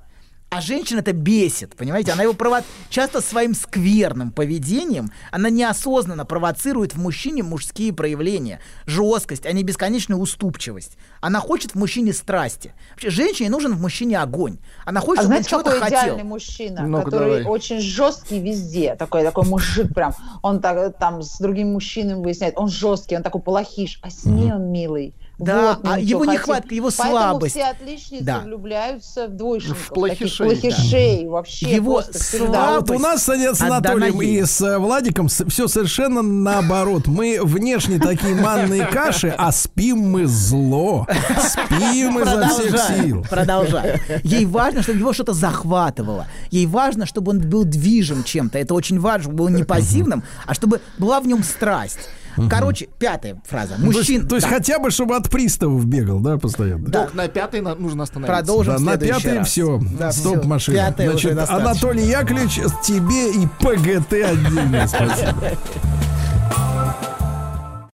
А 0.56 0.62
женщина 0.62 0.99
это 0.99 1.12
бесит, 1.12 1.76
понимаете? 1.76 2.14
Она 2.14 2.24
его 2.24 2.34
прово... 2.34 2.64
часто 2.89 3.20
своим 3.20 3.53
скверным 3.53 4.32
поведением, 4.32 5.12
она 5.30 5.49
неосознанно 5.49 6.24
провоцирует 6.24 6.95
в 6.95 6.97
мужчине 6.97 7.43
мужские 7.43 7.91
проявления, 7.91 8.62
жесткость, 8.86 9.45
а 9.45 9.51
не 9.51 9.64
бесконечную 9.64 10.18
уступчивость. 10.18 10.97
Она 11.20 11.41
хочет 11.41 11.72
в 11.72 11.76
мужчине 11.76 12.14
страсти. 12.14 12.74
Вообще, 12.91 13.10
женщине 13.10 13.49
нужен 13.49 13.76
в 13.76 13.82
мужчине 13.82 14.18
огонь. 14.18 14.60
Она 14.86 15.01
хочет, 15.01 15.26
а 15.26 15.28
чтобы 15.28 15.43
знаете, 15.43 15.56
он 15.58 15.62
что-то 15.62 15.80
хотел. 15.82 15.99
идеальный 15.99 16.24
мужчина, 16.24 16.88
ну 16.88 17.01
который 17.01 17.39
давай. 17.39 17.43
очень 17.43 17.82
жесткий 17.82 18.39
везде, 18.39 18.95
такой 18.95 19.24
такой 19.24 19.45
мужик 19.45 19.93
прям, 19.93 20.14
он 20.41 20.62
так, 20.62 20.97
там 20.97 21.22
с 21.22 21.38
другим 21.38 21.74
мужчинами 21.74 22.24
выясняет, 22.24 22.53
он 22.56 22.70
жесткий, 22.70 23.18
он 23.18 23.24
такой 23.24 23.41
плохиш, 23.41 23.99
а 24.01 24.10
с 24.10 24.24
ней 24.24 24.53
он 24.53 24.72
милый 24.72 25.16
да, 25.38 25.75
вот, 25.75 25.79
а 25.83 25.99
его 25.99 26.23
нехватка, 26.25 26.73
его 26.73 26.89
Поэтому 26.95 27.19
слабость. 27.19 27.55
все 27.55 27.65
отличницы 27.65 28.23
да. 28.23 28.39
влюбляются 28.39 29.27
в 29.27 29.36
двоечников, 29.36 29.79
в 29.79 29.88
плохишей, 29.89 30.45
плохишей 30.45 31.23
да. 31.23 31.29
вообще. 31.29 31.75
Его 31.75 32.01
слабость. 32.01 32.89
Вот 32.89 32.91
у 32.91 32.99
нас 32.99 33.23
с 33.23 33.61
Анатолием 33.61 34.21
и 34.21 34.43
с 34.43 34.61
э, 34.61 34.77
Владиком 34.77 35.27
все 35.27 35.67
совершенно 35.67 36.21
наоборот. 36.21 37.07
Мы 37.07 37.39
внешне 37.41 37.99
такие 37.99 38.36
манные 38.36 38.86
каши, 38.86 39.33
а 39.38 39.51
спим 39.51 39.97
мы 39.97 40.25
зло. 40.25 41.05
Спим 41.39 42.19
изо 42.19 42.47
всех 42.47 42.79
сил. 42.79 43.25
Продолжай. 43.29 44.01
Ей 44.23 44.45
важно, 44.45 44.83
чтобы 44.83 44.99
его 44.99 45.13
что-то 45.13 45.33
захватывало. 45.33 46.27
Ей 46.49 46.65
важно, 46.65 47.05
чтобы 47.05 47.31
он 47.31 47.41
был 47.41 47.65
движим 47.65 48.23
чем-то. 48.23 48.57
Это 48.57 48.73
очень 48.73 48.99
важно, 48.99 49.23
чтобы 49.23 49.38
был 49.38 49.49
не 49.49 49.63
пассивным, 49.63 50.23
а 50.45 50.53
чтобы 50.53 50.79
была 50.97 51.19
в 51.19 51.27
нем 51.27 51.43
страсть. 51.43 52.09
Угу. 52.38 52.49
Короче, 52.49 52.88
пятая 52.99 53.41
фраза. 53.45 53.75
Мужчин. 53.77 53.93
То 53.93 53.99
есть, 53.99 54.29
то 54.29 54.36
есть 54.36 54.47
да. 54.47 54.53
хотя 54.53 54.79
бы, 54.79 54.91
чтобы 54.91 55.15
от 55.15 55.29
приставов 55.29 55.86
бегал, 55.86 56.19
да, 56.19 56.38
постоянно. 56.38 56.88
Да. 56.88 57.09
на 57.13 57.27
пятой 57.27 57.61
нужно 57.61 58.03
остановиться. 58.03 58.36
Продолжим 58.36 58.75
да, 58.75 58.91
на 58.91 58.97
пятой 58.97 59.43
все. 59.43 59.79
Да, 59.97 60.11
Стоп 60.11 60.39
все. 60.39 60.47
машина. 60.47 60.93
Значит, 60.97 61.38
Анатолий 61.49 62.05
Яковлевич, 62.05 62.59
тебе 62.83 63.31
и 63.31 63.47
ПГТ 63.59 64.13
отдельно 64.13 64.88
спасибо. 64.88 65.57